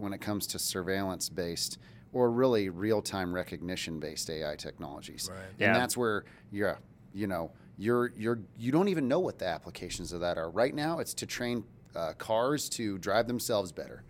when 0.00 0.12
it 0.12 0.20
comes 0.20 0.46
to 0.48 0.58
surveillance 0.58 1.28
based 1.28 1.78
or 2.12 2.30
really 2.30 2.68
real 2.68 3.00
time 3.02 3.32
recognition 3.34 4.00
based 4.00 4.28
AI 4.30 4.56
technologies. 4.56 5.28
Right. 5.30 5.38
And 5.52 5.60
Yeah. 5.60 5.72
that's 5.74 5.96
where 5.96 6.24
you're, 6.50 6.78
you 7.14 7.26
know, 7.26 7.52
you're 7.78 8.12
you're 8.16 8.40
you 8.58 8.72
don't 8.72 8.88
even 8.88 9.08
know 9.08 9.20
what 9.20 9.38
the 9.38 9.46
applications 9.46 10.12
of 10.12 10.20
that 10.20 10.36
are. 10.38 10.50
Right 10.50 10.74
now, 10.74 10.98
it's 10.98 11.14
to 11.14 11.26
train 11.26 11.64
uh, 11.94 12.12
cars 12.18 12.68
to 12.70 12.98
drive 12.98 13.26
themselves 13.26 13.72
better. 13.72 14.02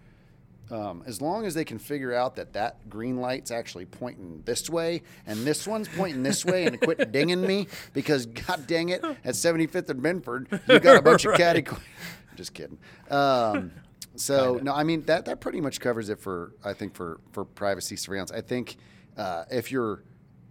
Um, 0.70 1.02
as 1.04 1.20
long 1.20 1.46
as 1.46 1.54
they 1.54 1.64
can 1.64 1.80
figure 1.80 2.14
out 2.14 2.36
that 2.36 2.52
that 2.52 2.88
green 2.88 3.16
light's 3.16 3.50
actually 3.50 3.86
pointing 3.86 4.42
this 4.44 4.70
way 4.70 5.02
and 5.26 5.44
this 5.44 5.66
one's 5.66 5.88
pointing 5.88 6.22
this 6.22 6.44
way 6.44 6.64
and 6.66 6.80
quit 6.80 7.10
dinging 7.12 7.44
me 7.44 7.66
because 7.92 8.26
god 8.26 8.68
dang 8.68 8.90
it 8.90 9.02
at 9.02 9.14
75th 9.34 9.88
and 9.90 10.00
Benford 10.00 10.60
you 10.68 10.78
got 10.78 10.96
a 10.96 11.02
bunch 11.02 11.24
of 11.24 11.34
catty 11.34 11.64
just 12.36 12.54
kidding 12.54 12.78
um, 13.10 13.72
so 14.20 14.58
no 14.62 14.72
I 14.74 14.84
mean 14.84 15.02
that 15.02 15.24
that 15.26 15.40
pretty 15.40 15.60
much 15.60 15.80
covers 15.80 16.08
it 16.08 16.20
for 16.20 16.52
I 16.64 16.72
think 16.74 16.94
for 16.94 17.20
for 17.32 17.44
privacy 17.44 17.96
surveillance 17.96 18.30
I 18.32 18.40
think 18.40 18.76
uh, 19.16 19.44
if 19.50 19.70
you're 19.72 20.02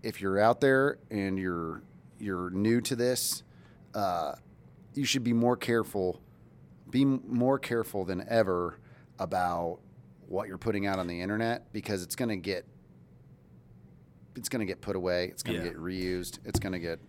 if 0.04 0.22
you're 0.22 0.40
out 0.40 0.60
there 0.62 0.98
and 1.12 1.38
you're 1.38 1.84
you're 2.20 2.50
new 2.50 2.82
to 2.82 2.96
this 2.96 3.44
uh, 3.94 4.34
you 4.94 5.06
should 5.06 5.24
be 5.24 5.34
more 5.34 5.56
careful 5.58 6.22
be 6.90 7.02
m- 7.04 7.22
more 7.28 7.60
careful 7.60 8.06
than 8.06 8.26
ever 8.30 8.80
about 9.20 9.80
what 10.28 10.48
you're 10.48 10.58
putting 10.58 10.86
out 10.88 11.00
on 11.00 11.08
the 11.08 11.22
internet 11.22 11.72
because 11.74 12.02
it's 12.04 12.16
going 12.16 12.30
to 12.30 12.36
get 12.38 12.66
it's 14.36 14.50
going 14.50 14.60
to 14.60 14.66
get 14.66 14.82
put 14.82 14.96
away 14.96 15.26
it's 15.26 15.44
going 15.44 15.60
to 15.60 15.66
Yeah. 15.66 15.72
get 15.72 15.80
reused 15.80 16.40
it's 16.46 16.60
going 16.60 16.74
to 16.74 16.80
get 16.80 17.00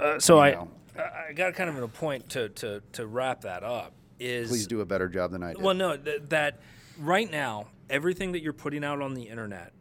uh, 0.00 0.18
so 0.18 0.36
you 0.36 0.40
I, 0.42 0.50
know. 0.52 0.68
I 0.98 1.28
I 1.28 1.32
got 1.32 1.54
kind 1.54 1.70
of 1.70 1.76
at 1.76 1.82
a 1.82 1.88
point 1.88 2.28
to, 2.30 2.48
to, 2.50 2.82
to 2.92 3.06
wrap 3.06 3.40
that 3.42 3.62
up. 3.62 3.92
Is 4.18 4.48
please 4.48 4.66
do 4.66 4.80
a 4.80 4.86
better 4.86 5.08
job 5.08 5.32
than 5.32 5.42
i 5.42 5.52
did 5.52 5.62
Well, 5.62 5.74
no, 5.74 5.96
th- 5.96 6.22
that 6.28 6.60
right 6.98 7.30
now, 7.30 7.66
everything 7.90 8.32
that 8.32 8.42
you're 8.42 8.52
putting 8.52 8.84
out 8.84 9.00
on 9.00 9.14
the 9.14 9.24
internet, 9.24 9.72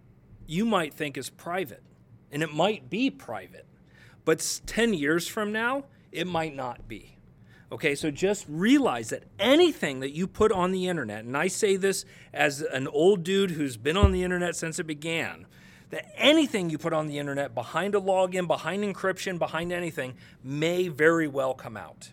you 0.48 0.66
might 0.66 0.94
think 0.94 1.18
is 1.18 1.30
private, 1.30 1.84
and 2.32 2.42
it 2.44 2.54
might 2.54 2.90
be 2.90 3.10
private, 3.10 3.66
but 4.26 4.62
10 4.66 4.94
years 4.94 5.28
from 5.28 5.52
now, 5.52 5.86
it 6.12 6.28
might 6.28 6.56
not 6.56 6.88
be. 6.88 7.18
Okay, 7.72 7.96
so 7.96 8.12
just 8.12 8.46
realize 8.48 9.10
that 9.10 9.24
anything 9.40 10.00
that 10.02 10.12
you 10.12 10.28
put 10.28 10.52
on 10.52 10.72
the 10.72 10.88
internet, 10.88 11.26
and 11.26 11.36
I 11.36 11.48
say 11.48 11.76
this 11.76 12.06
as 12.32 12.62
an 12.62 12.88
old 12.88 13.24
dude 13.24 13.52
who's 13.52 13.78
been 13.78 13.98
on 13.98 14.12
the 14.12 14.24
internet 14.24 14.56
since 14.56 14.78
it 14.78 14.86
began, 14.86 15.48
that 15.90 16.12
anything 16.16 16.70
you 16.70 16.78
put 16.78 16.94
on 16.94 17.08
the 17.08 17.18
internet 17.18 17.56
behind 17.56 17.96
a 17.96 18.00
login, 18.00 18.48
behind 18.48 18.84
encryption, 18.84 19.40
behind 19.40 19.72
anything 19.72 20.16
may 20.44 20.88
very 20.88 21.28
well 21.28 21.56
come 21.56 21.76
out. 21.76 22.12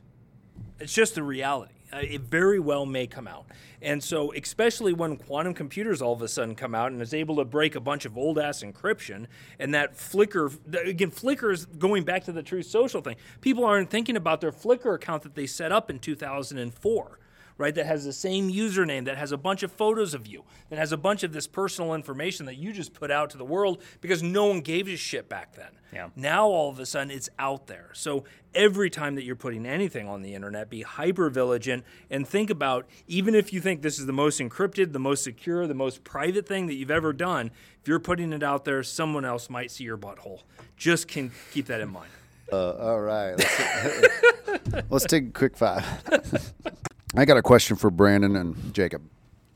It's 0.79 0.95
just 0.95 1.15
the 1.15 1.23
reality. 1.23 1.75
Uh, 1.93 1.99
it 1.99 2.21
very 2.21 2.61
well 2.61 2.87
may 2.87 3.07
come 3.07 3.27
out. 3.27 3.47
And 3.83 4.03
so, 4.03 4.33
especially 4.35 4.93
when 4.93 5.17
quantum 5.17 5.55
computers 5.55 6.03
all 6.03 6.13
of 6.13 6.23
a 6.23 6.29
sudden 6.29 6.55
come 6.55 6.75
out 6.75 6.93
and 6.93 7.01
is 7.01 7.15
able 7.15 7.37
to 7.37 7.45
break 7.45 7.75
a 7.75 7.81
bunch 7.81 8.05
of 8.05 8.19
old 8.19 8.39
ass 8.39 8.63
encryption, 8.63 9.27
and 9.59 9.75
that 9.75 9.95
Flickr, 9.95 10.57
again, 10.87 11.11
Flickr 11.11 11.53
is 11.53 11.65
going 11.67 12.05
back 12.05 12.25
to 12.25 12.33
the 12.33 12.43
Truth 12.43 12.67
Social 12.67 13.01
thing. 13.01 13.17
People 13.41 13.65
aren't 13.65 13.91
thinking 13.91 14.17
about 14.17 14.41
their 14.41 14.53
Flickr 14.53 14.95
account 14.95 15.23
that 15.23 15.35
they 15.35 15.47
set 15.47 15.73
up 15.73 15.91
in 15.91 15.99
2004, 15.99 17.19
right? 17.61 17.75
That 17.75 17.85
has 17.85 18.07
the 18.07 18.13
same 18.13 18.51
username, 18.51 19.05
that 19.05 19.19
has 19.19 19.33
a 19.33 19.37
bunch 19.37 19.63
of 19.63 19.71
photos 19.71 20.15
of 20.15 20.27
you, 20.27 20.45
that 20.71 20.79
has 20.79 20.93
a 20.93 20.97
bunch 20.97 21.23
of 21.23 21.35
this 21.35 21.47
personal 21.47 21.93
information 21.93 22.47
that 22.47 22.57
you 22.57 22.73
just 22.73 22.95
put 22.95 23.11
out 23.11 23.29
to 23.31 23.37
the 23.37 23.45
world 23.45 23.83
because 24.01 24.23
no 24.23 24.47
one 24.47 24.63
gave 24.63 24.89
a 24.89 24.97
shit 24.97 25.29
back 25.29 25.55
then. 25.55 25.69
Yeah. 25.93 26.09
Now 26.17 26.47
all 26.47 26.71
of 26.71 26.81
a 26.81 26.87
sudden 26.87 27.11
it's 27.11 27.29
out 27.39 27.67
there. 27.67 27.91
So 27.93 28.25
every 28.55 28.89
time 28.89 29.15
that 29.17 29.25
you're 29.25 29.37
putting 29.37 29.67
anything 29.67 30.09
on 30.09 30.23
the 30.23 30.35
internet, 30.35 30.71
be 30.71 30.81
hyper 30.81 31.29
vigilant 31.29 31.85
and 32.09 32.27
think 32.27 32.49
about 32.49 32.89
even 33.07 33.35
if 33.35 33.53
you 33.53 33.61
think 33.61 33.83
this 33.83 33.99
is 33.99 34.07
the 34.07 34.13
most 34.13 34.41
encrypted, 34.41 34.95
the 34.95 34.99
most 34.99 35.23
secure, 35.23 35.67
the 35.67 35.75
most 35.75 36.03
private 36.03 36.49
thing 36.49 36.67
that 36.67 36.75
you've 36.75 36.91
ever 36.91 37.13
done, 37.13 37.51
if 37.83 37.89
you're 37.89 38.01
putting 38.01 38.33
it 38.33 38.43
out 38.43 38.65
there, 38.65 38.83
someone 38.83 39.27
else 39.27 39.51
might 39.51 39.71
see 39.71 39.85
your 39.85 39.99
butthole. 39.99 40.45
Just 40.79 41.09
can 41.09 41.31
keep 41.53 41.67
that 41.67 41.83
in 41.83 41.91
mind. 41.91 42.11
Uh, 42.51 42.71
all 42.73 43.01
right. 43.01 43.35
Let's, 43.37 44.83
let's 44.91 45.05
take 45.05 45.29
a 45.29 45.31
quick 45.33 45.59
five. 45.59 45.85
I 47.17 47.25
got 47.25 47.37
a 47.37 47.43
question 47.43 47.77
for 47.77 47.91
Brandon 47.91 48.37
and 48.37 48.73
Jacob, 48.73 49.03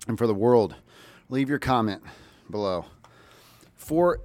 and 0.08 0.18
for 0.18 0.26
the 0.26 0.34
world. 0.34 0.74
Leave 1.28 1.48
your 1.48 1.60
comment 1.60 2.02
below. 2.50 2.86
For 3.76 4.20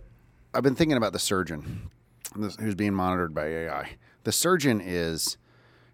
I've 0.54 0.64
been 0.64 0.76
thinking 0.76 0.98
about 0.98 1.14
the 1.14 1.20
surgeon 1.20 1.92
who's 2.34 2.76
being 2.76 2.94
monitored 2.94 3.36
by 3.36 3.46
AI. 3.46 3.92
The 4.24 4.32
surgeon 4.32 4.82
is 4.84 5.38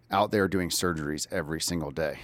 out 0.09 0.31
there 0.31 0.47
doing 0.47 0.69
surgeries 0.69 1.27
every 1.29 1.59
single 1.59 1.91
day, 1.91 2.19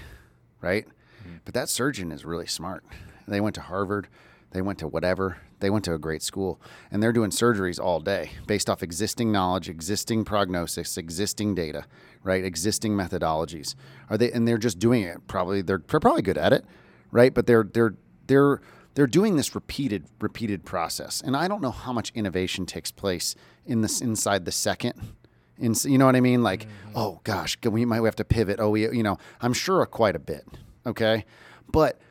right? 0.62 0.86
Mm-hmm. 0.86 1.38
But 1.43 1.56
that 1.56 1.67
surgeon 1.67 2.12
is 2.12 2.24
really 2.24 2.47
smart. 2.47 2.86
They 3.28 3.41
went 3.41 3.56
to 3.56 3.62
Harvard, 3.62 4.08
they 4.51 4.61
went 4.61 4.79
to 4.79 4.87
whatever, 4.87 5.37
they 5.59 5.69
went 5.69 5.85
to 5.85 5.93
a 5.93 5.99
great 5.99 6.21
school, 6.21 6.61
and 6.91 7.01
they're 7.01 7.13
doing 7.13 7.31
surgeries 7.31 7.79
all 7.79 7.99
day 7.99 8.31
based 8.47 8.69
off 8.69 8.83
existing 8.83 9.31
knowledge, 9.31 9.69
existing 9.69 10.25
prognosis, 10.25 10.97
existing 10.97 11.55
data, 11.55 11.85
right? 12.23 12.43
Existing 12.43 12.93
methodologies. 12.93 13.75
Are 14.09 14.17
they 14.17 14.31
and 14.31 14.47
they're 14.47 14.57
just 14.57 14.79
doing 14.79 15.03
it. 15.03 15.25
Probably 15.27 15.61
they're, 15.61 15.81
they're 15.87 15.99
probably 15.99 16.21
good 16.21 16.37
at 16.37 16.53
it, 16.53 16.65
right? 17.11 17.33
But 17.33 17.47
they're 17.47 17.63
they're 17.63 17.95
they're 18.27 18.61
they're 18.93 19.07
doing 19.07 19.37
this 19.37 19.55
repeated 19.55 20.05
repeated 20.19 20.65
process. 20.65 21.21
And 21.21 21.35
I 21.35 21.47
don't 21.47 21.61
know 21.61 21.71
how 21.71 21.93
much 21.93 22.11
innovation 22.15 22.65
takes 22.65 22.91
place 22.91 23.35
in 23.65 23.81
this 23.81 24.01
inside 24.01 24.45
the 24.45 24.51
second 24.51 25.13
in, 25.61 25.75
you 25.83 25.97
know 25.97 26.07
what 26.07 26.15
I 26.15 26.21
mean? 26.21 26.43
Like, 26.43 26.65
mm-hmm. 26.65 26.97
oh 26.97 27.21
gosh, 27.23 27.57
we 27.63 27.85
might 27.85 28.03
have 28.03 28.15
to 28.17 28.25
pivot. 28.25 28.59
Oh, 28.59 28.71
we, 28.71 28.81
you 28.81 29.03
know, 29.03 29.17
I'm 29.39 29.53
sure 29.53 29.85
quite 29.85 30.15
a 30.15 30.19
bit. 30.19 30.45
Okay, 30.85 31.25
but 31.71 32.01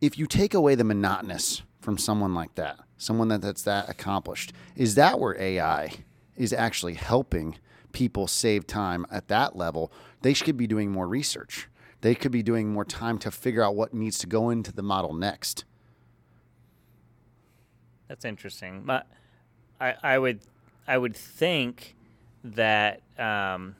if 0.00 0.18
you 0.18 0.26
take 0.26 0.54
away 0.54 0.74
the 0.74 0.84
monotonous 0.84 1.62
from 1.80 1.98
someone 1.98 2.34
like 2.34 2.54
that, 2.56 2.78
someone 2.96 3.28
that, 3.28 3.42
that's 3.42 3.62
that 3.62 3.88
accomplished, 3.88 4.52
is 4.76 4.94
that 4.94 5.18
where 5.18 5.40
AI 5.40 5.92
is 6.36 6.52
actually 6.52 6.94
helping 6.94 7.58
people 7.92 8.26
save 8.26 8.66
time 8.66 9.06
at 9.10 9.28
that 9.28 9.56
level? 9.56 9.92
They 10.22 10.34
should 10.34 10.56
be 10.56 10.66
doing 10.66 10.90
more 10.90 11.08
research. 11.08 11.68
They 12.02 12.14
could 12.14 12.32
be 12.32 12.42
doing 12.42 12.72
more 12.72 12.84
time 12.84 13.18
to 13.18 13.30
figure 13.30 13.62
out 13.62 13.74
what 13.74 13.92
needs 13.92 14.18
to 14.18 14.26
go 14.26 14.50
into 14.50 14.72
the 14.72 14.82
model 14.82 15.12
next. 15.12 15.64
That's 18.08 18.24
interesting. 18.24 18.82
But 18.84 19.06
I, 19.80 19.94
I 20.02 20.18
would 20.18 20.40
I 20.86 20.98
would 20.98 21.16
think 21.16 21.94
that 22.42 23.02
um, 23.18 23.76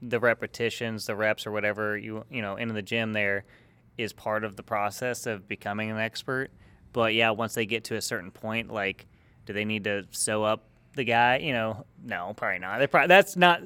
the 0.00 0.18
repetitions, 0.18 1.06
the 1.06 1.14
reps, 1.14 1.46
or 1.46 1.52
whatever 1.52 1.96
you 1.96 2.24
you 2.30 2.42
know 2.42 2.56
into 2.56 2.74
the 2.74 2.82
gym 2.82 3.12
there 3.12 3.44
is 3.98 4.12
part 4.12 4.44
of 4.44 4.56
the 4.56 4.62
process 4.62 5.26
of 5.26 5.46
becoming 5.46 5.90
an 5.90 5.98
expert. 5.98 6.50
But 6.92 7.14
yeah, 7.14 7.30
once 7.30 7.54
they 7.54 7.66
get 7.66 7.84
to 7.84 7.96
a 7.96 8.02
certain 8.02 8.30
point, 8.30 8.72
like, 8.72 9.06
do 9.46 9.52
they 9.52 9.64
need 9.64 9.84
to 9.84 10.04
sew 10.10 10.44
up 10.44 10.64
the 10.94 11.04
guy? 11.04 11.38
You 11.38 11.52
know, 11.52 11.86
no, 12.04 12.34
probably 12.36 12.58
not. 12.58 12.78
They 12.78 12.86
probably, 12.86 13.08
that's 13.08 13.36
not. 13.36 13.62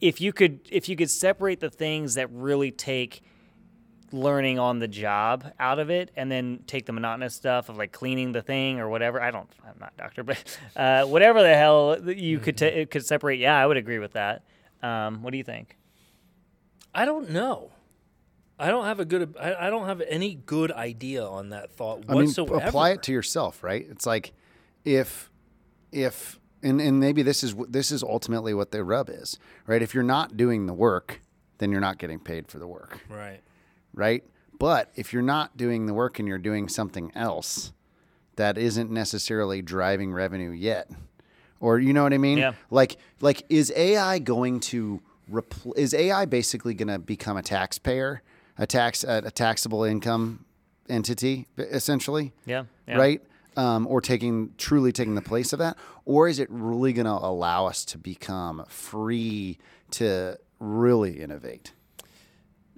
If 0.00 0.20
you 0.20 0.32
could, 0.32 0.60
if 0.70 0.88
you 0.88 0.96
could 0.96 1.10
separate 1.10 1.60
the 1.60 1.70
things 1.70 2.14
that 2.14 2.30
really 2.30 2.70
take 2.70 3.22
learning 4.10 4.58
on 4.58 4.78
the 4.78 4.88
job 4.88 5.52
out 5.60 5.78
of 5.78 5.90
it 5.90 6.10
and 6.16 6.30
then 6.32 6.60
take 6.66 6.86
the 6.86 6.92
monotonous 6.92 7.34
stuff 7.34 7.68
of 7.68 7.76
like 7.76 7.92
cleaning 7.92 8.32
the 8.32 8.40
thing 8.40 8.80
or 8.80 8.88
whatever 8.88 9.20
i 9.20 9.30
don't 9.30 9.50
i'm 9.66 9.74
not 9.78 9.92
a 9.98 10.00
doctor 10.00 10.22
but 10.24 10.42
uh, 10.76 11.04
whatever 11.04 11.42
the 11.42 11.54
hell 11.54 11.98
you 12.08 12.38
could 12.38 12.56
ta- 12.56 12.64
it 12.64 12.90
could 12.90 13.04
separate 13.04 13.38
yeah 13.38 13.54
i 13.54 13.66
would 13.66 13.76
agree 13.76 13.98
with 13.98 14.14
that 14.14 14.44
um, 14.82 15.22
what 15.22 15.30
do 15.30 15.36
you 15.36 15.44
think 15.44 15.76
I 16.94 17.04
don't 17.04 17.30
know. 17.30 17.70
I 18.58 18.68
don't 18.68 18.84
have 18.84 19.00
a 19.00 19.04
good. 19.04 19.36
I, 19.40 19.66
I 19.66 19.70
don't 19.70 19.86
have 19.86 20.00
any 20.00 20.34
good 20.34 20.72
idea 20.72 21.24
on 21.24 21.50
that 21.50 21.70
thought 21.70 22.04
I 22.08 22.14
mean, 22.14 22.26
whatsoever. 22.26 22.66
apply 22.66 22.90
it 22.90 23.02
to 23.04 23.12
yourself, 23.12 23.62
right? 23.62 23.86
It's 23.88 24.06
like 24.06 24.32
if 24.84 25.30
if 25.92 26.38
and 26.62 26.80
and 26.80 26.98
maybe 26.98 27.22
this 27.22 27.44
is 27.44 27.54
this 27.68 27.92
is 27.92 28.02
ultimately 28.02 28.54
what 28.54 28.70
the 28.70 28.82
rub 28.82 29.08
is, 29.10 29.38
right? 29.66 29.82
If 29.82 29.94
you're 29.94 30.02
not 30.02 30.36
doing 30.36 30.66
the 30.66 30.74
work, 30.74 31.20
then 31.58 31.70
you're 31.70 31.80
not 31.80 31.98
getting 31.98 32.18
paid 32.18 32.48
for 32.48 32.58
the 32.58 32.66
work, 32.66 33.00
right. 33.08 33.40
right? 33.92 34.24
But 34.58 34.90
if 34.96 35.12
you're 35.12 35.22
not 35.22 35.56
doing 35.56 35.86
the 35.86 35.94
work 35.94 36.18
and 36.18 36.26
you're 36.26 36.38
doing 36.38 36.68
something 36.68 37.12
else 37.14 37.72
that 38.36 38.58
isn't 38.58 38.90
necessarily 38.90 39.62
driving 39.62 40.12
revenue 40.12 40.50
yet, 40.50 40.90
or 41.60 41.78
you 41.78 41.92
know 41.92 42.02
what 42.02 42.12
I 42.12 42.18
mean? 42.18 42.38
Yeah. 42.38 42.54
Like 42.70 42.96
like 43.20 43.44
is 43.48 43.72
AI 43.76 44.18
going 44.18 44.60
to 44.60 45.00
repl- 45.30 45.76
is 45.76 45.94
AI 45.94 46.24
basically 46.24 46.74
going 46.74 46.88
to 46.88 46.98
become 46.98 47.36
a 47.36 47.42
taxpayer, 47.42 48.22
a 48.58 48.66
tax 48.66 49.04
a, 49.04 49.22
a 49.26 49.30
taxable 49.30 49.84
income 49.84 50.44
entity 50.88 51.46
essentially? 51.56 52.32
yeah, 52.44 52.64
yeah. 52.86 52.96
right? 52.96 53.22
Um, 53.56 53.88
or 53.88 54.00
taking 54.00 54.54
truly 54.56 54.92
taking 54.92 55.16
the 55.16 55.22
place 55.22 55.52
of 55.52 55.58
that, 55.58 55.76
or 56.04 56.28
is 56.28 56.38
it 56.38 56.48
really 56.50 56.92
going 56.92 57.06
to 57.06 57.12
allow 57.12 57.66
us 57.66 57.84
to 57.86 57.98
become 57.98 58.64
free 58.68 59.58
to 59.92 60.38
really 60.60 61.20
innovate? 61.20 61.72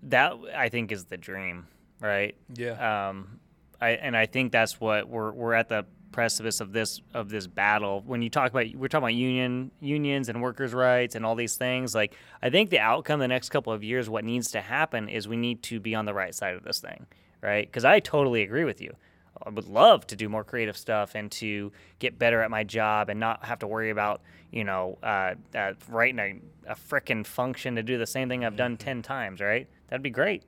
that 0.05 0.35
I 0.55 0.69
think 0.69 0.93
is 0.93 1.05
the 1.07 1.17
dream, 1.17 1.67
right? 2.01 2.35
Yeah. 2.55 3.09
Um, 3.09 3.41
I 3.81 3.91
and 3.91 4.17
I 4.17 4.27
think 4.27 4.53
that's 4.53 4.81
what 4.81 5.09
we're 5.09 5.33
we're 5.33 5.55
at 5.55 5.69
the 5.69 5.87
precipice 6.13 6.61
of 6.61 6.73
this 6.73 7.01
of 7.15 7.31
this 7.31 7.47
battle. 7.47 8.03
When 8.07 8.23
you 8.23 8.31
talk 8.31 8.51
about 8.51 8.75
we're 8.75 8.89
talking 8.89 9.05
about 9.05 9.15
union 9.15 9.71
unions 9.81 10.29
and 10.29 10.43
workers' 10.43 10.75
rights 10.75 11.15
and 11.15 11.25
all 11.25 11.35
these 11.35 11.57
things. 11.57 11.95
Like 11.95 12.15
I 12.43 12.51
think 12.51 12.71
the 12.71 12.79
outcome 12.79 13.21
the 13.21 13.29
next 13.29 13.51
couple 13.51 13.73
of 13.73 13.83
years, 13.83 14.09
what 14.09 14.25
needs 14.25 14.51
to 14.53 14.61
happen 14.61 15.09
is 15.09 15.29
we 15.29 15.37
need 15.37 15.63
to 15.65 15.81
be 15.81 15.95
on 15.95 16.05
the 16.05 16.15
right 16.15 16.35
side 16.35 16.55
of 16.55 16.63
this 16.63 16.81
thing, 16.81 17.07
right? 17.43 17.67
Because 17.67 17.85
I 17.85 18.01
totally 18.01 18.43
agree 18.43 18.65
with 18.65 18.81
you. 18.81 18.95
I 19.43 19.51
would 19.51 19.69
love 19.69 20.07
to 20.09 20.17
do 20.17 20.29
more 20.29 20.45
creative 20.45 20.77
stuff 20.77 21.15
and 21.15 21.31
to 21.33 21.73
get 21.99 22.19
better 22.19 22.43
at 22.43 22.51
my 22.51 22.65
job 22.65 23.09
and 23.09 23.19
not 23.19 23.45
have 23.45 23.61
to 23.61 23.67
worry 23.67 23.91
about 23.91 24.21
you 24.51 24.65
know 24.65 24.99
uh, 25.03 25.35
uh, 25.55 25.73
writing 25.89 26.19
a, 26.67 26.73
a 26.73 26.75
frickin' 26.75 27.27
function 27.27 27.77
to 27.77 27.83
do 27.83 27.99
the 27.99 28.07
same 28.07 28.29
thing 28.29 28.45
I've 28.45 28.57
done 28.57 28.77
ten 28.77 29.03
times, 29.03 29.41
right? 29.41 29.69
That'd 29.89 30.03
be 30.03 30.11
great, 30.11 30.45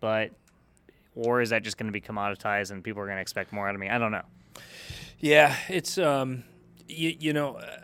but 0.00 0.30
or 1.14 1.40
is 1.40 1.50
that 1.50 1.62
just 1.62 1.76
going 1.76 1.86
to 1.86 1.92
be 1.92 2.00
commoditized 2.00 2.70
and 2.70 2.82
people 2.82 3.02
are 3.02 3.06
going 3.06 3.18
to 3.18 3.22
expect 3.22 3.52
more 3.52 3.68
out 3.68 3.74
of 3.74 3.80
me? 3.80 3.88
I 3.88 3.98
don't 3.98 4.12
know. 4.12 4.24
Yeah, 5.22 5.56
it's 5.68 5.98
um, 5.98 6.44
you, 6.88 7.16
you 7.18 7.32
know, 7.32 7.56
uh, 7.56 7.80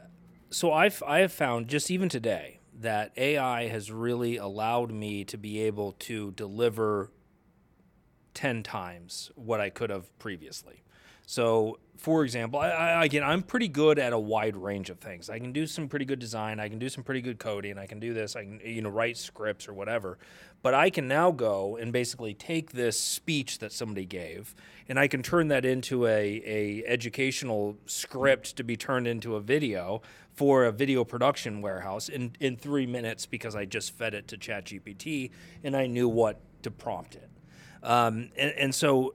so 0.50 0.72
I've 0.72 1.02
I 1.06 1.20
have 1.20 1.32
found 1.32 1.68
just 1.68 1.90
even 1.90 2.10
today 2.10 2.60
that 2.80 3.12
AI 3.16 3.68
has 3.68 3.92
really 3.92 4.38
allowed 4.38 4.92
me 4.92 5.24
to 5.26 5.38
be 5.38 5.60
able 5.62 5.92
to 6.00 6.32
deliver 6.32 7.12
ten 8.34 8.62
times 8.62 9.30
what 9.36 9.60
I 9.60 9.70
could 9.70 9.90
have 9.90 10.18
previously. 10.18 10.82
So, 11.30 11.78
for 11.98 12.24
example, 12.24 12.58
I, 12.58 12.70
I, 12.70 13.04
again, 13.04 13.22
I'm 13.22 13.42
pretty 13.42 13.68
good 13.68 13.98
at 13.98 14.14
a 14.14 14.18
wide 14.18 14.56
range 14.56 14.88
of 14.88 14.98
things. 14.98 15.28
I 15.28 15.38
can 15.38 15.52
do 15.52 15.66
some 15.66 15.86
pretty 15.86 16.06
good 16.06 16.18
design. 16.18 16.58
I 16.58 16.70
can 16.70 16.78
do 16.78 16.88
some 16.88 17.04
pretty 17.04 17.20
good 17.20 17.38
coding. 17.38 17.76
I 17.76 17.84
can 17.84 18.00
do 18.00 18.14
this. 18.14 18.34
I 18.34 18.44
can, 18.44 18.62
you 18.64 18.80
know, 18.80 18.88
write 18.88 19.18
scripts 19.18 19.68
or 19.68 19.74
whatever. 19.74 20.16
But 20.62 20.72
I 20.72 20.88
can 20.88 21.06
now 21.06 21.30
go 21.30 21.76
and 21.76 21.92
basically 21.92 22.32
take 22.32 22.72
this 22.72 22.98
speech 22.98 23.58
that 23.58 23.72
somebody 23.72 24.06
gave, 24.06 24.54
and 24.88 24.98
I 24.98 25.06
can 25.06 25.22
turn 25.22 25.48
that 25.48 25.66
into 25.66 26.06
a, 26.06 26.42
a 26.46 26.82
educational 26.86 27.76
script 27.84 28.56
to 28.56 28.64
be 28.64 28.78
turned 28.78 29.06
into 29.06 29.36
a 29.36 29.40
video 29.42 30.00
for 30.32 30.64
a 30.64 30.72
video 30.72 31.04
production 31.04 31.60
warehouse 31.60 32.08
in, 32.08 32.32
in 32.40 32.56
three 32.56 32.86
minutes 32.86 33.26
because 33.26 33.54
I 33.54 33.66
just 33.66 33.92
fed 33.92 34.14
it 34.14 34.28
to 34.28 34.38
ChatGPT 34.38 35.30
and 35.62 35.76
I 35.76 35.88
knew 35.88 36.08
what 36.08 36.40
to 36.62 36.70
prompt 36.70 37.16
it. 37.16 37.28
Um, 37.82 38.30
and, 38.38 38.52
and 38.52 38.74
so 38.74 39.14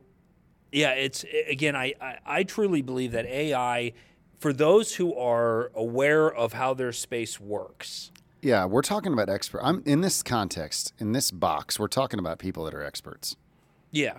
yeah, 0.73 0.91
it's 0.91 1.25
again, 1.47 1.75
I, 1.75 1.93
I, 2.01 2.17
I 2.25 2.43
truly 2.43 2.81
believe 2.81 3.11
that 3.13 3.25
AI, 3.25 3.93
for 4.39 4.51
those 4.53 4.95
who 4.95 5.15
are 5.15 5.71
aware 5.75 6.33
of 6.33 6.53
how 6.53 6.73
their 6.73 6.91
space 6.91 7.39
works, 7.39 8.11
Yeah, 8.41 8.65
we're 8.65 8.81
talking 8.81 9.13
about 9.13 9.29
expert. 9.29 9.61
I'm 9.63 9.83
in 9.85 10.01
this 10.01 10.21
context, 10.23 10.93
in 10.99 11.11
this 11.13 11.31
box, 11.31 11.79
we're 11.79 11.87
talking 11.87 12.19
about 12.19 12.39
people 12.39 12.65
that 12.65 12.73
are 12.73 12.83
experts. 12.83 13.35
yeah. 13.91 14.15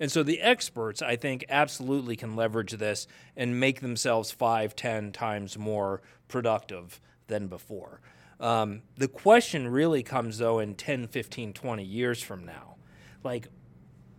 And 0.00 0.12
so 0.12 0.22
the 0.22 0.40
experts, 0.40 1.02
I 1.02 1.16
think, 1.16 1.44
absolutely 1.48 2.14
can 2.14 2.36
leverage 2.36 2.70
this 2.74 3.08
and 3.36 3.58
make 3.58 3.80
themselves 3.80 4.30
five, 4.30 4.76
ten 4.76 5.10
times 5.10 5.58
more 5.58 6.02
productive 6.28 7.00
than 7.26 7.48
before. 7.48 8.00
Um, 8.38 8.82
the 8.96 9.08
question 9.08 9.66
really 9.66 10.04
comes, 10.04 10.38
though, 10.38 10.60
in 10.60 10.76
10, 10.76 11.08
15, 11.08 11.52
20 11.52 11.82
years 11.82 12.22
from 12.22 12.44
now. 12.46 12.76
Like, 13.24 13.48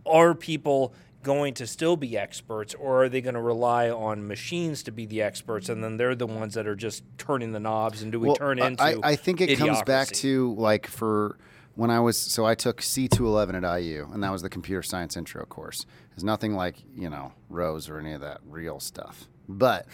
are 0.04 0.34
people 0.34 0.92
going 1.22 1.52
to 1.54 1.66
still 1.66 1.96
be 1.96 2.16
experts 2.16 2.74
or 2.74 3.04
are 3.04 3.08
they 3.08 3.20
going 3.20 3.34
to 3.34 3.40
rely 3.42 3.90
on 3.90 4.26
machines 4.26 4.82
to 4.84 4.90
be 4.90 5.04
the 5.04 5.20
experts 5.20 5.68
and 5.68 5.84
then 5.84 5.96
they're 5.98 6.14
the 6.14 6.26
ones 6.26 6.54
that 6.54 6.66
are 6.66 6.74
just 6.74 7.02
turning 7.18 7.52
the 7.52 7.60
knobs 7.60 8.00
and 8.02 8.10
do 8.10 8.18
we 8.18 8.28
Well, 8.28 8.36
turn 8.36 8.58
into 8.58 8.82
I, 8.82 8.96
I 9.02 9.16
think 9.16 9.40
it 9.42 9.58
comes 9.58 9.82
back 9.82 10.08
to 10.08 10.54
like 10.54 10.86
for 10.86 11.36
when 11.74 11.90
I 11.90 12.00
was 12.00 12.16
so 12.18 12.44
I 12.46 12.54
took 12.54 12.80
C211 12.80 13.62
at 13.64 13.80
IU, 13.82 14.08
and 14.12 14.22
that 14.24 14.32
was 14.32 14.42
the 14.42 14.48
computer 14.50 14.82
science 14.82 15.16
intro 15.16 15.44
course. 15.46 15.86
It's 16.14 16.24
nothing 16.24 16.54
like 16.54 16.76
you 16.96 17.08
know 17.08 17.32
Rose 17.48 17.88
or 17.88 17.98
any 17.98 18.12
of 18.12 18.20
that 18.22 18.40
real 18.44 18.80
stuff, 18.80 19.28
but 19.48 19.86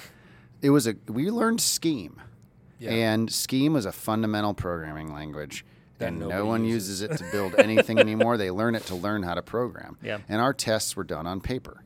it 0.63 0.71
was 0.71 0.87
a 0.87 0.97
we 1.07 1.31
learned 1.31 1.61
Scheme, 1.61 2.21
Yeah. 2.79 2.91
and 2.93 3.31
Scheme 3.31 3.75
was 3.75 3.85
a 3.85 3.93
fundamental 3.93 4.55
programming 4.55 5.13
language. 5.13 5.65
And 5.99 6.19
no 6.19 6.45
one 6.45 6.65
uses. 6.65 7.03
it 7.03 7.17
to 7.17 7.25
build 7.33 7.55
anything 7.59 7.99
anymore. 8.07 8.37
They 8.37 8.51
learn 8.51 8.75
it 8.75 8.85
to 8.87 8.95
learn 8.95 9.23
how 9.23 9.35
to 9.35 9.43
program. 9.43 9.97
Yeah. 10.03 10.19
And 10.29 10.41
our 10.41 10.53
tests 10.53 10.97
were 10.97 11.05
done 11.05 11.27
on 11.27 11.41
paper. 11.41 11.83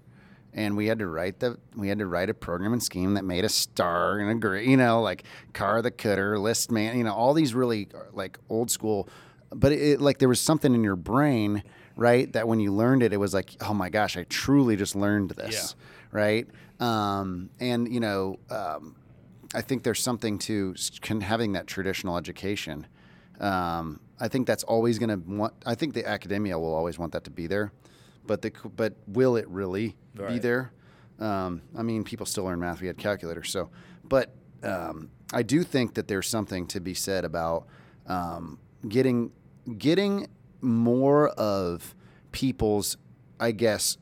And 0.52 0.76
we 0.76 0.86
had 0.86 0.98
to 0.98 1.06
write 1.06 1.38
the 1.38 1.58
we 1.76 1.86
had 1.88 2.00
to 2.00 2.06
write 2.06 2.28
a 2.28 2.34
programming 2.34 2.80
scheme 2.80 3.14
that 3.14 3.24
made 3.24 3.44
a 3.44 3.48
star 3.48 4.18
and 4.18 4.30
a 4.30 4.34
grid, 4.34 4.66
you 4.66 4.76
know, 4.76 5.00
like 5.00 5.22
car 5.52 5.80
the 5.80 5.92
cdr, 5.92 6.40
list 6.40 6.72
man, 6.72 6.98
you 6.98 7.04
know, 7.04 7.14
all 7.14 7.34
these 7.34 7.54
really 7.54 7.86
like 8.12 8.36
old 8.48 8.68
school 8.68 9.08
but 9.52 9.72
it 9.72 10.00
like 10.00 10.18
there 10.18 10.28
was 10.28 10.40
something 10.40 10.74
in 10.74 10.84
your 10.84 10.96
brain, 10.96 11.62
right, 11.96 12.32
that 12.32 12.48
when 12.48 12.60
you 12.60 12.72
learned 12.72 13.02
it 13.02 13.12
it 13.12 13.18
was 13.18 13.34
like, 13.34 13.50
oh 13.60 13.74
my 13.74 13.90
gosh, 13.90 14.16
I 14.16 14.24
truly 14.24 14.76
just 14.76 14.94
learned 14.96 15.30
this. 15.30 15.74
Right? 16.12 16.48
Um, 16.78 17.50
and 17.60 17.92
you 17.92 18.00
know, 18.00 18.38
um, 18.50 18.96
I 19.54 19.60
think 19.60 19.82
there's 19.82 20.02
something 20.02 20.38
to 20.40 20.74
having 21.20 21.52
that 21.52 21.66
traditional 21.66 22.16
education. 22.16 22.86
Um, 23.40 24.00
I 24.18 24.28
think 24.28 24.46
that's 24.46 24.64
always 24.64 24.98
going 24.98 25.08
to 25.08 25.16
want. 25.16 25.54
I 25.64 25.74
think 25.74 25.94
the 25.94 26.06
academia 26.06 26.58
will 26.58 26.74
always 26.74 26.98
want 26.98 27.12
that 27.12 27.24
to 27.24 27.30
be 27.30 27.46
there, 27.46 27.72
but 28.26 28.42
the 28.42 28.52
but 28.76 28.94
will 29.06 29.36
it 29.36 29.48
really 29.48 29.96
be 30.28 30.38
there? 30.38 30.72
Um, 31.18 31.62
I 31.76 31.82
mean, 31.82 32.04
people 32.04 32.26
still 32.26 32.44
learn 32.44 32.60
math. 32.60 32.80
We 32.80 32.86
had 32.86 32.98
calculators, 32.98 33.50
so 33.50 33.70
but 34.04 34.34
um, 34.62 35.10
I 35.32 35.42
do 35.42 35.62
think 35.62 35.94
that 35.94 36.06
there's 36.08 36.28
something 36.28 36.66
to 36.68 36.80
be 36.80 36.94
said 36.94 37.24
about 37.24 37.66
um, 38.06 38.58
getting 38.88 39.32
getting 39.78 40.28
more 40.60 41.28
of 41.30 41.94
people's, 42.32 42.96
I 43.38 43.52
guess, 43.52 43.96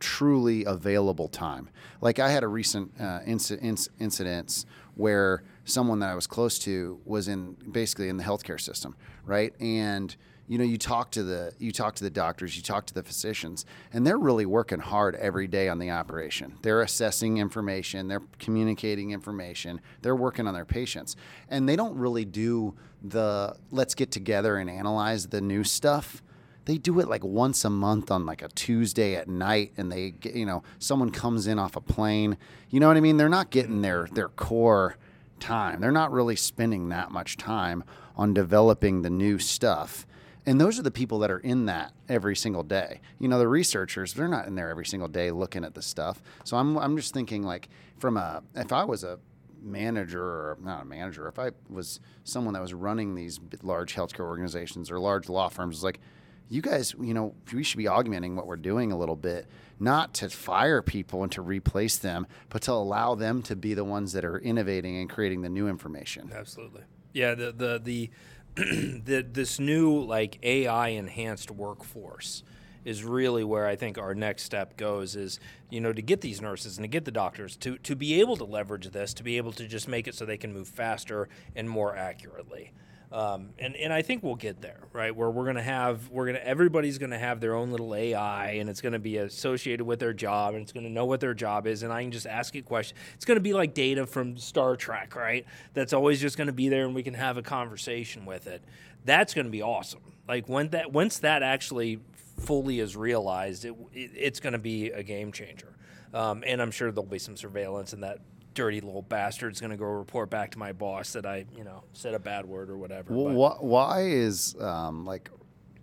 truly 0.00 0.64
available 0.64 1.28
time. 1.28 1.68
Like 2.00 2.18
I 2.18 2.30
had 2.30 2.42
a 2.42 2.48
recent 2.48 2.92
uh, 2.98 3.20
inci- 3.26 3.62
inc- 3.62 3.88
incidents 3.98 4.66
where 4.96 5.42
someone 5.64 6.00
that 6.00 6.10
I 6.10 6.14
was 6.14 6.26
close 6.26 6.58
to 6.60 7.00
was 7.04 7.28
in 7.28 7.56
basically 7.70 8.08
in 8.08 8.16
the 8.16 8.24
healthcare 8.24 8.60
system, 8.60 8.96
right? 9.24 9.52
And 9.60 10.14
you 10.46 10.58
know, 10.58 10.64
you 10.64 10.76
talk 10.76 11.10
to 11.12 11.22
the 11.22 11.54
you 11.58 11.72
talk 11.72 11.94
to 11.96 12.04
the 12.04 12.10
doctors, 12.10 12.56
you 12.56 12.62
talk 12.62 12.86
to 12.86 12.94
the 12.94 13.02
physicians, 13.02 13.64
and 13.92 14.06
they're 14.06 14.18
really 14.18 14.44
working 14.44 14.78
hard 14.78 15.14
every 15.16 15.46
day 15.46 15.68
on 15.68 15.78
the 15.78 15.90
operation. 15.90 16.54
They're 16.62 16.82
assessing 16.82 17.38
information, 17.38 18.08
they're 18.08 18.22
communicating 18.38 19.12
information, 19.12 19.80
they're 20.02 20.16
working 20.16 20.46
on 20.46 20.54
their 20.54 20.66
patients, 20.66 21.16
and 21.48 21.68
they 21.68 21.76
don't 21.76 21.96
really 21.96 22.26
do 22.26 22.74
the 23.02 23.56
let's 23.70 23.94
get 23.94 24.10
together 24.10 24.56
and 24.56 24.68
analyze 24.68 25.28
the 25.28 25.40
new 25.40 25.64
stuff 25.64 26.22
they 26.64 26.78
do 26.78 27.00
it 27.00 27.08
like 27.08 27.24
once 27.24 27.64
a 27.64 27.70
month 27.70 28.10
on 28.10 28.26
like 28.26 28.42
a 28.42 28.48
Tuesday 28.48 29.16
at 29.16 29.28
night, 29.28 29.72
and 29.76 29.90
they 29.90 30.10
get, 30.10 30.34
you 30.34 30.46
know 30.46 30.62
someone 30.78 31.10
comes 31.10 31.46
in 31.46 31.58
off 31.58 31.76
a 31.76 31.80
plane. 31.80 32.36
You 32.70 32.80
know 32.80 32.88
what 32.88 32.96
I 32.96 33.00
mean? 33.00 33.16
They're 33.16 33.28
not 33.28 33.50
getting 33.50 33.82
their 33.82 34.08
their 34.12 34.28
core 34.28 34.96
time. 35.40 35.80
They're 35.80 35.92
not 35.92 36.12
really 36.12 36.36
spending 36.36 36.88
that 36.88 37.10
much 37.10 37.36
time 37.36 37.84
on 38.16 38.34
developing 38.34 39.02
the 39.02 39.10
new 39.10 39.38
stuff. 39.38 40.06
And 40.46 40.60
those 40.60 40.78
are 40.78 40.82
the 40.82 40.90
people 40.90 41.18
that 41.20 41.30
are 41.30 41.38
in 41.38 41.66
that 41.66 41.92
every 42.08 42.36
single 42.36 42.62
day. 42.62 43.00
You 43.18 43.28
know, 43.28 43.38
the 43.38 43.48
researchers, 43.48 44.12
they're 44.12 44.28
not 44.28 44.46
in 44.46 44.54
there 44.54 44.68
every 44.68 44.84
single 44.84 45.08
day 45.08 45.30
looking 45.30 45.64
at 45.64 45.74
the 45.74 45.82
stuff. 45.82 46.22
So 46.44 46.56
I'm 46.56 46.76
I'm 46.76 46.96
just 46.96 47.14
thinking 47.14 47.42
like 47.42 47.68
from 47.98 48.16
a 48.16 48.42
if 48.54 48.72
I 48.72 48.84
was 48.84 49.04
a 49.04 49.18
manager 49.64 50.22
or 50.22 50.58
not 50.62 50.82
a 50.82 50.84
manager, 50.84 51.26
if 51.28 51.38
I 51.38 51.50
was 51.68 52.00
someone 52.22 52.54
that 52.54 52.62
was 52.62 52.74
running 52.74 53.14
these 53.14 53.40
large 53.62 53.94
healthcare 53.94 54.26
organizations 54.26 54.90
or 54.90 54.98
large 54.98 55.28
law 55.28 55.48
firms, 55.48 55.82
like, 55.82 56.00
you 56.48 56.62
guys, 56.62 56.94
you 57.00 57.14
know, 57.14 57.34
we 57.52 57.62
should 57.62 57.78
be 57.78 57.88
augmenting 57.88 58.36
what 58.36 58.46
we're 58.46 58.56
doing 58.56 58.92
a 58.92 58.98
little 58.98 59.16
bit, 59.16 59.46
not 59.80 60.14
to 60.14 60.28
fire 60.28 60.82
people 60.82 61.22
and 61.22 61.32
to 61.32 61.42
replace 61.42 61.98
them, 61.98 62.26
but 62.48 62.62
to 62.62 62.72
allow 62.72 63.14
them 63.14 63.42
to 63.42 63.56
be 63.56 63.74
the 63.74 63.84
ones 63.84 64.12
that 64.12 64.24
are 64.24 64.38
innovating 64.38 64.96
and 64.96 65.08
creating 65.08 65.42
the 65.42 65.48
new 65.48 65.68
information. 65.68 66.30
Absolutely. 66.34 66.82
Yeah, 67.12 67.34
the 67.34 67.52
the 67.52 67.80
the, 67.82 68.10
the 69.04 69.26
this 69.30 69.58
new 69.58 70.00
like 70.00 70.38
AI 70.42 70.88
enhanced 70.88 71.50
workforce 71.50 72.42
is 72.84 73.02
really 73.02 73.42
where 73.42 73.66
I 73.66 73.76
think 73.76 73.96
our 73.96 74.14
next 74.14 74.42
step 74.42 74.76
goes 74.76 75.16
is, 75.16 75.40
you 75.70 75.80
know, 75.80 75.92
to 75.92 76.02
get 76.02 76.20
these 76.20 76.42
nurses 76.42 76.76
and 76.76 76.84
to 76.84 76.88
get 76.88 77.06
the 77.06 77.10
doctors 77.10 77.56
to 77.58 77.78
to 77.78 77.96
be 77.96 78.20
able 78.20 78.36
to 78.36 78.44
leverage 78.44 78.90
this, 78.90 79.14
to 79.14 79.22
be 79.22 79.38
able 79.38 79.52
to 79.52 79.66
just 79.66 79.88
make 79.88 80.06
it 80.06 80.14
so 80.14 80.26
they 80.26 80.36
can 80.36 80.52
move 80.52 80.68
faster 80.68 81.28
and 81.56 81.68
more 81.68 81.96
accurately. 81.96 82.72
Um, 83.14 83.50
and, 83.60 83.76
and 83.76 83.92
I 83.92 84.02
think 84.02 84.24
we'll 84.24 84.34
get 84.34 84.60
there, 84.60 84.80
right? 84.92 85.14
Where 85.14 85.30
we're 85.30 85.46
gonna 85.46 85.62
have 85.62 86.10
we're 86.10 86.26
gonna 86.26 86.40
everybody's 86.40 86.98
gonna 86.98 87.18
have 87.18 87.38
their 87.38 87.54
own 87.54 87.70
little 87.70 87.94
AI, 87.94 88.54
and 88.54 88.68
it's 88.68 88.80
gonna 88.80 88.98
be 88.98 89.18
associated 89.18 89.84
with 89.84 90.00
their 90.00 90.12
job, 90.12 90.54
and 90.54 90.64
it's 90.64 90.72
gonna 90.72 90.90
know 90.90 91.04
what 91.04 91.20
their 91.20 91.32
job 91.32 91.68
is, 91.68 91.84
and 91.84 91.92
I 91.92 92.02
can 92.02 92.10
just 92.10 92.26
ask 92.26 92.56
it 92.56 92.64
questions. 92.64 92.98
It's 93.14 93.24
gonna 93.24 93.38
be 93.38 93.54
like 93.54 93.72
data 93.72 94.04
from 94.04 94.36
Star 94.36 94.74
Trek, 94.74 95.14
right? 95.14 95.46
That's 95.74 95.92
always 95.92 96.20
just 96.20 96.36
gonna 96.36 96.50
be 96.50 96.68
there, 96.68 96.86
and 96.86 96.92
we 96.92 97.04
can 97.04 97.14
have 97.14 97.36
a 97.36 97.42
conversation 97.42 98.26
with 98.26 98.48
it. 98.48 98.64
That's 99.04 99.32
gonna 99.32 99.48
be 99.48 99.62
awesome. 99.62 100.00
Like 100.26 100.48
when 100.48 100.70
that 100.70 100.92
once 100.92 101.18
that 101.18 101.44
actually 101.44 102.00
fully 102.40 102.80
is 102.80 102.96
realized, 102.96 103.64
it, 103.64 103.76
it 103.92 104.10
it's 104.16 104.40
gonna 104.40 104.58
be 104.58 104.90
a 104.90 105.04
game 105.04 105.30
changer. 105.30 105.72
Um, 106.12 106.42
and 106.44 106.60
I'm 106.60 106.72
sure 106.72 106.90
there'll 106.90 107.08
be 107.08 107.20
some 107.20 107.36
surveillance, 107.36 107.92
and 107.92 108.02
that 108.02 108.18
dirty 108.54 108.80
little 108.80 109.02
bastard's 109.02 109.60
gonna 109.60 109.76
go 109.76 109.84
report 109.86 110.30
back 110.30 110.50
to 110.52 110.58
my 110.58 110.72
boss 110.72 111.12
that 111.12 111.26
I, 111.26 111.44
you 111.56 111.64
know, 111.64 111.84
said 111.92 112.14
a 112.14 112.18
bad 112.18 112.46
word 112.46 112.70
or 112.70 112.76
whatever. 112.78 113.12
Wh- 113.12 113.34
but- 113.34 113.56
wh- 113.58 113.62
why 113.64 114.02
is 114.06 114.54
um, 114.60 115.04
like 115.04 115.30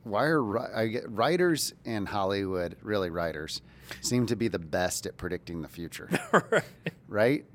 why 0.04 0.24
are 0.26 0.42
ri- 0.44 1.02
writers 1.08 1.74
in 1.86 2.06
Hollywood 2.08 2.76
really 2.82 3.10
writers 3.12 3.62
seem 4.02 4.26
to 4.28 4.36
be 4.36 4.48
the 4.48 4.58
best 4.60 5.06
at 5.06 5.18
predicting 5.18 5.62
the 5.62 5.68
future, 5.68 6.10
right? 7.08 7.46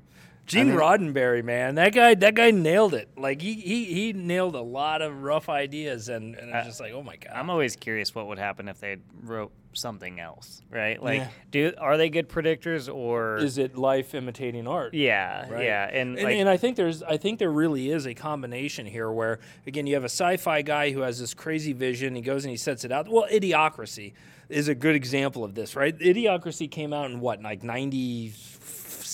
Gene 0.47 0.69
mean- 0.69 0.77
Roddenberry, 0.77 1.43
man, 1.43 1.75
that 1.75 1.93
guy, 1.93 2.15
that 2.15 2.33
guy 2.35 2.51
nailed 2.51 2.93
it. 2.93 3.09
Like 3.17 3.41
he, 3.41 3.53
he, 3.53 3.85
he 3.85 4.13
nailed 4.13 4.55
a 4.55 4.61
lot 4.61 5.01
of 5.01 5.21
rough 5.23 5.49
ideas, 5.49 6.07
and, 6.09 6.35
and 6.35 6.49
it's 6.55 6.65
just 6.67 6.79
like, 6.79 6.93
oh 6.93 7.03
my 7.03 7.17
god. 7.17 7.33
I'm 7.35 7.49
always 7.49 7.75
curious 7.75 8.15
what 8.15 8.27
would 8.27 8.39
happen 8.39 8.67
if 8.69 8.79
they 8.79 8.97
wrote 9.23 9.51
something 9.73 10.19
else, 10.19 10.61
right? 10.71 11.03
Like, 11.03 11.19
Yeah. 11.19 11.27
do 11.51 11.73
are 11.77 11.97
they 11.97 12.09
good 12.09 12.27
predictors 12.29 12.91
or 12.91 13.37
is 13.37 13.57
it 13.59 13.77
life 13.77 14.15
imitating 14.15 14.67
art? 14.67 14.93
yeah, 14.95 15.47
Right. 15.51 15.65
yeah, 15.65 15.83
and, 15.91 16.15
and, 16.17 16.23
like, 16.23 16.35
and 16.37 16.49
I 16.49 16.57
think 16.57 16.77
there's 16.77 17.03
I 17.03 17.17
think 17.17 17.37
there 17.37 17.51
really 17.51 17.91
is 17.91 18.07
a 18.07 18.13
combination 18.15 18.85
here 18.87 19.11
where 19.11 19.39
again 19.67 19.85
you 19.85 19.93
have 19.93 20.03
a 20.03 20.09
sci-fi 20.09 20.63
guy 20.63 20.91
who 20.91 21.01
has 21.01 21.19
this 21.19 21.33
crazy 21.35 21.73
vision 21.73 22.15
he 22.15 22.21
goes 22.21 22.43
and 22.45 22.49
he 22.51 22.57
sets 22.57 22.85
it 22.85 22.91
out 22.91 23.07
well 23.07 23.27
idiocracy 23.31 24.13
is 24.49 24.67
a 24.67 24.73
good 24.75 24.95
example 24.95 25.43
of 25.43 25.53
this 25.53 25.75
right 25.75 25.95
idiocracy 25.99 26.71
came 26.71 26.91
out 26.93 27.11
in 27.11 27.19
what 27.19 27.41
like 27.43 27.61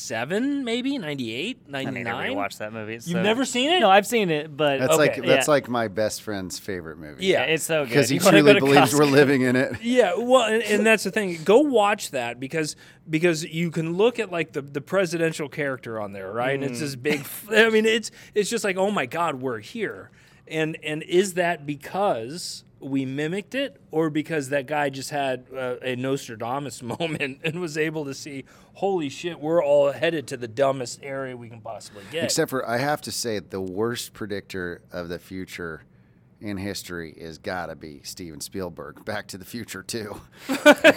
97 0.09 0.63
maybe 0.63 0.97
98 0.97 1.69
99. 1.69 1.87
I 1.87 1.91
need 1.99 2.03
to 2.03 2.11
99 2.11 2.35
rewatch 2.37 2.57
that 2.57 2.73
movie. 2.73 2.95
It's 2.95 3.07
You've 3.07 3.17
so- 3.17 3.23
never 3.23 3.45
seen 3.45 3.69
it 3.71 3.79
No, 3.79 3.89
I've 3.89 4.07
seen 4.07 4.29
it, 4.29 4.55
but 4.55 4.79
That's 4.79 4.93
Okay, 4.93 4.97
like 4.99 5.15
that's 5.25 5.47
yeah. 5.47 5.51
like 5.51 5.69
my 5.69 5.87
best 5.87 6.21
friend's 6.21 6.59
favorite 6.59 6.97
movie. 6.97 7.25
Yeah. 7.25 7.43
it's 7.43 7.63
so 7.63 7.83
good. 7.83 7.89
because 7.89 8.09
he 8.09 8.15
You 8.17 8.21
wanna 8.25 8.37
truly 8.41 8.53
go 8.53 8.59
to 8.59 8.65
believes 8.65 8.93
we're 8.93 9.01
Costco? 9.05 9.11
living 9.11 9.41
in 9.43 9.55
it. 9.55 9.77
Yeah, 9.81 10.13
well, 10.17 10.43
and, 10.51 10.63
and 10.63 10.85
that's 10.85 11.03
the 11.03 11.11
thing. 11.11 11.43
Go 11.43 11.59
watch 11.59 12.11
that 12.11 12.39
because 12.39 12.75
because 13.09 13.43
you 13.43 13.69
can 13.71 13.93
look 13.93 14.17
at 14.19 14.31
like 14.31 14.53
the, 14.53 14.61
the 14.61 14.81
presidential 14.81 15.49
character 15.49 15.99
on 15.99 16.13
there, 16.13 16.31
right? 16.31 16.55
And 16.55 16.63
it's 16.63 16.79
this 16.79 16.95
big. 16.95 17.19
Mm. 17.21 17.23
f- 17.23 17.47
I 17.51 17.69
mean, 17.69 17.85
it's 17.85 18.11
it's 18.33 18.49
just 18.49 18.63
like, 18.63 18.77
oh 18.77 18.91
my 18.91 19.05
God, 19.05 19.35
we're 19.35 19.59
here. 19.59 20.09
And 20.47 20.77
and 20.83 21.03
is 21.03 21.35
that 21.35 21.65
because 21.65 22.63
we 22.83 23.05
mimicked 23.05 23.55
it, 23.55 23.81
or 23.91 24.09
because 24.09 24.49
that 24.49 24.67
guy 24.67 24.89
just 24.89 25.09
had 25.09 25.45
uh, 25.55 25.75
a 25.81 25.95
Nostradamus 25.95 26.81
moment 26.99 27.39
and 27.43 27.59
was 27.59 27.77
able 27.77 28.05
to 28.05 28.13
see, 28.13 28.45
holy 28.73 29.09
shit, 29.09 29.39
we're 29.39 29.63
all 29.63 29.91
headed 29.91 30.27
to 30.27 30.37
the 30.37 30.47
dumbest 30.47 30.99
area 31.03 31.35
we 31.35 31.49
can 31.49 31.61
possibly 31.61 32.03
get. 32.11 32.25
Except 32.25 32.49
for 32.49 32.67
I 32.67 32.77
have 32.77 33.01
to 33.01 33.11
say 33.11 33.39
the 33.39 33.61
worst 33.61 34.13
predictor 34.13 34.81
of 34.91 35.09
the 35.09 35.19
future 35.19 35.83
in 36.43 36.57
history 36.57 37.11
is 37.11 37.37
gotta 37.37 37.75
be 37.75 38.01
Steven 38.03 38.41
Spielberg. 38.41 39.05
Back 39.05 39.27
to 39.27 39.37
the 39.37 39.45
Future 39.45 39.81
too. 39.81 40.19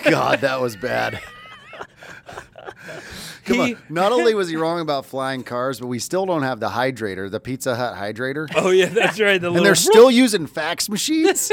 God, 0.04 0.40
that 0.40 0.60
was 0.60 0.76
bad. 0.76 1.20
Come 3.44 3.56
He- 3.56 3.74
on. 3.74 3.82
Not 3.88 4.12
only 4.12 4.34
was 4.34 4.48
he 4.48 4.56
wrong 4.56 4.80
about 4.80 5.06
flying 5.06 5.44
cars, 5.44 5.78
but 5.80 5.86
we 5.86 5.98
still 5.98 6.26
don't 6.26 6.42
have 6.42 6.58
the 6.60 6.68
hydrator, 6.68 7.30
the 7.30 7.38
Pizza 7.40 7.76
Hut 7.76 7.94
hydrator. 7.96 8.48
oh 8.56 8.70
yeah, 8.70 8.86
that's 8.86 9.20
right. 9.20 9.40
The 9.40 9.52
and 9.52 9.64
they're 9.64 9.74
still 9.74 10.10
using 10.10 10.46
fax 10.46 10.88
machines. 10.88 11.50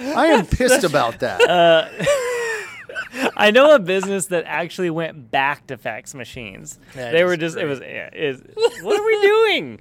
I 0.00 0.26
am 0.28 0.46
pissed 0.46 0.84
about 0.84 1.20
that. 1.20 1.40
I 3.36 3.50
know 3.50 3.74
a 3.74 3.78
business 3.78 4.26
that 4.26 4.44
actually 4.46 4.90
went 4.90 5.30
back 5.30 5.66
to 5.68 5.76
fax 5.76 6.14
machines. 6.14 6.78
That 6.94 7.12
they 7.12 7.24
were 7.24 7.36
just 7.36 7.56
it 7.56 7.64
was 7.66 7.80
yeah, 7.80 8.10
is 8.12 8.40
what 8.82 9.00
are 9.00 9.04
we 9.04 9.20
doing? 9.22 9.80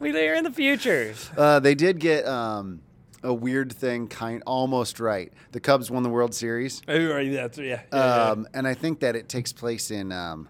We 0.00 0.10
are 0.28 0.34
in 0.34 0.44
the 0.44 0.50
future. 0.50 1.14
Uh, 1.36 1.60
they 1.60 1.74
did 1.74 1.98
get 2.00 2.26
um, 2.26 2.80
a 3.24 3.34
weird 3.34 3.72
thing, 3.72 4.06
kind 4.06 4.42
almost 4.46 5.00
right. 5.00 5.32
The 5.52 5.58
Cubs 5.58 5.90
won 5.90 6.02
the 6.04 6.08
World 6.10 6.34
Series. 6.34 6.82
Oh, 6.86 7.06
right, 7.08 7.32
that's 7.32 7.58
yeah. 7.58 7.64
yeah, 7.64 7.80
yeah. 7.92 8.24
Um, 8.30 8.46
and 8.54 8.68
I 8.68 8.74
think 8.74 9.00
that 9.00 9.16
it 9.16 9.28
takes 9.28 9.52
place 9.52 9.90
in 9.90 10.12
um, 10.12 10.48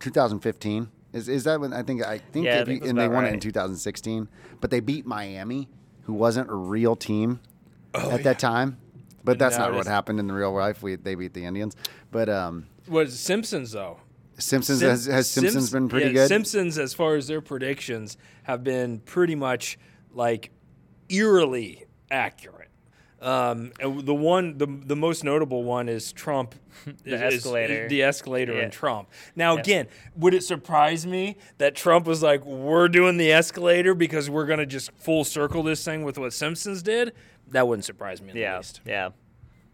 2015. 0.00 0.88
Is, 1.12 1.28
is 1.28 1.44
that 1.44 1.60
when 1.60 1.72
I 1.72 1.82
think 1.82 2.04
I 2.04 2.18
think 2.18 2.44
Yeah, 2.46 2.60
I 2.60 2.64
think 2.64 2.82
you- 2.82 2.90
and 2.90 2.98
they 2.98 3.04
about 3.06 3.14
won 3.14 3.24
it 3.24 3.32
in 3.32 3.40
2016, 3.40 4.28
but 4.60 4.70
they 4.70 4.80
beat 4.80 5.06
Miami 5.06 5.68
who 6.02 6.12
wasn't 6.12 6.50
a 6.50 6.54
real 6.54 6.94
team 6.94 7.40
at 7.94 8.22
that 8.24 8.38
time. 8.38 8.76
But 9.24 9.38
that's 9.38 9.56
not 9.58 9.72
what 9.72 9.86
happened 9.86 10.20
in 10.20 10.26
the 10.28 10.34
real 10.34 10.52
life. 10.52 10.82
We 10.82 10.96
they 10.96 11.14
beat 11.14 11.32
the 11.32 11.44
Indians. 11.44 11.74
But 12.10 12.28
um, 12.28 12.66
What 12.86 13.06
is 13.06 13.18
Simpsons 13.18 13.72
though? 13.72 13.98
Simpsons 14.38 14.80
Sim- 14.80 14.90
has, 14.90 15.06
has 15.06 15.30
Simpsons 15.30 15.54
Simps- 15.70 15.72
been 15.72 15.88
pretty 15.88 16.06
yeah, 16.08 16.12
good. 16.12 16.28
Simpsons, 16.28 16.76
as 16.78 16.92
far 16.92 17.16
as 17.16 17.26
their 17.26 17.40
predictions, 17.40 18.18
have 18.42 18.62
been 18.62 18.98
pretty 19.00 19.34
much 19.34 19.78
like 20.12 20.50
eerily 21.08 21.84
accurate. 22.10 22.68
Um, 23.20 23.72
and 23.80 24.04
the 24.04 24.14
one, 24.14 24.58
the 24.58 24.66
the 24.66 24.94
most 24.94 25.24
notable 25.24 25.64
one 25.64 25.88
is 25.88 26.12
Trump, 26.12 26.54
The 26.84 27.14
is- 27.14 27.34
is- 27.34 27.34
escalator. 27.46 27.88
the 27.88 28.02
escalator, 28.02 28.52
Yeah. 28.52 28.60
and 28.64 28.72
Trump. 28.72 29.08
Now, 29.34 29.54
Yeah. 29.54 29.60
again, 29.60 29.86
would 30.16 30.34
it 30.34 30.44
surprise 30.44 31.06
me 31.06 31.38
that 31.58 31.74
Trump 31.74 32.06
was 32.06 32.22
like, 32.22 32.44
"We're 32.44 32.88
doing 32.88 33.16
the 33.16 33.32
escalator 33.32 33.94
because 33.94 34.28
we're 34.28 34.44
gonna 34.46 34.66
just 34.66 34.90
full 34.92 35.24
circle 35.24 35.62
this 35.62 35.82
thing 35.82 36.04
with 36.04 36.18
what 36.18 36.34
Simpsons 36.34 36.82
did"? 36.82 37.12
That 37.48 37.66
wouldn't 37.66 37.86
surprise 37.86 38.20
me 38.20 38.28
in 38.30 38.34
the 38.34 38.40
Yeah, 38.42 38.58
least. 38.58 38.80
yeah, 38.84 39.08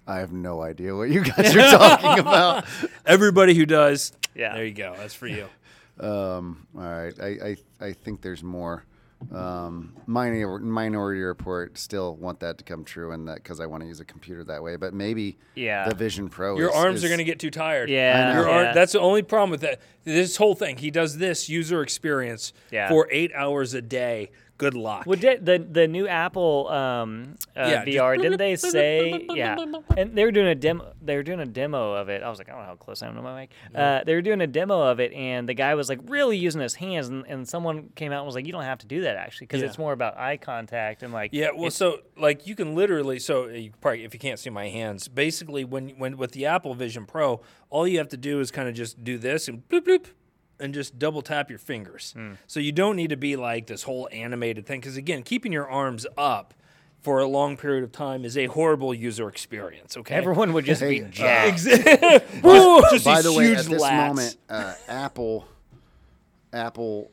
I 0.06 0.18
have 0.18 0.32
no 0.32 0.62
idea 0.62 0.94
what 0.94 1.10
you 1.10 1.24
guys 1.24 1.54
are 1.56 1.70
talking 1.70 2.18
about. 2.20 2.64
Everybody 3.04 3.54
who 3.54 3.66
does, 3.66 4.12
Yeah. 4.36 4.54
there 4.54 4.64
you 4.64 4.72
go. 4.74 4.94
That's 4.96 5.14
for 5.14 5.26
you. 5.26 5.46
Um, 6.00 6.66
all 6.74 6.82
right, 6.82 7.12
I, 7.20 7.26
I 7.26 7.56
I 7.88 7.92
think 7.92 8.22
there's 8.22 8.42
more. 8.42 8.84
Um, 9.30 9.94
minority, 10.06 10.64
minority 10.64 11.20
Report 11.22 11.78
still 11.78 12.16
want 12.16 12.40
that 12.40 12.58
to 12.58 12.64
come 12.64 12.84
true, 12.84 13.12
and 13.12 13.28
that 13.28 13.36
because 13.36 13.60
I 13.60 13.66
want 13.66 13.82
to 13.82 13.86
use 13.86 14.00
a 14.00 14.04
computer 14.04 14.42
that 14.44 14.62
way. 14.62 14.76
But 14.76 14.94
maybe 14.94 15.38
Yeah. 15.54 15.88
the 15.88 15.94
Vision 15.94 16.28
Pro. 16.28 16.56
Your 16.58 16.70
is, 16.70 16.74
arms 16.74 16.98
is- 16.98 17.04
are 17.04 17.08
going 17.08 17.18
to 17.18 17.24
get 17.24 17.38
too 17.38 17.50
tired. 17.50 17.88
Yeah, 17.90 18.34
Your 18.34 18.46
yeah. 18.48 18.66
arm, 18.66 18.74
that's 18.74 18.92
the 18.92 19.00
only 19.00 19.22
problem 19.22 19.50
with 19.50 19.60
that. 19.60 19.80
This 20.04 20.36
whole 20.36 20.54
thing, 20.54 20.76
he 20.78 20.90
does 20.90 21.18
this 21.18 21.48
user 21.48 21.82
experience 21.82 22.52
Yeah. 22.70 22.88
for 22.88 23.06
eight 23.10 23.32
hours 23.34 23.74
a 23.74 23.82
day. 23.82 24.30
Good 24.62 24.74
luck. 24.74 25.06
Well, 25.06 25.18
did 25.18 25.44
the 25.44 25.58
the 25.58 25.88
new 25.88 26.06
Apple 26.06 26.68
um, 26.68 27.34
uh, 27.56 27.66
Yeah, 27.68 27.84
VR 27.84 28.16
didn't 28.16 28.38
they 28.38 28.54
say 28.54 29.26
yeah? 29.30 29.56
And 29.96 30.14
they 30.16 30.24
were 30.24 30.30
doing 30.30 30.46
a 30.46 30.54
demo. 30.54 30.92
They 31.02 31.16
were 31.16 31.24
doing 31.24 31.40
a 31.40 31.46
demo 31.46 31.94
of 31.94 32.08
it. 32.08 32.22
I 32.22 32.30
was 32.30 32.38
like, 32.38 32.48
I 32.48 32.52
don't 32.52 32.60
know 32.60 32.66
how 32.68 32.76
close 32.76 33.02
I 33.02 33.08
am 33.08 33.16
to 33.16 33.22
my 33.22 33.40
mic. 33.40 33.50
Uh, 33.74 34.04
they 34.06 34.14
were 34.14 34.22
doing 34.22 34.40
a 34.40 34.46
demo 34.46 34.80
of 34.82 35.00
it, 35.00 35.12
and 35.14 35.48
the 35.48 35.54
guy 35.54 35.74
was 35.74 35.88
like 35.88 35.98
really 36.06 36.36
using 36.36 36.60
his 36.60 36.74
hands, 36.74 37.08
and, 37.08 37.26
and 37.26 37.48
someone 37.48 37.88
came 37.96 38.12
out 38.12 38.18
and 38.18 38.26
was 38.26 38.36
like, 38.36 38.46
you 38.46 38.52
don't 38.52 38.62
have 38.62 38.78
to 38.78 38.86
do 38.86 39.00
that 39.02 39.16
actually, 39.16 39.48
because 39.48 39.62
Yeah. 39.62 39.66
it's 39.66 39.78
more 39.78 39.92
about 39.92 40.16
eye 40.16 40.36
contact 40.36 41.02
and 41.02 41.12
like 41.12 41.30
yeah, 41.32 41.48
well, 41.56 41.72
so 41.72 41.98
like 42.16 42.46
you 42.46 42.54
can 42.54 42.76
literally, 42.76 43.18
so 43.18 43.48
you 43.48 43.72
probably 43.80 44.04
if 44.04 44.14
you 44.14 44.20
can't 44.20 44.38
see 44.38 44.50
my 44.50 44.68
hands, 44.68 45.08
basically 45.08 45.64
when 45.64 45.88
when 45.98 46.16
with 46.16 46.30
the 46.32 46.46
Apple 46.46 46.74
Vision 46.74 47.04
Pro, 47.04 47.40
all 47.68 47.88
you 47.88 47.98
have 47.98 48.08
to 48.10 48.16
do 48.16 48.38
is 48.38 48.52
kind 48.52 48.68
of 48.68 48.74
just 48.76 49.02
do 49.02 49.18
this 49.18 49.48
and 49.48 49.68
bloop 49.68 49.82
bloop, 49.86 50.06
and 50.62 50.72
just 50.72 50.98
double 50.98 51.20
tap 51.22 51.50
your 51.50 51.58
fingers. 51.58 52.12
Hmm. 52.16 52.32
So 52.46 52.60
you 52.60 52.72
don't 52.72 52.96
need 52.96 53.10
to 53.10 53.16
be 53.16 53.36
like 53.36 53.66
this 53.66 53.82
whole 53.82 54.08
animated 54.12 54.66
thing 54.66 54.80
because 54.80 54.96
again, 54.96 55.22
keeping 55.22 55.52
your 55.52 55.68
arms 55.68 56.06
up 56.16 56.54
for 57.00 57.18
a 57.18 57.26
long 57.26 57.56
period 57.56 57.82
of 57.82 57.90
time 57.90 58.24
is 58.24 58.38
a 58.38 58.46
horrible 58.46 58.94
user 58.94 59.28
experience. 59.28 59.96
Okay, 59.96 60.14
everyone 60.14 60.52
would 60.52 60.64
just 60.64 60.80
Hey, 60.80 61.00
be 61.00 61.04
uh, 61.04 61.08
jacked. 61.10 61.64
Woo! 62.44 62.80
just 62.92 63.04
By 63.04 63.22
the 63.22 63.32
way, 63.32 63.52
at 63.54 63.64
this 63.66 63.82
lats. 63.82 64.06
moment, 64.08 64.36
uh, 64.48 64.74
Apple 64.88 65.46
Apple 66.52 67.10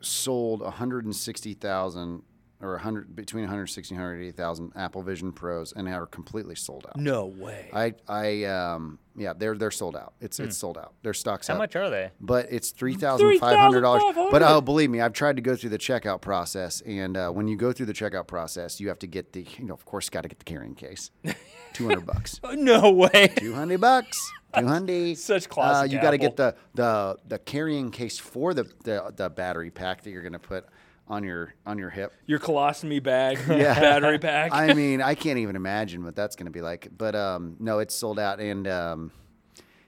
sold 0.00 0.60
160,000 0.62 2.22
or 2.62 2.70
100 2.72 3.14
between 3.14 3.42
160 3.44 3.94
and 3.94 4.00
180,000 4.02 4.72
Apple 4.76 5.02
Vision 5.02 5.32
Pros 5.32 5.72
and 5.72 5.88
are 5.88 6.06
completely 6.06 6.54
sold 6.54 6.86
out. 6.86 6.96
No 6.96 7.26
way. 7.26 7.70
I 7.74 7.94
I 8.08 8.44
um 8.44 8.98
yeah, 9.16 9.32
they're 9.36 9.56
they're 9.56 9.70
sold 9.70 9.96
out. 9.96 10.14
It's 10.20 10.38
it's 10.38 10.56
sold 10.56 10.76
out. 10.76 10.94
Their 11.02 11.14
stocks 11.14 11.48
out. 11.48 11.54
How 11.54 11.56
up. 11.56 11.62
much 11.62 11.76
are 11.76 11.88
they? 11.90 12.10
But 12.20 12.48
it's 12.50 12.70
three 12.70 12.94
thousand 12.94 13.38
five 13.38 13.58
hundred 13.58 13.80
dollars. 13.80 14.02
But 14.30 14.42
oh, 14.42 14.60
believe 14.60 14.90
me, 14.90 15.00
I've 15.00 15.12
tried 15.12 15.36
to 15.36 15.42
go 15.42 15.56
through 15.56 15.70
the 15.70 15.78
checkout 15.78 16.20
process, 16.20 16.80
and 16.82 17.16
uh, 17.16 17.30
when 17.30 17.48
you 17.48 17.56
go 17.56 17.72
through 17.72 17.86
the 17.86 17.92
checkout 17.94 18.26
process, 18.26 18.80
you 18.80 18.88
have 18.88 18.98
to 19.00 19.06
get 19.06 19.32
the 19.32 19.46
you 19.58 19.64
know 19.64 19.74
of 19.74 19.84
course 19.84 20.08
got 20.08 20.22
to 20.22 20.28
get 20.28 20.38
the 20.38 20.44
carrying 20.44 20.74
case, 20.74 21.10
two 21.72 21.88
hundred 21.88 22.06
bucks, 22.06 22.40
no 22.54 22.90
way. 22.90 23.32
two 23.36 23.54
hundred 23.54 23.80
bucks, 23.80 24.20
two 24.58 24.66
hundred. 24.66 25.16
Such 25.18 25.46
Uh, 25.46 25.48
classic 25.48 25.92
you 25.92 26.00
got 26.00 26.10
to 26.10 26.18
get 26.18 26.36
the 26.36 26.54
the 26.74 27.16
the 27.26 27.38
carrying 27.38 27.90
case 27.90 28.18
for 28.18 28.54
the, 28.54 28.64
the 28.84 29.12
the 29.16 29.30
battery 29.30 29.70
pack 29.70 30.02
that 30.02 30.10
you're 30.10 30.22
going 30.22 30.32
to 30.32 30.38
put 30.38 30.66
on 31.08 31.22
your 31.24 31.54
on 31.64 31.78
your 31.78 31.90
hip. 31.90 32.12
Your 32.26 32.38
colostomy 32.38 33.02
bag, 33.02 33.38
Yeah. 33.48 33.78
battery 33.78 34.18
pack. 34.18 34.52
I 34.52 34.72
mean, 34.74 35.00
I 35.02 35.14
can't 35.14 35.38
even 35.38 35.56
imagine 35.56 36.04
what 36.04 36.16
that's 36.16 36.36
going 36.36 36.46
to 36.46 36.52
be 36.52 36.60
like. 36.62 36.88
But 36.96 37.14
um, 37.14 37.56
no, 37.60 37.78
it's 37.78 37.94
sold 37.94 38.18
out, 38.18 38.40
and 38.40 38.66
um, 38.66 39.12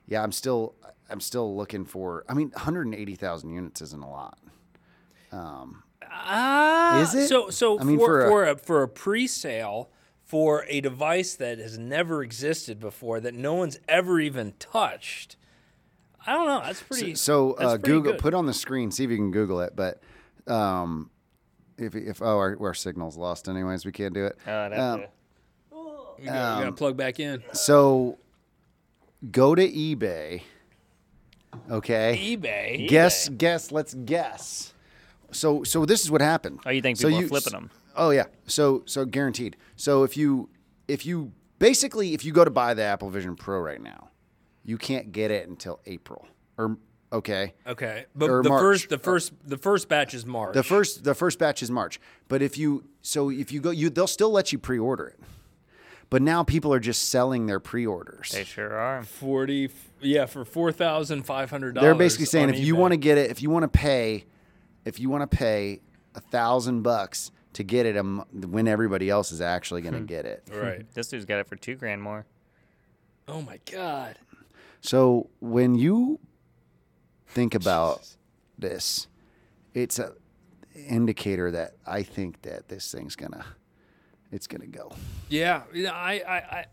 yeah, 0.07 0.23
I'm 0.23 0.33
still 0.33 0.75
I'm 1.11 1.21
still 1.21 1.57
looking 1.57 1.85
for. 1.85 2.25
I 2.29 2.35
mean, 2.35 2.51
180,000 2.51 3.51
units 3.51 3.81
isn't 3.83 4.03
a 4.03 4.11
lot. 4.11 4.39
Ah, 6.11 7.01
Is 7.03 7.14
it? 7.14 7.29
So, 7.29 7.51
so 7.51 7.79
I 7.81 7.85
mean, 7.85 7.99
for 7.99 8.07
for 8.07 8.23
a- 8.23 8.29
for 8.29 8.45
a, 8.49 8.57
for 8.57 8.83
a 8.83 8.89
pre-sale 8.89 9.91
for 10.25 10.64
a 10.69 10.81
device 10.81 11.35
that 11.37 11.59
has 11.59 11.79
never 11.79 12.23
existed 12.23 12.79
before, 12.79 13.21
that 13.21 13.35
no 13.35 13.55
one's 13.55 13.79
ever 13.89 14.21
even 14.21 14.53
touched. 14.59 15.37
I 16.27 16.33
don't 16.35 16.47
know. 16.47 16.61
That's 16.64 16.83
pretty. 16.83 17.14
So 17.14 17.55
that's 17.59 17.66
uh, 17.75 17.79
pretty 17.79 17.87
Google, 17.87 18.12
good. 18.12 18.21
put 18.21 18.35
on 18.35 18.47
the 18.47 18.53
screen, 18.53 18.91
see 18.91 19.05
if 19.05 19.11
you 19.11 19.16
can 19.16 19.31
Google 19.31 19.61
it. 19.61 19.75
But 19.75 20.03
um, 20.51 21.11
if 21.77 21.95
if 21.95 22.23
oh 22.23 22.37
our, 22.39 22.57
our 22.61 22.75
signal's 22.75 23.17
lost, 23.17 23.49
anyways, 23.49 23.85
we 23.85 23.93
can't 23.93 24.15
do 24.15 24.27
it. 24.27 24.39
Oh, 24.47 24.53
I'd 24.53 24.73
have 24.73 24.81
Um, 24.81 25.01
to- 25.01 25.07
You 26.21 26.25
gotta, 26.25 26.59
you 26.59 26.65
gotta 26.65 26.73
plug 26.73 26.97
back 26.97 27.21
in. 27.21 27.43
So 27.53 28.19
go 29.31 29.55
to 29.55 29.67
eBay. 29.69 30.43
Okay. 31.71 32.37
eBay. 32.37 32.89
Guess, 32.89 33.29
guess. 33.31 33.71
Let's 33.73 33.95
guess. 33.95 34.73
So, 35.31 35.63
so 35.63 35.85
this 35.87 36.03
is 36.03 36.11
what 36.11 36.21
happened. 36.21 36.61
Oh, 36.67 36.71
you 36.71 36.83
think 36.83 36.99
So 36.99 37.09
you, 37.09 37.25
are 37.25 37.29
flipping 37.29 37.53
them? 37.53 37.71
Oh 37.97 38.11
yeah. 38.11 38.25
So, 38.47 38.83
so 38.87 39.05
guaranteed. 39.05 39.57
So 39.77 40.03
if 40.05 40.17
you, 40.17 40.49
if 40.89 41.05
you 41.07 41.33
basically, 41.59 42.15
if 42.15 42.25
you 42.25 42.33
go 42.33 42.45
to 42.45 42.51
buy 42.51 42.75
the 42.75 42.83
Apple 42.83 43.11
Vision 43.11 43.37
Pro 43.37 43.61
right 43.61 43.81
now, 43.81 44.11
you 44.65 44.77
can't 44.79 45.13
get 45.13 45.31
it 45.31 45.49
until 45.49 45.81
April. 45.87 46.27
Or 46.57 46.77
okay, 47.13 47.55
Okay, 47.67 48.07
but 48.15 48.31
Or 48.31 48.43
the 48.43 48.49
March. 48.49 48.61
first 48.61 48.89
the 48.89 48.99
first 48.99 49.33
the 49.45 49.57
first 49.59 49.89
batch 49.89 50.15
is 50.15 50.27
March. 50.27 50.55
the 50.55 50.63
first 50.63 51.05
the 51.05 51.15
first 51.15 51.39
batch 51.39 51.63
is 51.63 51.71
March. 51.71 52.01
But 52.29 52.43
if 52.43 52.59
you, 52.59 52.85
so 53.03 53.31
if 53.31 53.53
you 53.53 53.61
go, 53.61 53.71
you 53.71 53.91
they'll 53.91 54.07
still 54.07 54.31
let 54.31 54.53
you 54.53 54.59
pre-order 54.59 55.09
it. 55.09 55.21
But 56.11 56.23
now 56.23 56.43
people 56.43 56.73
are 56.73 56.81
just 56.81 57.11
selling 57.11 57.47
their 57.47 57.61
pre-orders. 57.61 58.31
they 58.31 58.45
sure 58.45 58.75
are. 58.75 59.03
forty. 59.03 59.71
Yeah, 60.01 60.27
for 60.27 60.45
four 60.45 60.73
thousand 60.73 61.25
five 61.25 61.51
hundred 61.51 61.75
dollars. 61.75 61.87
They're 61.87 61.95
basically 61.95 62.27
saying 62.27 62.49
if 62.51 62.59
you 62.59 62.77
want 62.77 62.93
to 62.93 62.97
get 62.97 63.19
it, 63.19 63.31
if 63.31 63.43
you 63.43 63.51
want 63.51 63.65
to 63.65 63.69
pay, 63.69 64.25
if 64.85 64.99
you 64.99 65.11
want 65.11 65.31
to 65.31 65.37
pay 65.37 65.81
a 66.15 66.21
thousand 66.21 66.83
bucks 66.83 67.31
to 67.55 67.63
get 67.63 67.85
it, 67.87 67.97
um, 67.97 68.25
when 68.33 68.67
everybody 68.69 69.11
else 69.11 69.33
is 69.33 69.41
actually 69.41 69.83
going 69.83 69.95
to 69.95 70.01
get 70.01 70.25
it. 70.25 70.45
right. 70.53 70.87
This 70.95 71.09
dude's 71.09 71.25
got 71.27 71.41
it 71.41 71.47
for 71.49 71.57
two 71.57 71.75
grand 71.75 72.03
more. 72.03 72.25
Oh 73.27 73.43
my 73.43 73.59
god. 73.71 74.17
So 74.81 75.29
when 75.41 75.75
you 75.75 76.21
think 77.29 77.55
about 77.55 78.01
this, 78.59 79.07
it's 79.74 79.99
a 79.99 80.12
indicator 80.74 81.51
that 81.51 81.74
I 81.87 82.03
think 82.03 82.43
that 82.43 82.68
this 82.68 82.93
thing's 82.93 83.16
gonna, 83.16 83.45
it's 84.31 84.47
gonna 84.47 84.66
go. 84.66 84.93
Yeah, 85.29 85.62
yeah, 85.72 85.93
I, 85.93 86.22
I, 86.26 86.37
I 86.37 86.64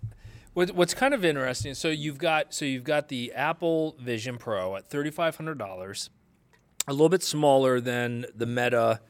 what, 0.54 0.72
what's 0.72 0.94
kind 0.94 1.14
of 1.14 1.26
interesting. 1.26 1.74
So 1.74 1.90
you've 1.90 2.18
got, 2.18 2.54
so 2.54 2.66
you've 2.66 2.84
got 2.84 3.10
the 3.10 3.34
Apple 3.34 3.96
Vision 4.00 4.38
Pro 4.38 4.76
at 4.76 4.90
thirty 4.90 5.12
five 5.12 5.36
hundred 5.36 5.58
dollars, 5.58 6.10
a 6.88 6.92
little 6.94 7.10
bit 7.10 7.24
smaller 7.24 7.80
than 7.80 8.26
the 8.36 8.46
Meta. 8.46 9.02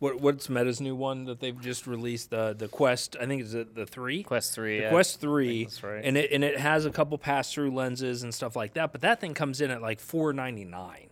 What, 0.00 0.18
what's 0.22 0.48
Meta's 0.48 0.80
new 0.80 0.96
one 0.96 1.26
that 1.26 1.40
they've 1.40 1.60
just 1.60 1.86
released? 1.86 2.30
The 2.30 2.54
the 2.58 2.68
Quest, 2.68 3.16
I 3.20 3.26
think 3.26 3.42
it's 3.42 3.52
the, 3.52 3.64
the 3.64 3.84
three. 3.84 4.22
Quest 4.22 4.54
three. 4.54 4.78
The 4.78 4.84
yeah. 4.84 4.90
Quest 4.90 5.20
Three, 5.20 5.64
that's 5.64 5.82
right. 5.82 6.02
and 6.02 6.16
it 6.16 6.32
and 6.32 6.42
it 6.42 6.58
has 6.58 6.86
a 6.86 6.90
couple 6.90 7.18
pass 7.18 7.52
through 7.52 7.70
lenses 7.72 8.22
and 8.22 8.34
stuff 8.34 8.56
like 8.56 8.72
that. 8.74 8.92
But 8.92 9.02
that 9.02 9.20
thing 9.20 9.34
comes 9.34 9.60
in 9.60 9.70
at 9.70 9.82
like 9.82 10.00
four 10.00 10.32
ninety 10.32 10.64
nine. 10.64 11.10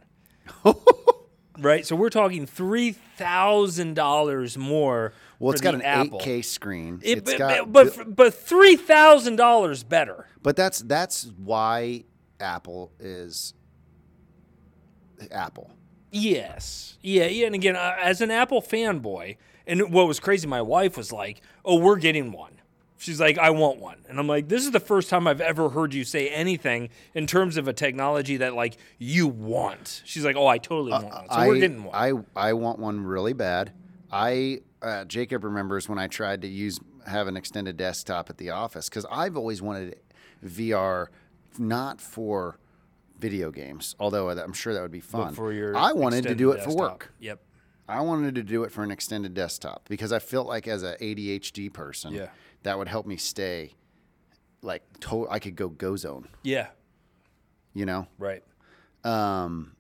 right, 1.59 1.84
so 1.84 1.97
we're 1.97 2.09
talking 2.09 2.47
three 2.47 2.93
thousand 2.93 3.93
dollars 3.93 4.57
more. 4.57 5.12
Well, 5.39 5.53
it's 5.53 5.61
got 5.61 5.74
an 5.74 5.82
Apple. 5.82 6.18
8K 6.18 6.43
screen. 6.45 7.01
It, 7.03 7.18
it's 7.18 7.32
but, 7.32 7.39
got, 7.39 7.70
but 7.70 7.95
but 7.95 8.16
but 8.16 8.34
three 8.34 8.76
thousand 8.76 9.36
dollars 9.36 9.84
better. 9.84 10.26
but 10.43 10.57
that's 10.57 10.80
that's 10.80 11.30
why 11.36 12.05
Apple 12.41 12.91
is 12.99 13.53
Apple. 15.30 15.70
Yes, 16.11 16.97
yeah, 17.03 17.27
yeah. 17.27 17.47
And 17.47 17.55
again, 17.55 17.77
uh, 17.77 17.97
as 18.01 18.21
an 18.21 18.31
Apple 18.31 18.63
fanboy, 18.63 19.37
and 19.67 19.93
what 19.93 20.07
was 20.09 20.21
crazy, 20.21 20.47
my 20.47 20.63
wife 20.63 20.97
was 20.97 21.13
like, 21.13 21.41
"Oh, 21.65 21.79
we're 21.79 21.99
getting 21.99 22.33
one." 22.33 22.53
She's 22.97 23.21
like, 23.21 23.39
"I 23.39 23.51
want 23.51 23.79
one," 23.79 23.99
and 24.09 24.19
I'm 24.19 24.27
like, 24.27 24.49
"This 24.49 24.65
is 24.65 24.71
the 24.73 24.81
first 24.81 25.11
time 25.11 25.27
I've 25.27 25.41
ever 25.41 25.69
heard 25.69 25.95
you 25.95 26.05
say 26.05 26.29
anything 26.31 26.89
in 27.15 27.27
terms 27.27 27.57
of 27.57 27.69
a 27.69 27.73
technology 27.73 28.39
that 28.39 28.55
like 28.55 28.77
you 28.99 29.29
want." 29.29 30.03
She's 30.05 30.25
like, 30.25 30.37
"Oh, 30.37 30.47
I 30.47 30.59
totally 30.59 30.93
want 30.93 31.05
one." 31.05 31.29
So 31.29 31.35
I, 31.35 31.47
we're 31.47 31.61
getting 31.61 31.85
one. 31.85 31.95
I 31.95 32.13
I 32.35 32.53
want 32.55 32.79
one 32.79 33.01
really 33.05 33.35
bad. 33.35 33.73
I 34.11 34.63
uh, 34.83 35.05
Jacob 35.05 35.45
remembers 35.45 35.89
when 35.89 35.99
I 35.99 36.07
tried 36.07 36.43
to 36.43 36.49
use 36.49 36.81
have 37.07 37.27
an 37.27 37.37
extended 37.37 37.77
desktop 37.77 38.31
at 38.31 38.39
the 38.39 38.51
office 38.51 38.89
because 38.89 39.07
I've 39.11 39.37
always 39.37 39.63
wanted 39.63 39.99
VR, 40.45 41.07
not 41.59 42.01
for 42.01 42.59
video 43.19 43.51
games, 43.51 43.95
although 43.99 44.31
I'm 44.31 44.53
sure 44.53 44.75
that 44.75 44.83
would 44.83 44.91
be 44.93 45.01
fun. 45.01 45.35
for 45.35 45.53
your 45.53 45.77
I 45.77 45.93
wanted 45.93 46.25
to 46.25 46.35
do 46.35 46.53
it 46.53 46.62
for 46.62 46.75
work. 46.75 47.12
Yep. 47.21 47.41
I 47.89 48.01
wanted 48.03 48.35
to 48.35 48.43
do 48.43 48.64
it 48.64 48.73
for 48.73 48.83
an 48.83 48.91
extended 48.91 49.35
desktop 49.35 49.89
because 49.89 50.12
I 50.12 50.19
felt 50.19 50.47
like 50.47 50.69
as 50.69 50.83
a 50.83 50.97
ADHD 51.03 51.73
person, 51.73 52.12
Yeah. 52.12 52.29
that 52.62 52.77
would 52.79 52.89
help 52.89 53.07
me 53.07 53.16
stay 53.16 53.75
like 54.62 54.83
to- 55.01 55.29
I 55.31 55.39
could 55.39 55.57
go 55.57 55.69
go 55.69 55.97
zone, 55.97 56.29
Yeah. 56.43 56.69
you 57.75 57.87
know. 57.87 58.07
Right. 58.19 58.43
Um, 59.05 59.77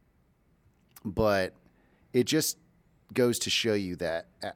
but 1.04 1.52
it 2.12 2.24
just 2.24 2.56
goes 3.12 3.38
to 3.40 3.50
show 3.50 3.74
you 3.74 3.96
that. 3.96 4.26
uh, 4.42 4.50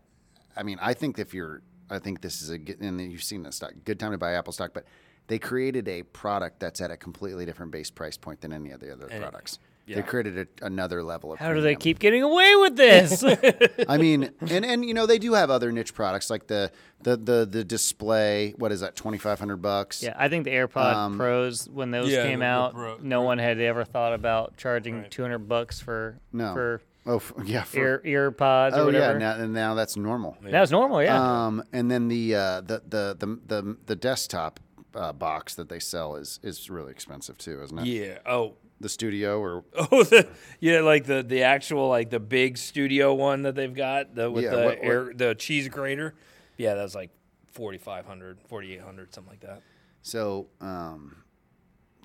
I 0.56 0.62
mean, 0.62 0.78
I 0.80 0.94
think 0.94 1.18
if 1.18 1.34
you're, 1.34 1.62
I 1.90 1.98
think 1.98 2.20
this 2.20 2.40
is 2.42 2.50
a 2.50 2.58
good, 2.58 2.80
and 2.80 3.00
you've 3.00 3.22
seen 3.22 3.42
this 3.42 3.56
stock, 3.56 3.72
good 3.84 3.98
time 3.98 4.12
to 4.12 4.18
buy 4.18 4.32
Apple 4.32 4.52
stock, 4.52 4.72
but 4.74 4.84
they 5.28 5.38
created 5.38 5.88
a 5.88 6.02
product 6.02 6.60
that's 6.60 6.80
at 6.80 6.90
a 6.90 6.96
completely 6.96 7.44
different 7.46 7.72
base 7.72 7.90
price 7.90 8.16
point 8.16 8.40
than 8.40 8.52
any 8.52 8.70
of 8.70 8.80
the 8.80 8.92
other 8.92 9.06
products. 9.08 9.58
yeah. 9.86 9.96
They 9.96 10.02
created 10.02 10.38
a, 10.60 10.66
another 10.66 11.02
level 11.02 11.32
of. 11.32 11.38
How 11.38 11.52
do 11.54 11.60
they 11.60 11.74
keep 11.74 11.98
getting 11.98 12.22
away 12.22 12.54
with 12.56 12.76
this? 12.76 13.24
I 13.88 13.96
mean, 13.98 14.30
and 14.40 14.64
and 14.64 14.84
you 14.84 14.94
know 14.94 15.06
they 15.06 15.18
do 15.18 15.32
have 15.34 15.50
other 15.50 15.72
niche 15.72 15.94
products 15.94 16.30
like 16.30 16.46
the 16.46 16.70
the 17.02 17.16
the, 17.16 17.46
the 17.50 17.64
display. 17.64 18.54
What 18.56 18.72
is 18.72 18.80
that? 18.80 18.94
Twenty 18.96 19.18
five 19.18 19.38
hundred 19.38 19.58
bucks. 19.62 20.02
yeah, 20.02 20.14
I 20.16 20.28
think 20.28 20.44
the 20.44 20.50
AirPod 20.50 20.94
Um, 20.94 21.16
Pros 21.16 21.68
when 21.68 21.90
those 21.90 22.10
Yeah, 22.10 22.22
came 22.24 22.40
the- 22.40 22.44
the 22.44 22.50
out, 22.50 22.74
Pro- 22.74 22.98
no 23.02 23.22
one 23.22 23.38
had 23.38 23.58
ever 23.60 23.84
thought 23.84 24.12
about 24.14 24.56
charging 24.56 25.02
Right. 25.02 25.10
200 25.10 25.38
bucks 25.48 25.80
for 25.80 26.18
No. 26.32 26.52
for 26.54 26.80
Oh, 27.04 27.20
yeah. 27.44 27.64
For, 27.64 27.78
ear 27.78 28.02
ear 28.04 28.30
pods 28.30 28.76
or 28.76 28.80
oh 28.82 28.82
yeah. 28.88 28.98
whatever. 29.00 29.18
Now, 29.18 29.34
and 29.34 29.52
now 29.52 29.74
that's 29.74 29.96
normal. 29.96 30.36
That 30.42 30.60
was 30.60 30.70
normal, 30.70 31.02
yeah. 31.02 31.46
Um, 31.46 31.64
and 31.72 31.90
then 31.90 32.06
the, 32.06 32.36
uh, 32.36 32.60
the 32.60 32.82
the 32.88 33.16
the 33.18 33.38
the 33.48 33.76
the 33.86 33.96
desktop 33.96 34.60
uh, 34.94 35.12
box 35.12 35.54
that 35.56 35.68
they 35.68 35.78
sell 35.78 36.16
is 36.16 36.38
is 36.42 36.68
really 36.70 36.90
expensive 36.92 37.38
too, 37.38 37.62
isn't 37.62 37.78
it? 37.78 37.86
Yeah. 37.86 38.18
Oh. 38.26 38.54
The 38.80 38.88
studio 38.88 39.38
or 39.38 39.64
Oh, 39.76 40.02
the, 40.02 40.28
yeah, 40.58 40.80
like 40.80 41.04
the 41.04 41.22
the 41.22 41.44
actual 41.44 41.88
like 41.88 42.10
the 42.10 42.18
big 42.18 42.58
studio 42.58 43.14
one 43.14 43.42
that 43.42 43.54
they've 43.54 43.72
got 43.72 44.14
the 44.16 44.28
with 44.28 44.42
Yeah, 44.44 44.50
the 44.50 44.64
what- 44.64 44.82
what- 45.06 45.18
the 45.18 45.34
cheese 45.36 45.68
grater. 45.68 46.14
Yeah, 46.56 46.74
that 46.74 46.82
was 46.82 46.94
like 46.94 47.10
4500, 47.52 48.38
4800, 48.48 49.14
something 49.14 49.30
like 49.30 49.40
that. 49.40 49.62
so. 50.02 50.48
Um, 50.60 51.16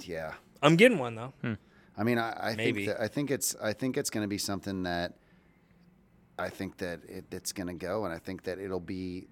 yeah. 0.04 0.34
I'm 0.62 0.76
getting 0.76 1.00
one 1.00 1.16
though. 1.16 1.34
I 1.98 2.04
mean, 2.04 2.20
I, 2.20 2.52
I 2.52 2.56
Maybe. 2.56 2.86
think 2.86 2.98
that, 2.98 3.04
I 3.04 3.08
think 3.08 3.32
it's 3.32 3.56
I 3.56 3.74
think 3.74 3.98
it's 3.98 4.12
going 4.12 4.24
to 4.24 4.28
be 4.28 4.38
something 4.38 4.84
that 4.84 5.14
I 6.38 6.50
think 6.50 6.78
that 6.78 7.00
it, 7.08 7.26
it's 7.32 7.52
going 7.54 7.68
to 7.68 7.74
go, 7.74 8.06
and 8.06 8.14
I 8.14 8.20
think 8.20 8.44
that 8.44 8.60
it'll 8.60 8.80
be. 8.80 9.28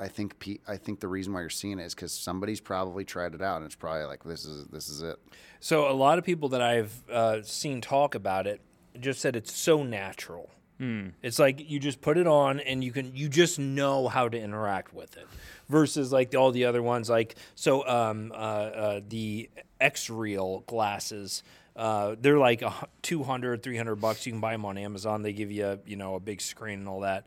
I 0.00 0.08
think 0.08 0.38
pe- 0.38 0.58
I 0.66 0.76
think 0.78 1.00
the 1.00 1.08
reason 1.08 1.32
why 1.34 1.40
you're 1.42 1.50
seeing 1.50 1.78
it 1.78 1.84
is 1.84 1.94
because 1.94 2.12
somebody's 2.12 2.60
probably 2.60 3.04
tried 3.04 3.34
it 3.34 3.42
out, 3.42 3.58
and 3.58 3.66
it's 3.66 3.74
probably 3.74 4.04
like 4.04 4.24
this 4.24 4.46
is 4.46 4.66
this 4.68 4.88
is 4.88 5.02
it. 5.02 5.16
So 5.60 5.90
a 5.90 5.92
lot 5.92 6.18
of 6.18 6.24
people 6.24 6.48
that 6.50 6.62
I've 6.62 7.08
uh, 7.10 7.42
seen 7.42 7.80
talk 7.82 8.14
about 8.14 8.46
it 8.46 8.60
just 8.98 9.20
said 9.20 9.36
it's 9.36 9.54
so 9.54 9.82
natural. 9.82 10.50
It's 11.22 11.38
like 11.38 11.68
you 11.70 11.78
just 11.78 12.00
put 12.00 12.16
it 12.16 12.26
on 12.26 12.58
and 12.60 12.82
you 12.82 12.90
can 12.90 13.14
you 13.14 13.28
just 13.28 13.58
know 13.58 14.08
how 14.08 14.30
to 14.30 14.40
interact 14.40 14.94
with 14.94 15.18
it, 15.18 15.26
versus 15.68 16.10
like 16.10 16.34
all 16.34 16.52
the 16.52 16.64
other 16.64 16.82
ones 16.82 17.10
like 17.10 17.36
so 17.54 17.86
um, 17.86 18.32
uh, 18.32 18.34
uh, 18.34 19.00
the 19.06 19.50
XREAL 19.80 20.64
glasses. 20.66 21.42
Uh, 21.76 22.16
they're 22.20 22.38
like 22.38 22.62
a 22.62 22.70
hu- 22.70 22.86
200 23.02 23.62
300 23.62 23.96
bucks 23.96 24.26
you 24.26 24.32
can 24.32 24.40
buy 24.40 24.52
them 24.52 24.64
on 24.66 24.76
amazon 24.76 25.22
they 25.22 25.32
give 25.32 25.52
you 25.52 25.64
a, 25.64 25.78
you 25.86 25.94
know 25.96 26.16
a 26.16 26.20
big 26.20 26.40
screen 26.40 26.80
and 26.80 26.88
all 26.88 27.00
that 27.00 27.26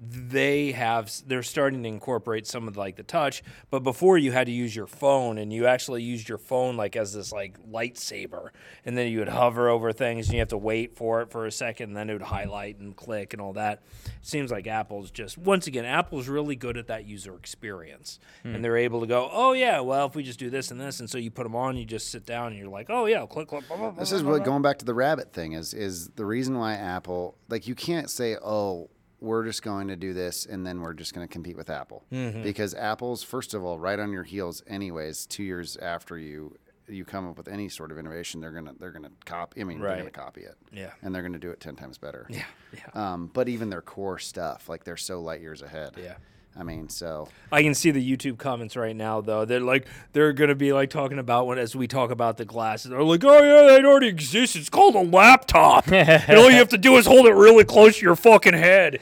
they 0.00 0.72
have 0.72 1.10
they're 1.26 1.42
starting 1.42 1.82
to 1.82 1.88
incorporate 1.88 2.46
some 2.46 2.66
of 2.66 2.76
like 2.76 2.96
the 2.96 3.02
touch 3.02 3.42
but 3.70 3.80
before 3.80 4.18
you 4.18 4.32
had 4.32 4.46
to 4.46 4.52
use 4.52 4.74
your 4.74 4.86
phone 4.86 5.38
and 5.38 5.52
you 5.52 5.66
actually 5.66 6.02
used 6.02 6.28
your 6.28 6.38
phone 6.38 6.76
like 6.76 6.96
as 6.96 7.14
this 7.14 7.32
like 7.32 7.56
lightsaber 7.70 8.48
and 8.84 8.98
then 8.98 9.10
you 9.10 9.20
would 9.20 9.28
hover 9.28 9.68
over 9.68 9.92
things 9.92 10.26
and 10.26 10.34
you 10.34 10.40
have 10.40 10.48
to 10.48 10.58
wait 10.58 10.96
for 10.96 11.22
it 11.22 11.30
for 11.30 11.46
a 11.46 11.52
second 11.52 11.90
and 11.90 11.96
then 11.96 12.10
it 12.10 12.12
would 12.12 12.22
highlight 12.22 12.78
and 12.78 12.96
click 12.96 13.32
and 13.32 13.40
all 13.40 13.52
that 13.52 13.82
it 14.04 14.12
seems 14.20 14.50
like 14.50 14.66
apple's 14.66 15.10
just 15.10 15.38
once 15.38 15.66
again 15.66 15.84
apple's 15.84 16.28
really 16.28 16.56
good 16.56 16.76
at 16.76 16.88
that 16.88 17.06
user 17.06 17.34
experience 17.36 18.18
and 18.42 18.56
hmm. 18.56 18.62
they're 18.62 18.76
able 18.76 19.00
to 19.00 19.06
go 19.06 19.30
oh 19.32 19.52
yeah 19.52 19.80
well 19.80 20.06
if 20.06 20.14
we 20.14 20.22
just 20.22 20.38
do 20.38 20.50
this 20.50 20.70
and 20.70 20.80
this 20.80 21.00
and 21.00 21.08
so 21.08 21.18
you 21.18 21.30
put 21.30 21.44
them 21.44 21.56
on 21.56 21.76
you 21.76 21.84
just 21.84 22.10
sit 22.10 22.26
down 22.26 22.48
and 22.48 22.58
you're 22.58 22.68
like 22.68 22.86
oh 22.90 23.06
yeah 23.06 23.24
click 23.26 23.48
click 23.48 23.66
blah, 23.68 23.76
blah, 23.76 23.90
blah, 23.90 24.00
This 24.00 24.12
is 24.12 24.22
blah, 24.22 24.32
what 24.32 24.38
blah. 24.38 24.46
going 24.46 24.62
back 24.62 24.78
to 24.80 24.84
the 24.84 24.94
rabbit 24.94 25.32
thing 25.32 25.52
is 25.52 25.72
is 25.72 26.08
the 26.16 26.26
reason 26.26 26.58
why 26.58 26.74
Apple 26.74 27.38
like 27.48 27.68
you 27.68 27.74
can't 27.74 28.10
say 28.10 28.36
oh 28.36 28.90
we're 29.24 29.44
just 29.44 29.62
going 29.62 29.88
to 29.88 29.96
do 29.96 30.12
this 30.12 30.46
and 30.46 30.66
then 30.66 30.80
we're 30.80 30.94
just 30.94 31.14
going 31.14 31.26
to 31.26 31.32
compete 31.32 31.56
with 31.56 31.70
Apple. 31.70 32.04
Because 32.10 32.74
Apple's 32.74 33.22
first 33.22 33.54
of 33.54 33.64
all 33.64 33.78
right 33.78 33.98
on 33.98 34.12
your 34.12 34.24
heels 34.24 34.62
anyways 34.66 35.26
two 35.26 35.42
years 35.42 35.76
after 35.78 36.18
you 36.18 36.56
you 36.86 37.04
come 37.04 37.26
up 37.26 37.38
with 37.38 37.48
any 37.48 37.66
sort 37.70 37.90
of 37.90 37.96
innovation 37.98 38.42
they're 38.42 38.50
gonna 38.52 38.74
they're 38.78 38.92
gonna 38.92 39.10
copy 39.24 39.58
I 39.62 39.64
mean 39.64 39.80
they're 39.80 39.96
gonna 39.96 40.10
copy 40.10 40.42
it. 40.42 40.56
Yeah. 40.70 40.90
and 41.00 41.14
they're 41.14 41.22
gonna 41.22 41.38
do 41.38 41.50
it 41.50 41.58
ten 41.58 41.76
times 41.76 41.96
better. 41.96 42.26
Yeah 42.28 42.44
yeah. 42.74 43.12
Um, 43.14 43.30
but 43.32 43.48
even 43.48 43.70
their 43.70 43.80
core 43.82 44.18
stuff 44.18 44.68
like 44.68 44.84
they're 44.84 44.96
so 44.98 45.20
light 45.22 45.40
years 45.40 45.62
ahead. 45.62 45.92
Yeah. 45.96 46.16
I 46.56 46.62
mean 46.62 46.88
so 46.88 47.28
I 47.50 47.62
can 47.62 47.74
see 47.74 47.90
the 47.90 48.16
YouTube 48.16 48.38
comments 48.38 48.76
right 48.76 48.94
now, 48.94 49.20
though. 49.20 49.44
They're 49.44 49.60
like, 49.60 49.86
they're 50.12 50.32
gonna 50.32 50.54
be 50.54 50.72
like 50.72 50.90
talking 50.90 51.18
about 51.18 51.46
when 51.46 51.58
as 51.58 51.74
we 51.74 51.86
talk 51.86 52.10
about 52.10 52.36
the 52.36 52.44
glasses. 52.44 52.90
They're 52.90 53.02
like, 53.02 53.24
oh 53.24 53.42
yeah, 53.42 53.72
that 53.72 53.84
already 53.84 54.08
exists. 54.08 54.56
It's 54.56 54.70
called 54.70 54.94
a 54.94 55.02
laptop, 55.02 55.88
and 55.92 56.38
all 56.38 56.50
you 56.50 56.56
have 56.56 56.68
to 56.70 56.78
do 56.78 56.96
is 56.96 57.06
hold 57.06 57.26
it 57.26 57.34
really 57.34 57.64
close 57.64 57.98
to 57.98 58.02
your 58.02 58.16
fucking 58.16 58.54
head. 58.54 59.00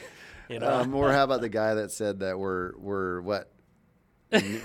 You 0.49 0.59
know, 0.59 0.69
um, 0.69 0.93
or 0.93 1.11
how 1.11 1.23
about 1.23 1.41
the 1.41 1.49
guy 1.49 1.75
that 1.75 1.91
said 1.91 2.19
that 2.19 2.37
we're 2.37 2.77
we're 2.77 3.21
what 3.21 3.52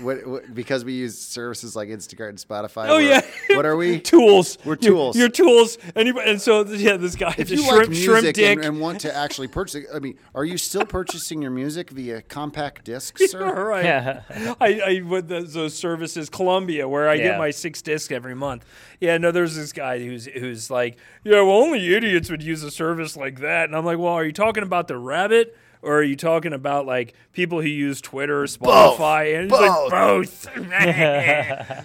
what, 0.01 0.25
what 0.27 0.53
because 0.55 0.83
we 0.85 0.93
use 0.93 1.17
services 1.17 1.75
like 1.75 1.89
Instacart 1.89 2.29
and 2.29 2.37
Spotify. 2.37 2.87
Oh, 2.89 2.97
yeah. 2.97 3.21
what 3.49 3.65
are 3.65 3.75
we? 3.75 3.99
tools. 4.01 4.57
We're 4.65 4.77
Your- 4.81 4.91
tools. 4.93 5.15
Your, 5.15 5.29
tools. 5.29 5.77
Anybody? 5.95 6.29
And 6.31 6.41
so 6.41 6.65
yeah, 6.65 6.97
this 6.97 7.15
guy, 7.15 7.35
If 7.37 7.49
the 7.49 7.55
you 7.55 7.63
shrimp, 7.63 7.87
like 7.89 7.97
shrimp 7.97 8.07
music 8.23 8.35
dick. 8.35 8.57
and, 8.57 8.65
and 8.65 8.79
want 8.79 9.01
to 9.01 9.15
actually 9.15 9.47
purchase 9.47 9.75
it, 9.75 9.85
I 9.93 9.99
mean, 9.99 10.17
are 10.35 10.45
you 10.45 10.57
still 10.57 10.85
purchasing 10.85 11.41
your 11.41 11.51
music 11.51 11.89
via 11.91 12.21
compact 12.21 12.83
disc, 12.85 13.17
sir? 13.27 13.45
All 13.45 13.63
right. 13.63 13.85
Yeah. 13.85 14.21
I, 14.61 14.81
I 14.85 15.01
with 15.01 15.27
those, 15.27 15.53
those 15.53 15.73
services, 15.75 16.29
Columbia, 16.29 16.87
where 16.87 17.07
I 17.09 17.15
Yeah. 17.15 17.23
get 17.23 17.37
my 17.37 17.51
six 17.51 17.81
discs 17.81 18.11
every 18.11 18.35
month. 18.35 18.65
Yeah, 18.99 19.17
no, 19.17 19.31
there's 19.31 19.55
this 19.55 19.71
guy 19.71 19.99
who's 19.99 20.25
who's 20.25 20.69
like, 20.69 20.97
yeah, 21.23 21.41
well, 21.41 21.51
only 21.57 21.93
idiots 21.93 22.29
would 22.29 22.43
use 22.43 22.63
a 22.63 22.71
service 22.71 23.15
like 23.15 23.39
that, 23.39 23.65
and 23.69 23.75
I'm 23.75 23.85
like, 23.85 23.97
well, 23.97 24.13
are 24.13 24.25
you 24.25 24.33
talking 24.33 24.63
about 24.63 24.87
the 24.87 24.97
Rabbit? 24.97 25.55
Or 25.81 25.99
are 25.99 26.03
you 26.03 26.15
talking 26.15 26.53
about 26.53 26.85
like 26.85 27.13
people 27.31 27.61
who 27.61 27.67
use 27.67 28.01
Twitter, 28.01 28.43
Spotify, 28.43 29.39
and 29.39 29.49
he's 29.49 29.59
like 29.59 29.89
both? 29.89 30.47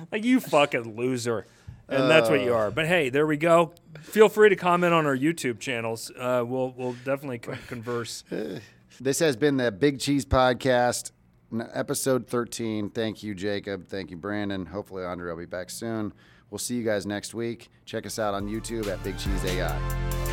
like 0.12 0.24
you 0.24 0.40
fucking 0.40 0.96
loser, 0.96 1.46
and 1.88 2.10
that's 2.10 2.28
what 2.28 2.42
you 2.42 2.54
are. 2.54 2.70
But 2.70 2.86
hey, 2.86 3.08
there 3.08 3.26
we 3.26 3.36
go. 3.36 3.72
Feel 4.00 4.28
free 4.28 4.48
to 4.48 4.56
comment 4.56 4.92
on 4.94 5.06
our 5.06 5.16
YouTube 5.16 5.60
channels. 5.60 6.10
Uh, 6.18 6.44
we'll 6.46 6.74
we'll 6.76 6.96
definitely 7.04 7.38
con- 7.38 7.58
converse. 7.68 8.24
This 9.00 9.18
has 9.18 9.34
been 9.34 9.56
the 9.56 9.72
Big 9.72 9.98
Cheese 9.98 10.24
Podcast, 10.24 11.10
episode 11.72 12.28
13. 12.28 12.90
Thank 12.90 13.24
you, 13.24 13.34
Jacob. 13.34 13.88
Thank 13.88 14.12
you, 14.12 14.16
Brandon. 14.16 14.66
Hopefully, 14.66 15.04
Andre 15.04 15.32
will 15.32 15.38
be 15.40 15.46
back 15.46 15.68
soon. 15.70 16.12
We'll 16.50 16.60
see 16.60 16.76
you 16.76 16.84
guys 16.84 17.04
next 17.04 17.34
week. 17.34 17.70
Check 17.86 18.06
us 18.06 18.20
out 18.20 18.34
on 18.34 18.46
YouTube 18.48 18.86
at 18.86 19.02
Big 19.02 19.18
Cheese 19.18 19.44
AI. 19.46 20.23